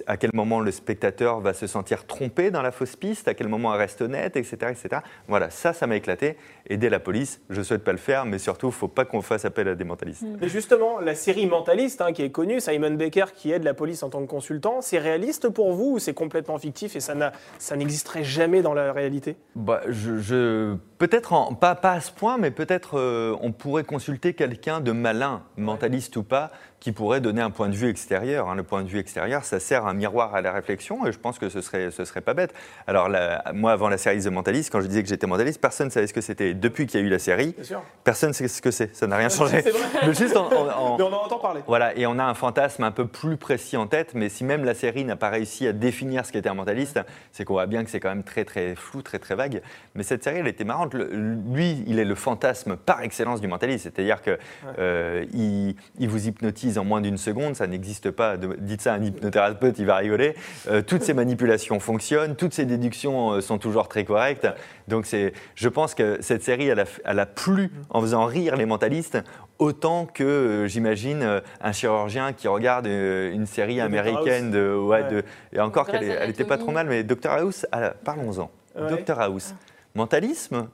à 0.07 0.17
quel 0.17 0.31
moment 0.33 0.59
le 0.59 0.71
spectateur 0.71 1.39
va 1.39 1.52
se 1.53 1.67
sentir 1.67 2.05
trompé 2.05 2.51
dans 2.51 2.61
la 2.61 2.71
fausse 2.71 2.95
piste, 2.95 3.27
à 3.27 3.33
quel 3.33 3.47
moment 3.47 3.73
elle 3.73 3.79
reste 3.79 4.01
honnête, 4.01 4.35
etc. 4.35 4.57
etc. 4.69 5.01
Voilà, 5.27 5.49
ça, 5.49 5.73
ça 5.73 5.87
m'a 5.87 5.95
éclaté. 5.95 6.37
Aider 6.67 6.89
la 6.89 6.99
police, 6.99 7.41
je 7.49 7.59
ne 7.59 7.63
souhaite 7.63 7.83
pas 7.83 7.91
le 7.91 7.97
faire, 7.97 8.25
mais 8.25 8.39
surtout, 8.39 8.67
il 8.67 8.69
ne 8.69 8.75
faut 8.75 8.87
pas 8.87 9.03
qu'on 9.03 9.21
fasse 9.21 9.43
appel 9.43 9.67
à 9.67 9.75
des 9.75 9.83
mentalistes. 9.83 10.23
Et 10.41 10.47
justement, 10.47 10.99
la 10.99 11.13
série 11.13 11.45
Mentaliste, 11.45 12.01
hein, 12.01 12.13
qui 12.13 12.21
est 12.21 12.31
connue, 12.31 12.61
Simon 12.61 12.91
Baker 12.91 13.25
qui 13.35 13.51
aide 13.51 13.63
la 13.63 13.73
police 13.73 14.01
en 14.01 14.09
tant 14.09 14.21
que 14.21 14.29
consultant, 14.29 14.79
c'est 14.81 14.99
réaliste 14.99 15.49
pour 15.49 15.73
vous 15.73 15.95
ou 15.95 15.99
c'est 15.99 16.13
complètement 16.13 16.57
fictif 16.57 16.95
et 16.95 16.99
ça 16.99 17.75
n'existerait 17.75 18.23
jamais 18.23 18.61
dans 18.61 18.73
la 18.73 18.93
réalité? 18.93 19.35
Bah, 19.55 19.81
je, 19.89 20.77
Peut-être, 21.03 21.57
pas, 21.59 21.75
pas 21.75 21.91
à 21.91 21.99
ce 21.99 22.13
point, 22.13 22.37
mais 22.37 22.49
peut-être 22.49 22.97
euh, 22.97 23.35
on 23.41 23.51
pourrait 23.51 23.83
consulter 23.83 24.33
quelqu'un 24.33 24.79
de 24.79 24.93
malin, 24.93 25.43
mentaliste 25.57 26.15
ou 26.15 26.23
pas, 26.23 26.49
qui 26.79 26.93
pourrait 26.93 27.19
donner 27.19 27.41
un 27.41 27.49
point 27.49 27.67
de 27.67 27.75
vue 27.75 27.89
extérieur. 27.89 28.49
Hein. 28.49 28.55
Le 28.55 28.63
point 28.63 28.83
de 28.83 28.87
vue 28.87 28.99
extérieur, 28.99 29.43
ça 29.43 29.59
sert 29.59 29.85
un 29.85 29.93
miroir 29.93 30.33
à 30.33 30.41
la 30.41 30.53
réflexion 30.53 31.05
et 31.05 31.11
je 31.11 31.19
pense 31.19 31.39
que 31.39 31.49
ce 31.49 31.59
serait, 31.59 31.91
ce 31.91 32.05
serait 32.05 32.21
pas 32.21 32.33
bête. 32.33 32.53
Alors, 32.87 33.09
moi, 33.53 33.73
avant 33.73 33.89
la 33.89 33.97
série 33.97 34.21
The 34.21 34.27
Mentalist, 34.27 34.71
quand 34.71 34.79
je 34.79 34.87
disais 34.87 35.03
que 35.03 35.09
j'étais 35.09 35.27
mentaliste, 35.27 35.59
personne 35.59 35.87
ne 35.87 35.91
savait 35.91 36.07
ce 36.07 36.13
que 36.13 36.21
c'était. 36.21 36.52
Depuis 36.53 36.87
qu'il 36.87 36.99
y 36.99 37.03
a 37.03 37.05
eu 37.05 37.09
la 37.09 37.19
série, 37.19 37.55
personne 38.03 38.29
ne 38.29 38.33
sait 38.33 38.47
ce 38.47 38.61
que 38.61 38.71
c'est. 38.71 38.95
Ça 38.95 39.07
n'a 39.07 39.17
rien 39.17 39.29
changé. 39.29 39.63
mais, 40.05 40.13
juste 40.13 40.35
en, 40.35 40.49
mais 40.49 40.55
on 40.57 41.13
en 41.13 41.25
entend 41.25 41.39
parler. 41.39 41.61
Voilà, 41.67 41.95
et 41.97 42.05
on 42.05 42.19
a 42.19 42.23
un 42.23 42.33
fantasme 42.33 42.83
un 42.83 42.91
peu 42.91 43.07
plus 43.07 43.37
précis 43.37 43.77
en 43.77 43.87
tête, 43.87 44.11
mais 44.13 44.29
si 44.29 44.43
même 44.43 44.63
la 44.63 44.73
série 44.73 45.05
n'a 45.05 45.15
pas 45.15 45.29
réussi 45.29 45.67
à 45.67 45.73
définir 45.73 46.25
ce 46.25 46.31
qu'était 46.31 46.49
un 46.49 46.53
mentaliste, 46.53 46.99
c'est 47.31 47.45
qu'on 47.45 47.53
voit 47.53 47.65
bien 47.65 47.83
que 47.83 47.89
c'est 47.89 47.99
quand 47.99 48.09
même 48.09 48.23
très, 48.23 48.45
très 48.45 48.75
flou, 48.75 49.01
très, 49.01 49.19
très 49.19 49.35
vague. 49.35 49.61
Mais 49.95 50.03
cette 50.03 50.23
série, 50.23 50.39
elle 50.39 50.47
était 50.47 50.63
marrante. 50.63 50.93
lui, 50.93 51.83
il 51.87 51.99
est 51.99 52.05
le 52.05 52.15
fantasme 52.15 52.75
par 52.75 53.01
excellence 53.01 53.41
du 53.41 53.47
mentaliste. 53.47 53.83
C'est-à-dire 53.83 54.21
qu'il 54.21 54.37
euh, 54.79 55.25
il 55.33 56.07
vous 56.07 56.27
hypnotise 56.27 56.77
en 56.77 56.85
moins 56.85 57.01
d'une 57.01 57.17
seconde, 57.17 57.55
ça 57.55 57.67
n'existe 57.67 58.11
pas. 58.11 58.37
Dites 58.37 58.81
ça 58.81 58.93
à 58.93 58.95
un 58.97 59.03
hypnothérapeute, 59.03 59.79
il 59.79 59.85
va 59.85 59.97
rigoler. 59.97 60.35
Euh, 60.69 60.81
toutes 60.81 61.03
ces 61.03 61.13
manipulations 61.13 61.79
fonctionnent, 61.79 62.35
toutes 62.35 62.53
ces 62.53 62.65
déductions 62.65 63.33
euh, 63.33 63.41
sont 63.41 63.57
toujours 63.57 63.87
très 63.87 64.03
correctes. 64.03 64.47
Donc 64.87 65.07
je 65.55 65.69
pense 65.69 65.95
que 65.95 66.17
cette 66.21 66.42
série, 66.43 66.67
elle 66.67 67.19
a, 67.19 67.25
plu 67.25 67.71
en 67.89 68.01
faisant 68.01 68.25
rire 68.25 68.55
les 68.55 68.65
mentalistes 68.65 69.17
autant 69.59 70.05
que 70.05 70.23
euh, 70.23 70.67
j'imagine 70.67 71.41
un 71.61 71.71
chirurgien 71.71 72.33
qui 72.33 72.47
regarde 72.47 72.85
une 72.85 73.45
série 73.45 73.79
américaine 73.81 74.51
de, 74.51 74.75
ouais, 74.75 75.03
de, 75.09 75.23
et 75.51 75.59
encore 75.59 75.87
qu'elle 75.87 76.27
n'était 76.27 76.43
pas 76.43 76.57
trop 76.57 76.71
mal, 76.71 76.87
mais 76.87 77.03
Dr 77.03 77.31
House, 77.31 77.65
ah, 77.71 77.93
parlons-en. 78.03 78.51
Dr 78.75 79.19
House, 79.19 79.55
mentalisme 79.95 80.69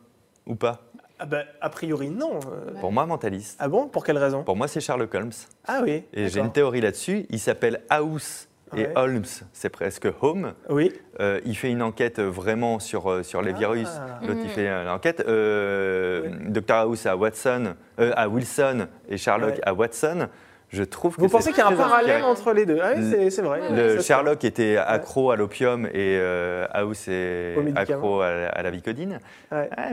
ou 0.46 0.56
pas? 0.56 0.82
Ah 1.20 1.26
bah, 1.26 1.44
a 1.60 1.70
priori, 1.70 2.10
non. 2.10 2.40
Pour 2.80 2.92
moi, 2.94 3.06
mentaliste. 3.06 3.58
Ah 3.60 3.68
bon? 3.68 3.88
Pour 3.88 4.06
quelle 4.06 4.18
raison? 4.18 4.44
Pour 4.44 4.56
moi, 4.56 4.70
c'est 4.70 4.80
Sherlock 4.80 5.14
Holmes. 5.14 5.32
Ah 5.68 5.82
oui. 5.84 6.04
Et 6.14 6.30
j'ai 6.30 6.40
une 6.40 6.52
théorie 6.52 6.80
là-dessus. 6.80 7.26
Il 7.30 7.40
s'appelle 7.40 7.82
House 7.90 8.49
et 8.76 8.88
Holmes, 8.96 9.26
c'est 9.52 9.70
presque 9.70 10.08
Home. 10.22 10.54
Oui. 10.70 10.92
Euh, 11.20 11.40
il 11.46 11.56
fait 11.56 11.70
une 11.70 11.82
enquête 11.82 12.20
vraiment 12.20 12.80
sur, 12.80 13.10
euh, 13.10 13.24
sur 13.24 13.42
les 13.42 13.54
virus. 13.54 13.90
Ah. 13.90 14.20
L'autre, 14.26 14.40
il 14.44 14.50
fait 14.50 14.84
l'enquête. 14.86 15.24
Euh, 15.28 16.30
Dr 16.48 16.74
House 16.74 17.06
à 17.06 17.16
Watson, 17.16 17.76
à 17.98 18.30
Wilson 18.30 18.88
et 19.08 19.18
Sherlock 19.18 19.60
à 19.64 19.74
Watson. 19.74 20.28
Je 20.72 20.84
trouve 20.84 21.16
Vous 21.18 21.28
pensez 21.28 21.50
qu'il 21.50 21.60
y 21.60 21.62
a 21.62 21.68
un 21.68 21.76
parallèle 21.76 22.24
entre 22.24 22.54
les 22.54 22.66
deux 22.66 22.80
ah 22.82 22.92
oui, 22.96 23.32
c'est 23.32 23.42
vrai. 23.42 23.62
Le 23.72 24.02
Sherlock 24.02 24.44
était 24.44 24.78
accro 24.78 25.32
à 25.32 25.36
l'opium 25.36 25.88
et 25.88 26.18
euh, 26.20 26.68
House 26.72 27.08
est 27.08 27.56
accro 27.76 28.22
à, 28.22 28.62
la 28.62 28.72
vicodine. 28.72 29.20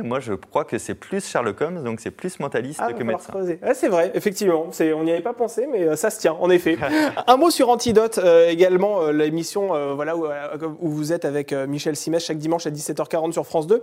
moi, 0.02 0.20
je 0.20 0.34
crois 0.34 0.64
que 0.64 0.78
c'est 0.78 0.94
plus 0.94 1.26
Sherlock 1.26 1.60
Holmes, 1.60 1.82
donc 1.82 2.00
c'est 2.00 2.10
plus 2.10 2.38
mentaliste 2.40 2.80
ah, 2.82 2.92
que 2.92 3.02
médecin. 3.02 3.32
c'est 3.74 3.88
vrai, 3.88 4.10
effectivement. 4.14 4.66
On 4.96 5.04
n'y 5.04 5.12
avait 5.12 5.20
pas 5.20 5.32
pensé, 5.32 5.66
mais 5.70 5.84
euh, 5.84 5.96
ça 5.96 6.10
se 6.10 6.20
tient, 6.20 6.34
en 6.34 6.50
effet. 6.50 6.76
un 7.26 7.36
mot 7.36 7.50
sur 7.50 7.70
Antidote 7.70 8.18
euh, 8.18 8.48
également, 8.48 9.10
l'émission 9.10 9.94
voilà, 9.94 10.14
où, 10.16 10.88
vous 10.88 11.12
êtes 11.12 11.24
avec 11.24 11.52
Michel 11.52 11.96
Simès 11.96 12.24
chaque 12.24 12.38
dimanche 12.38 12.66
à 12.66 12.70
17h40 12.70 13.32
sur 13.32 13.46
France 13.46 13.66
2. 13.66 13.82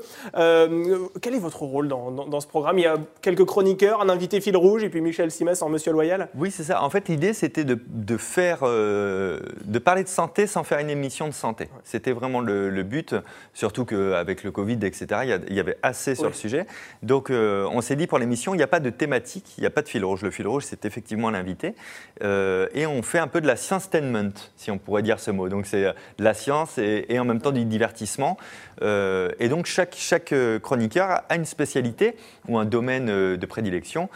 quel 1.22 1.34
est 1.34 1.40
votre 1.40 1.64
rôle 1.64 1.88
dans, 1.88 2.12
dans, 2.12 2.40
ce 2.40 2.48
programme? 2.48 2.78
Il 2.78 2.84
y 2.84 2.88
a 2.88 2.98
quelques 3.22 3.46
chroniqueurs, 3.46 4.02
un 4.02 4.10
invité 4.10 4.42
fil 4.42 4.56
rouge 4.58 4.84
et 4.84 4.90
puis 4.90 5.02
Michel 5.02 5.32
Simès 5.32 5.62
en 5.62 5.70
Monsieur 5.70 5.92
Loyal 5.92 6.30
Oui, 6.36 6.52
c'est 6.52 6.64
ça 6.64 6.83
en 6.84 6.90
fait, 6.90 7.08
l'idée, 7.08 7.34
c'était 7.34 7.64
de, 7.64 8.18
faire, 8.18 8.60
euh, 8.64 9.40
de 9.64 9.80
parler 9.80 10.04
de 10.04 10.10
santé 10.10 10.48
sans 10.48 10.64
faire 10.64 10.80
une 10.80 10.90
émission 10.90 11.28
de 11.28 11.34
santé. 11.34 11.70
C'était 11.84 12.12
vraiment 12.12 12.42
le, 12.42 12.84
but, 12.84 13.16
surtout 13.54 13.86
qu'avec 13.86 14.44
le 14.44 14.52
Covid, 14.52 14.80
etc., 14.84 15.40
il 15.48 15.56
y, 15.56 15.60
avait 15.60 15.78
assez 15.82 16.16
sur 16.16 16.28
le 16.28 16.34
sujet. 16.34 16.66
Donc, 17.02 17.30
euh, 17.30 17.68
on 17.72 17.80
s'est 17.80 17.96
dit, 17.96 18.06
pour 18.06 18.20
l'émission, 18.20 18.54
il 18.54 18.58
n'y 18.58 18.64
a 18.64 18.68
pas 18.68 18.82
de 18.82 18.90
thématique, 18.90 19.54
il 19.58 19.62
n'y 19.62 19.68
a 19.68 19.70
pas 19.70 19.82
de 19.82 19.88
fil 19.88 20.04
rouge. 20.04 20.24
Le 20.24 20.32
fil 20.32 20.46
rouge, 20.46 20.64
c'est 20.66 20.84
effectivement 20.84 21.30
l'invité. 21.30 21.76
Euh, 22.22 22.68
et 22.74 22.86
on 22.86 23.02
fait 23.02 23.20
un 23.20 23.28
peu 23.28 23.40
de 23.40 23.48
la 23.48 23.56
science-tainment, 23.56 24.34
si 24.58 24.70
on 24.70 24.78
pourrait 24.78 25.04
dire 25.04 25.20
ce 25.20 25.32
mot. 25.32 25.48
Donc, 25.48 25.66
c'est 25.66 25.84
de 25.84 26.24
la 26.24 26.34
science 26.34 26.78
et, 26.78 27.06
et, 27.08 27.18
en 27.18 27.26
même 27.26 27.40
temps 27.40 27.52
du 27.52 27.64
divertissement. 27.64 28.38
et 28.82 29.48
donc, 29.48 29.68
chaque, 29.68 29.96
chaque 29.98 30.34
chroniqueur 30.62 31.22
a 31.30 31.36
une 31.36 31.46
spécialité 31.46 32.18
ou 32.50 32.58
un 32.58 32.66
domaine 32.66 33.38
de 33.38 33.46
prédilection. 33.46 34.10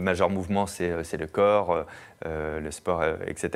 Major 0.00 0.30
Mouvement, 0.30 0.66
c'est 0.66 1.16
le 1.18 1.26
corps, 1.26 1.65
euh, 1.70 2.60
le 2.60 2.70
sport, 2.70 3.02
etc. 3.26 3.48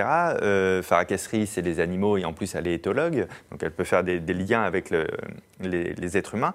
Farah 0.83 1.05
c'est 1.09 1.62
les 1.62 1.81
animaux 1.81 2.16
et 2.16 2.25
en 2.25 2.33
plus, 2.33 2.55
elle 2.55 2.66
est 2.66 2.75
éthologue, 2.75 3.27
donc 3.51 3.62
elle 3.62 3.70
peut 3.70 3.85
faire 3.85 4.05
des, 4.05 4.20
liens 4.20 4.62
avec 4.62 4.90
les, 4.90 6.16
êtres 6.16 6.35
humains. 6.35 6.53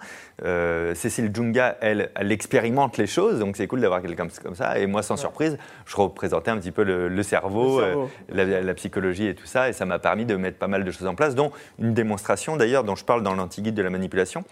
Cécile 0.93 1.31
Djunga, 1.33 1.77
elle, 1.81 2.11
elle 2.15 2.31
expérimente 2.31 2.97
les 2.97 3.07
choses, 3.07 3.39
donc 3.39 3.57
c'est 3.57 3.67
cool 3.67 3.81
d'avoir 3.81 4.01
quelqu'un 4.01 4.27
comme 4.43 4.55
ça. 4.55 4.77
Et 4.77 4.85
moi, 4.85 5.03
sans 5.03 5.17
surprise, 5.17 5.57
je 5.85 5.95
représentais 5.95 6.51
un 6.51 6.57
petit 6.57 6.71
peu 6.71 6.83
le, 6.83 7.23
cerveau, 7.23 7.81
la, 8.29 8.73
psychologie 8.75 9.27
et 9.27 9.35
tout 9.35 9.47
ça, 9.47 9.69
et 9.69 9.73
ça 9.73 9.85
m'a 9.85 9.99
permis 9.99 10.25
de 10.25 10.35
mettre 10.35 10.57
pas 10.57 10.67
mal 10.67 10.83
de 10.83 10.91
choses 10.91 11.07
en 11.07 11.15
place, 11.15 11.35
dont 11.35 11.51
une 11.79 11.93
démonstration 11.93 12.55
d'ailleurs 12.55 12.83
dont 12.83 12.95
je 12.95 13.05
parle 13.05 13.23
dans 13.23 13.35
l'anti-guide 13.35 13.75
de 13.75 13.81
la 13.81 13.89
manipulation 13.89 14.43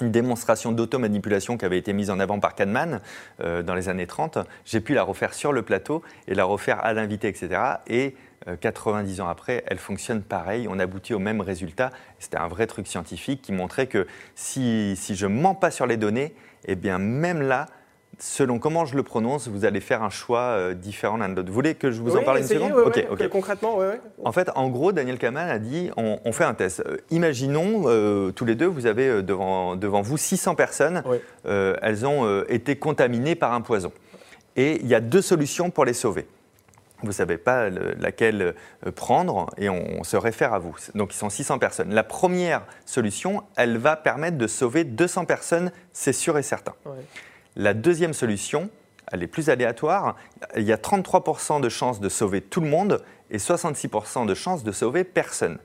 une 0.00 0.10
démonstration 0.10 0.72
d'automanipulation 0.72 1.56
qui 1.56 1.64
avait 1.64 1.78
été 1.78 1.92
mise 1.92 2.10
en 2.10 2.18
avant 2.20 2.40
par 2.40 2.54
Kahneman 2.54 3.00
euh, 3.40 3.62
dans 3.62 3.74
les 3.74 3.88
années 3.88 4.06
30. 4.06 4.38
J'ai 4.64 4.80
pu 4.80 4.94
la 4.94 5.02
refaire 5.02 5.34
sur 5.34 5.52
le 5.52 5.62
plateau 5.62 6.02
et 6.26 6.34
la 6.34 6.44
refaire 6.44 6.84
à 6.84 6.92
l'invité, 6.92 7.28
etc. 7.28 7.60
Et 7.86 8.16
90 8.60 9.22
ans 9.22 9.28
après, 9.28 9.64
elle 9.68 9.78
fonctionne 9.78 10.20
pareil. 10.20 10.66
On 10.68 10.78
aboutit 10.78 11.14
au 11.14 11.18
même 11.18 11.40
résultat. 11.40 11.90
C'était 12.18 12.36
un 12.36 12.46
vrai 12.46 12.66
truc 12.66 12.86
scientifique 12.86 13.40
qui 13.40 13.52
montrait 13.52 13.86
que 13.86 14.06
si, 14.34 14.96
si 14.96 15.14
je 15.14 15.26
mens 15.26 15.54
pas 15.54 15.70
sur 15.70 15.86
les 15.86 15.96
données, 15.96 16.34
eh 16.66 16.74
bien 16.74 16.98
même 16.98 17.40
là, 17.40 17.66
selon 18.18 18.58
comment 18.58 18.84
je 18.84 18.96
le 18.96 19.02
prononce, 19.02 19.48
vous 19.48 19.64
allez 19.64 19.80
faire 19.80 20.02
un 20.02 20.10
choix 20.10 20.40
euh, 20.40 20.74
différent 20.74 21.16
l'un 21.16 21.28
de 21.28 21.36
l'autre. 21.36 21.48
Vous 21.48 21.54
voulez 21.54 21.74
que 21.74 21.90
je 21.90 22.00
vous 22.00 22.16
en 22.16 22.22
parle 22.22 22.38
une 22.38 22.46
seconde 22.46 22.72
Ok. 22.72 23.28
Concrètement, 23.28 23.78
oui. 23.78 23.86
En 24.24 24.32
fait, 24.32 24.50
en 24.54 24.68
gros, 24.68 24.92
Daniel 24.92 25.18
Kamal 25.18 25.50
a 25.50 25.58
dit 25.58 25.90
on, 25.96 26.32
fait 26.32 26.44
un 26.44 26.54
test. 26.54 26.80
Euh, 26.80 26.98
imaginons, 27.10 27.84
euh, 27.86 28.30
tous 28.32 28.44
les 28.44 28.54
deux, 28.54 28.66
vous 28.66 28.86
avez 28.86 29.22
devant, 29.22 29.76
devant 29.76 30.02
vous 30.02 30.16
600 30.16 30.54
personnes. 30.54 31.02
elles 31.44 32.06
ont 32.06 32.42
été 32.48 32.76
contaminées 32.76 33.34
par 33.34 33.52
un 33.52 33.60
poison. 33.60 33.92
Et 34.56 34.80
il 34.80 34.86
y 34.86 34.94
a 34.94 35.00
deux 35.00 35.22
solutions 35.22 35.70
pour 35.70 35.84
les 35.84 35.94
sauver. 35.94 36.26
Vous 37.00 37.08
ne 37.08 37.12
savez 37.12 37.36
pas 37.36 37.68
laquelle 37.68 38.54
prendre 38.94 39.50
et 39.58 39.68
on, 39.68 40.04
se 40.04 40.16
réfère 40.16 40.54
à 40.54 40.58
vous. 40.58 40.74
Donc, 40.94 41.12
ils 41.12 41.18
sont 41.18 41.28
600 41.28 41.58
personnes. 41.58 41.92
La 41.92 42.04
première 42.04 42.62
solution, 42.86 43.42
elle 43.56 43.76
va 43.76 43.96
permettre 43.96 44.38
de 44.38 44.46
sauver 44.46 44.84
200 44.84 45.26
personnes, 45.26 45.70
c'est 45.92 46.12
sûr 46.12 46.38
et 46.38 46.42
certain. 46.42 46.72
La 47.56 47.74
deuxième 47.74 48.14
solution, 48.14 48.70
elle 49.12 49.22
est 49.22 49.28
plus 49.28 49.48
aléatoire. 49.48 50.16
Il 50.56 50.62
y 50.64 50.72
a 50.72 50.76
33% 50.76 51.60
de 51.60 51.68
chances 51.68 52.00
de 52.00 52.08
sauver 52.08 52.40
tout 52.40 52.60
le 52.60 52.68
monde 52.68 53.02
et 53.30 53.38
66% 53.38 54.26
de 54.26 54.34
chances 54.34 54.64
de 54.64 54.72
sauver 54.72 55.04
personne. 55.04 55.58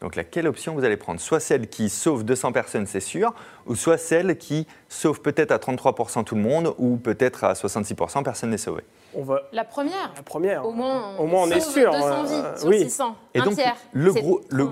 Donc 0.00 0.16
laquelle 0.16 0.46
option 0.46 0.74
vous 0.74 0.84
allez 0.84 0.96
prendre? 0.96 1.20
Soit 1.20 1.40
celle 1.40 1.68
qui 1.68 1.90
sauve 1.90 2.24
200 2.24 2.52
personnes, 2.52 2.86
c'est 2.86 3.00
sûr, 3.00 3.34
ou 3.66 3.74
soit 3.74 3.98
celle 3.98 4.38
qui 4.38 4.66
sauve 4.88 5.20
peut-être 5.20 5.52
à 5.52 5.58
33% 5.58 6.24
tout 6.24 6.34
le 6.34 6.40
monde, 6.40 6.74
ou 6.78 6.96
peut-être 6.96 7.44
à 7.44 7.52
66% 7.52 8.22
personne 8.22 8.50
n'est 8.50 8.56
sauvé. 8.56 8.82
On 9.14 9.22
va... 9.22 9.42
La 9.52 9.64
première 9.64 10.12
La 10.16 10.22
première. 10.22 10.66
Au 10.66 10.72
moins, 10.72 11.16
Au 11.18 11.26
moins 11.26 11.42
on 11.42 11.50
est 11.50 11.60
sûr. 11.60 11.90
200 11.90 12.06
hein. 12.06 12.24
vies 12.24 12.60
sur 12.60 12.72
600. 12.72 13.16
Et 13.34 13.40
donc, 13.42 13.58
Le, 13.92 14.12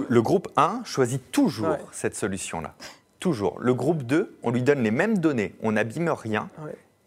le, 0.08 0.22
groupe 0.22 0.48
1 0.56 0.80
choisit 0.84 1.30
toujours 1.30 1.76
cette 1.92 2.16
solution-là. 2.16 2.74
Toujours. 3.20 3.59
Le 3.61 3.74
groupe 3.74 4.04
2, 4.04 4.37
on 4.42 4.50
lui 4.50 4.62
donne 4.62 4.83
les 4.83 4.90
mêmes 4.90 5.18
données, 5.18 5.54
on 5.62 5.72
n'abîme 5.72 6.09
rien. 6.09 6.48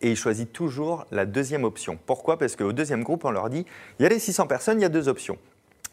Et 0.02 0.12
il 0.12 0.15
choisit 0.15 0.52
toujours 0.52 1.06
la 1.12 1.26
deuxième 1.26 1.63
option. 1.63 1.97
Pourquoi? 2.06 2.38
Parce 2.38 2.56
qu'au 2.56 2.74
deuxième 2.74 3.04
groupe, 3.04 3.24
on 3.24 3.32
leur 3.32 3.50
dit 3.50 3.65
il 4.00 4.04
y 4.04 4.06
a 4.06 4.10
les 4.10 4.19
600 4.19 4.47
personnes, 4.47 4.80
il 4.80 4.84
y 4.84 4.86
a 4.86 4.89
deux 4.89 5.08
options. 5.08 5.38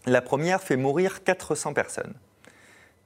La 0.07 0.23
première 0.23 0.63
fait 0.63 0.77
mourir 0.77 1.23
400 1.25 1.75
personnes. 1.75 2.15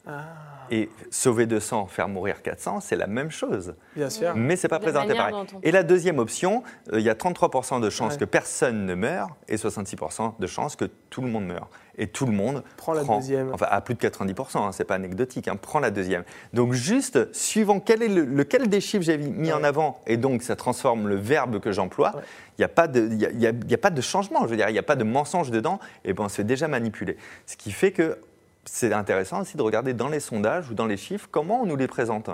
Ah. 0.07 0.25
Et 0.71 0.89
sauver 1.11 1.47
200, 1.47 1.87
faire 1.87 2.09
mourir 2.09 2.43
400, 2.43 2.81
c'est 2.81 2.97
la 2.97 3.07
même 3.07 3.31
chose. 3.31 3.75
Bien 3.95 4.11
sûr. 4.11 4.35
Mais 4.35 4.57
c'est 4.57 4.69
pas 4.69 4.79
présenté 4.81 5.15
pareil. 5.15 5.35
Et 5.63 5.71
la 5.71 5.83
deuxième 5.83 6.19
option, 6.19 6.63
euh, 6.93 6.99
il 6.99 7.05
y 7.05 7.11
a 7.11 7.15
33% 7.15 7.81
de 7.81 7.91
chances 7.91 8.17
que 8.17 8.25
personne 8.25 8.87
ne 8.87 8.95
meure 8.95 9.37
et 9.49 9.57
66% 9.57 10.35
de 10.39 10.47
chances 10.47 10.77
que 10.77 10.87
tout 11.11 11.21
le 11.21 11.29
monde 11.29 11.47
meure. 11.47 11.69
Et 11.99 12.07
tout 12.07 12.25
le 12.25 12.33
monde 12.33 12.65
prend 12.79 12.95
la 12.95 13.05
deuxième. 13.05 13.53
Enfin, 13.53 13.67
à 13.69 13.81
plus 13.83 13.95
de 13.95 14.01
90%, 14.01 14.59
hein, 14.59 14.73
c'est 14.73 14.85
pas 14.85 14.95
anecdotique, 14.95 15.47
hein, 15.47 15.57
prend 15.57 15.79
la 15.79 15.91
deuxième. 15.91 16.25
Donc 16.55 16.73
juste, 16.73 17.33
suivant 17.35 17.81
quel 17.81 18.03
est 18.03 18.09
le, 18.09 18.25
lequel 18.25 18.69
des 18.69 18.81
chiffres 18.81 19.05
j'ai 19.05 19.19
mis 19.19 19.53
en 19.53 19.63
avant, 19.63 20.01
et 20.07 20.17
donc 20.17 20.43
ça 20.43 20.57
transforme 20.57 21.07
le 21.07 21.17
verbe 21.17 21.61
que 21.61 21.71
j'emploie, 21.71 22.13
il 22.57 22.61
n'y 22.61 22.65
a, 22.65 22.69
pas 22.69 22.89
de, 22.89 23.09
y 23.15 23.47
a, 23.47 23.79
pas 23.79 23.91
de 23.91 24.01
changement, 24.01 24.45
je 24.45 24.51
veux 24.51 24.57
dire, 24.57 24.71
il 24.71 24.73
n'y 24.73 24.79
a 24.79 24.83
pas 24.83 24.97
de 24.97 25.05
mensonge 25.05 25.51
dedans, 25.51 25.81
et 26.05 26.15
ben 26.15 26.25
on 26.25 26.29
se 26.29 26.37
fait 26.37 26.45
déjà 26.45 26.67
manipuler. 26.67 27.19
Ce 27.47 27.57
qui 27.57 27.73
fait 27.73 27.93
que 27.93 28.19
c'est 28.65 28.93
intéressant 28.93 29.41
aussi 29.41 29.57
de 29.57 29.63
regarder 29.63 29.93
dans 29.93 30.09
les 30.09 30.21
sondages 30.21 30.71
ou 30.71 30.75
dans 30.75 30.87
les 30.87 30.97
chiffres 30.97 31.29
comment 31.31 31.63
on 31.63 31.67
nous 31.67 31.77
les 31.77 31.89
présente. 31.89 32.31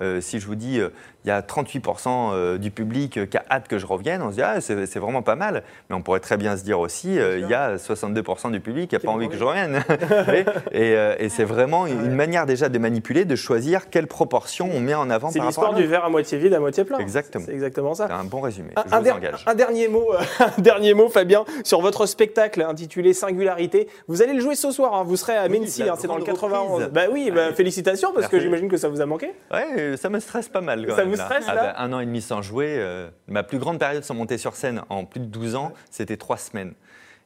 Euh, 0.00 0.20
si 0.20 0.38
je 0.38 0.46
vous 0.46 0.54
dis 0.54 0.78
euh, 0.78 0.90
il 1.24 1.28
y 1.28 1.30
a 1.32 1.40
38% 1.40 2.08
euh, 2.08 2.58
du 2.58 2.70
public 2.70 3.28
qui 3.28 3.36
a 3.36 3.44
hâte 3.50 3.66
que 3.66 3.78
je 3.78 3.86
revienne, 3.86 4.22
on 4.22 4.30
se 4.30 4.36
dit 4.36 4.42
ah, 4.42 4.60
c'est 4.60 4.98
vraiment 4.98 5.22
pas 5.22 5.34
mal. 5.34 5.64
Mais 5.90 5.96
on 5.96 6.02
pourrait 6.02 6.20
très 6.20 6.36
bien 6.36 6.56
se 6.56 6.62
dire 6.62 6.78
aussi 6.78 7.16
il 7.16 7.48
y 7.48 7.54
a 7.54 7.76
62% 7.76 8.52
du 8.52 8.60
public 8.60 8.90
qui 8.90 8.94
n'a 8.94 9.00
pas 9.00 9.10
envie 9.10 9.28
que 9.28 9.36
je 9.36 9.42
revienne. 9.42 9.82
et, 10.72 11.28
c'est 11.28 11.44
vraiment 11.44 11.86
une 11.86 12.14
manière 12.14 12.46
déjà 12.46 12.68
de 12.68 12.78
manipuler, 12.78 13.24
de 13.24 13.36
choisir 13.36 13.90
quelle 13.90 14.06
proportion 14.06 14.70
on 14.72 14.80
met 14.80 14.94
en 14.94 15.10
avant. 15.10 15.30
C'est 15.30 15.40
l'histoire 15.40 15.74
du 15.74 15.86
verre 15.86 16.04
à 16.04 16.08
moitié 16.08 16.38
vide, 16.38 16.54
à 16.54 16.60
moitié 16.60 16.84
plein. 16.84 16.98
Exactement. 16.98 17.44
C'est 17.44 17.52
exactement 17.52 17.94
ça. 17.94 18.08
Un 18.10 18.24
bon 18.24 18.40
résumé. 18.40 18.70
Un, 18.76 18.84
je 18.84 19.04
vous 19.04 19.16
engage. 19.16 19.44
un 19.46 19.54
dernier 19.54 19.88
mot, 19.88 20.12
un 20.38 20.62
dernier 20.62 20.94
mot, 20.94 21.08
Fabien, 21.08 21.44
sur 21.64 21.80
votre 21.80 22.06
spectacle 22.06 22.62
intitulé 22.62 23.12
Singularité. 23.12 23.88
Vous 24.06 24.22
allez 24.22 24.32
le 24.32 24.40
jouer 24.40 24.54
ce 24.54 24.70
soir. 24.70 24.94
Hein. 24.94 25.04
Vous 25.04 25.16
serez 25.16 25.36
à 25.36 25.48
Hein, 25.62 25.94
c'est 25.98 26.06
dans 26.06 26.16
le 26.16 26.24
91. 26.24 26.90
Bah 26.90 27.02
oui, 27.10 27.30
bah, 27.34 27.52
félicitations 27.52 28.12
parce 28.12 28.28
que 28.28 28.40
j'imagine 28.40 28.68
que 28.68 28.76
ça 28.76 28.88
vous 28.88 29.00
a 29.00 29.06
manqué. 29.06 29.32
Ouais, 29.52 29.96
ça 29.96 30.08
me 30.08 30.20
stresse 30.20 30.48
pas 30.48 30.60
mal. 30.60 30.86
ça 30.94 31.04
vous 31.04 31.16
stresse 31.16 31.44
ah, 31.48 31.54
là 31.54 31.62
bah, 31.62 31.74
Un 31.78 31.92
an 31.92 32.00
et 32.00 32.06
demi 32.06 32.20
sans 32.20 32.42
jouer. 32.42 32.76
Euh, 32.78 33.08
ma 33.28 33.42
plus 33.42 33.58
grande 33.58 33.78
période 33.78 34.04
sans 34.04 34.14
monter 34.14 34.38
sur 34.38 34.54
scène 34.54 34.82
en 34.88 35.04
plus 35.04 35.20
de 35.20 35.26
12 35.26 35.54
ans, 35.56 35.72
c'était 35.90 36.16
trois 36.16 36.36
semaines. 36.36 36.74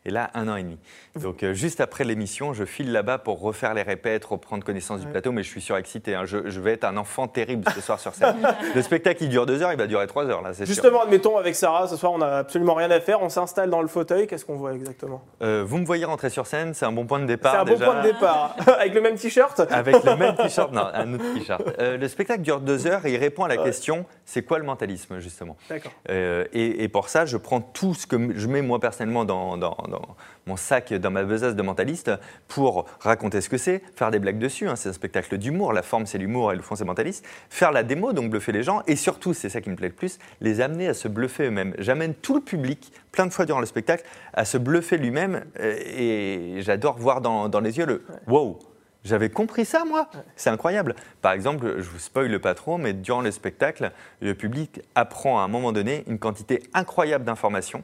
Et 0.07 0.11
là, 0.11 0.31
un 0.33 0.49
an 0.49 0.57
et 0.57 0.63
demi. 0.63 0.79
Donc, 1.21 1.43
euh, 1.43 1.53
juste 1.53 1.83
après 1.83 2.05
l'émission, 2.05 2.55
je 2.55 2.65
file 2.65 2.91
là-bas 2.91 3.19
pour 3.19 3.39
refaire 3.41 3.75
les 3.75 3.83
répètes, 3.83 4.25
reprendre 4.25 4.65
connaissance 4.65 5.01
du 5.01 5.07
plateau, 5.07 5.31
mais 5.31 5.43
je 5.43 5.49
suis 5.49 5.61
surexcité. 5.61 6.15
Hein. 6.15 6.25
Je, 6.25 6.39
vais 6.61 6.73
être 6.73 6.85
un 6.85 6.97
enfant 6.97 7.29
terrible 7.29 7.65
ce 7.75 7.83
soir 7.83 8.01
sur 8.01 8.15
scène. 8.15 8.37
le 8.75 8.81
spectacle, 8.81 9.23
il 9.25 9.29
dure 9.29 9.45
deux 9.45 9.63
heures, 9.63 9.73
il 9.73 9.79
va 9.79 9.87
durer 9.87 10.07
trois 10.07 10.25
heures. 10.25 10.41
Là, 10.41 10.53
Justement, 10.61 11.03
admettons, 11.03 11.37
avec 11.37 11.55
Sarah, 11.55 11.87
ce 11.87 11.97
soir, 11.97 12.13
on 12.13 12.19
n'a 12.19 12.39
absolument 12.39 12.75
rien 12.75 12.91
à 12.91 13.01
faire. 13.01 13.21
On 13.21 13.29
s'installe 13.29 13.69
dans 13.69 13.83
le 13.83 13.89
fauteuil. 13.89 14.27
Qu'est-ce 14.27 14.47
qu'on 14.47 14.57
voit 14.57 14.73
exactement? 14.73 15.23
Euh, 15.43 15.65
Vous 15.67 15.77
me 15.77 15.85
voyez 15.85 16.07
rentrer 16.07 16.31
sur 16.31 16.47
scène, 16.47 16.73
c'est 16.73 16.87
un 16.87 16.93
bon 16.93 17.05
point 17.05 17.19
de 17.19 17.27
départ. 17.27 17.53
C'est 17.53 17.59
un 17.59 17.77
bon 17.77 17.79
point 17.79 18.03
de 18.03 18.09
départ. 18.11 18.57
avec 18.79 18.95
le 18.95 19.03
même 19.03 19.17
t-shirt? 19.17 19.61
Avec 19.71 20.03
le 20.03 20.17
même 20.17 20.35
t-shirt, 20.35 20.73
non, 20.73 20.87
un 20.95 21.13
autre 21.13 21.35
t-shirt. 21.35 21.63
Euh, 21.79 21.99
le 21.99 22.09
spectacle 22.09 22.41
dure 22.41 22.61
deux 22.61 22.87
heures 22.87 23.05
et 23.05 23.13
il 23.13 23.19
répond 23.19 23.45
à 23.45 23.49
la 23.49 23.59
question 23.59 24.07
c'est 24.25 24.43
quoi 24.43 24.59
le 24.59 24.65
mentalisme, 24.65 25.19
justement? 25.19 25.57
D'accord. 25.69 25.93
Et, 26.09 26.89
pour 26.89 27.09
ça, 27.09 27.27
je 27.27 27.37
prends 27.37 27.61
tout 27.61 27.95
ce 27.95 28.07
que 28.07 28.17
je 28.37 28.47
mets 28.47 28.63
moi 28.63 28.81
personnellement 28.81 29.25
dans, 29.25 29.57
dans 29.57 29.77
mon 30.47 30.57
sac 30.57 30.93
dans 30.95 31.11
ma 31.11 31.25
besace 31.25 31.55
de 31.55 31.63
mentaliste 31.63 32.11
pour 32.49 32.87
raconter 33.01 33.41
ce 33.41 33.49
que 33.49 33.59
c'est, 33.59 33.83
faire 33.95 34.11
des 34.11 34.19
blagues 34.19 34.39
dessus. 34.39 34.69
Hein, 34.69 34.77
c'est 34.77 34.89
un 34.89 34.93
spectacle 34.93 35.39
d'humour. 35.39 35.73
La 35.73 35.83
forme, 35.83 36.07
c'est 36.07 36.19
l'humour 36.19 36.53
et 36.53 36.57
le 36.57 36.63
fond, 36.63 36.77
c'est 36.77 36.85
mentaliste. 36.85 37.25
Faire 37.49 37.73
la 37.73 37.83
démo, 37.83 38.13
donc 38.13 38.31
bluffer 38.31 38.53
les 38.53 38.63
gens. 38.63 38.83
Et 38.87 38.97
surtout, 38.97 39.35
c'est 39.35 39.49
ça 39.49 39.61
qui 39.61 39.71
me 39.71 39.77
plaît 39.77 39.89
le 39.89 39.95
plus, 39.95 40.19
les 40.41 40.61
amener 40.61 40.89
à 40.89 40.95
se 40.95 41.09
bluffer 41.09 41.47
eux-mêmes. 41.47 41.75
J'amène 41.79 42.15
tout 42.15 42.35
le 42.35 42.41
public, 42.41 42.93
plein 43.13 43.27
de 43.27 43.33
fois 43.33 43.45
durant 43.45 43.61
le 43.61 43.67
spectacle, 43.67 44.05
à 44.33 44.45
se 44.45 44.59
bluffer 44.59 44.97
lui-même. 44.97 45.45
Euh, 45.61 45.77
et 45.87 46.63
j'adore 46.63 46.99
voir 46.99 47.21
dans, 47.21 47.61
les 47.61 47.79
yeux 47.79 47.87
le 47.87 48.03
wow. 48.27 48.59
J'avais 49.03 49.31
compris 49.31 49.65
ça, 49.65 49.85
moi. 49.85 50.11
C'est 50.37 50.51
incroyable. 50.51 50.95
Par 51.23 51.33
exemple, 51.33 51.77
je 51.79 51.89
vous 51.89 51.99
spoil 51.99 52.39
pas 52.39 52.55
trop, 52.55 52.77
mais 52.77 52.93
durant 52.93 53.23
le 53.23 53.31
spectacle, 53.31 53.93
le 54.21 54.35
public 54.35 54.83
apprend 54.95 55.41
à 55.41 55.43
un 55.43 55.49
moment 55.49 55.73
donné 55.73 56.05
une 56.07 56.19
quantité 56.19 56.63
incroyable 56.75 57.25
d'informations, 57.25 57.83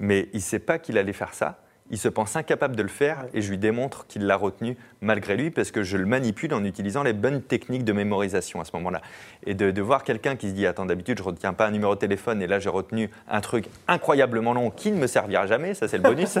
mais 0.00 0.28
il 0.32 0.36
ne 0.38 0.42
sait 0.42 0.58
pas 0.58 0.78
qu'il 0.78 0.98
allait 0.98 1.12
faire 1.12 1.34
ça 1.34 1.62
il 1.90 1.98
se 1.98 2.08
pense 2.08 2.36
incapable 2.36 2.76
de 2.76 2.82
le 2.82 2.88
faire 2.88 3.24
et 3.34 3.42
je 3.42 3.50
lui 3.50 3.58
démontre 3.58 4.06
qu'il 4.06 4.26
l'a 4.26 4.36
retenu 4.36 4.76
malgré 5.00 5.36
lui 5.36 5.50
parce 5.50 5.70
que 5.70 5.82
je 5.82 5.96
le 5.96 6.06
manipule 6.06 6.54
en 6.54 6.64
utilisant 6.64 7.02
les 7.02 7.12
bonnes 7.12 7.42
techniques 7.42 7.84
de 7.84 7.92
mémorisation 7.92 8.60
à 8.60 8.64
ce 8.64 8.70
moment-là. 8.74 9.00
Et 9.46 9.54
de, 9.54 9.80
voir 9.80 10.04
quelqu'un 10.04 10.36
qui 10.36 10.48
se 10.50 10.54
dit 10.54 10.66
Attends, 10.66 10.86
d'habitude, 10.86 11.18
je 11.18 11.22
ne 11.22 11.28
retiens 11.28 11.52
pas 11.54 11.66
un 11.66 11.70
numéro 11.70 11.94
de 11.94 12.00
téléphone 12.00 12.42
et 12.42 12.46
là, 12.46 12.58
j'ai 12.58 12.68
retenu 12.68 13.10
un 13.28 13.40
truc 13.40 13.64
incroyablement 13.88 14.52
long 14.52 14.70
qui 14.70 14.92
ne 14.92 14.98
me 14.98 15.06
servira 15.06 15.46
jamais, 15.46 15.74
ça, 15.74 15.88
c'est 15.88 15.96
le 15.96 16.02
bonus. 16.02 16.28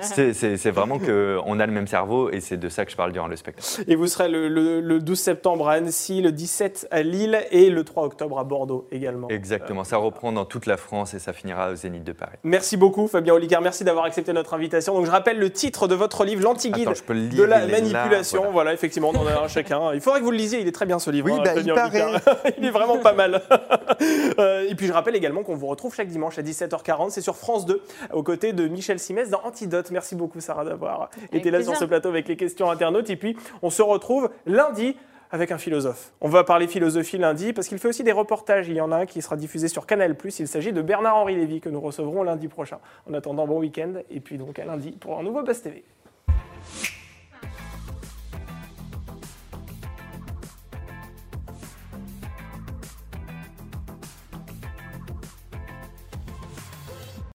c'est 0.02 0.70
vraiment 0.70 0.98
qu'on 0.98 1.60
a 1.60 1.66
le 1.66 1.72
même 1.72 1.86
cerveau 1.86 2.30
et 2.30 2.40
c'est 2.40 2.56
de 2.56 2.68
ça 2.68 2.84
que 2.84 2.90
je 2.90 2.96
parle 2.96 3.12
durant 3.12 3.28
le 3.28 3.36
spectacle. 3.36 3.84
Et 3.86 3.94
vous 3.94 4.06
serez 4.06 4.28
le, 4.28 4.98
12 4.98 5.18
septembre 5.18 5.68
à 5.68 5.74
Annecy, 5.74 6.22
le 6.22 6.32
17 6.32 6.88
à 6.90 7.02
Lille 7.02 7.38
et 7.50 7.70
le 7.70 7.84
3 7.84 8.04
octobre 8.04 8.38
à 8.38 8.44
Bordeaux 8.44 8.88
également. 8.90 9.28
Exactement, 9.28 9.84
ça 9.84 9.96
reprend 9.96 10.32
dans 10.32 10.44
toute 10.44 10.66
la 10.66 10.76
France 10.76 11.14
et 11.14 11.18
ça 11.18 11.32
finira 11.32 11.70
au 11.70 11.74
Zénith 11.74 12.04
de 12.04 12.12
Paris. 12.12 12.38
Merci 12.42 12.76
beaucoup, 12.76 13.06
Fabien 13.06 13.34
Oligard. 13.34 13.60
Merci 13.60 13.84
d'avoir 13.84 14.04
accepté 14.04 14.32
notre 14.32 14.54
invitation. 14.54 14.87
Donc 14.94 15.06
je 15.06 15.10
rappelle 15.10 15.38
le 15.38 15.50
titre 15.50 15.88
de 15.88 15.94
votre 15.94 16.24
livre, 16.24 16.42
l'anti-guide 16.42 16.90
de 17.08 17.42
la 17.42 17.66
manipulation. 17.66 18.50
voilà. 18.52 18.72
effectivement, 18.72 19.10
on 19.14 19.18
en 19.18 19.26
a 19.26 19.44
un 19.44 19.48
chacun. 19.48 19.92
Il 19.94 20.00
faudrait 20.00 20.20
que 20.20 20.24
vous 20.24 20.30
le 20.30 20.36
lisiez, 20.36 20.60
il 20.60 20.68
est 20.68 20.72
très 20.72 20.86
bien 20.86 20.98
ce 20.98 21.10
livre. 21.10 21.26
Oui, 21.26 21.32
hein, 21.38 21.42
bah, 21.44 21.52
il 21.56 21.72
paraît. 21.72 22.04
il 22.58 22.64
est 22.64 22.70
vraiment 22.70 22.98
pas 22.98 23.12
mal. 23.12 23.42
Euh, 24.38 24.68
et 24.68 24.74
puis 24.74 24.86
je 24.86 24.92
rappelle 24.92 25.16
également 25.16 25.42
qu'on 25.42 25.56
vous 25.56 25.66
retrouve 25.66 25.94
chaque 25.94 26.08
dimanche 26.08 26.38
à 26.38 26.42
17h40, 26.42 27.10
c'est 27.10 27.20
sur 27.20 27.36
France 27.36 27.66
2, 27.66 27.82
aux 28.12 28.22
côtés 28.22 28.52
de 28.52 28.68
Michel 28.68 28.98
Simès 28.98 29.30
dans 29.30 29.40
Antidote. 29.42 29.90
Merci 29.90 30.14
beaucoup 30.14 30.40
Sarah 30.40 30.64
d'avoir 30.64 31.10
été 31.32 31.50
là 31.50 31.62
sur 31.62 31.76
ce 31.76 31.84
plateau 31.84 32.08
avec 32.08 32.28
les 32.28 32.36
questions 32.36 32.70
internautes. 32.70 33.10
Et 33.10 33.16
puis 33.16 33.36
on 33.62 33.70
se 33.70 33.82
retrouve 33.82 34.30
lundi 34.46 34.96
avec 35.30 35.52
un 35.52 35.58
philosophe. 35.58 36.12
On 36.20 36.28
va 36.28 36.44
parler 36.44 36.66
philosophie 36.66 37.18
lundi 37.18 37.52
parce 37.52 37.68
qu'il 37.68 37.78
fait 37.78 37.88
aussi 37.88 38.04
des 38.04 38.12
reportages. 38.12 38.68
Il 38.68 38.76
y 38.76 38.80
en 38.80 38.92
a 38.92 38.96
un 38.96 39.06
qui 39.06 39.22
sera 39.22 39.36
diffusé 39.36 39.68
sur 39.68 39.86
Canal+. 39.86 40.16
Il 40.38 40.48
s'agit 40.48 40.72
de 40.72 40.82
Bernard-Henri 40.82 41.36
Lévy 41.36 41.60
que 41.60 41.68
nous 41.68 41.80
recevrons 41.80 42.22
lundi 42.22 42.48
prochain. 42.48 42.78
En 43.08 43.14
attendant, 43.14 43.46
bon 43.46 43.58
week-end 43.58 43.94
et 44.10 44.20
puis 44.20 44.38
donc 44.38 44.58
à 44.58 44.64
lundi 44.64 44.92
pour 44.92 45.18
un 45.18 45.22
nouveau 45.22 45.42
Buzz 45.42 45.62
TV. 45.62 45.84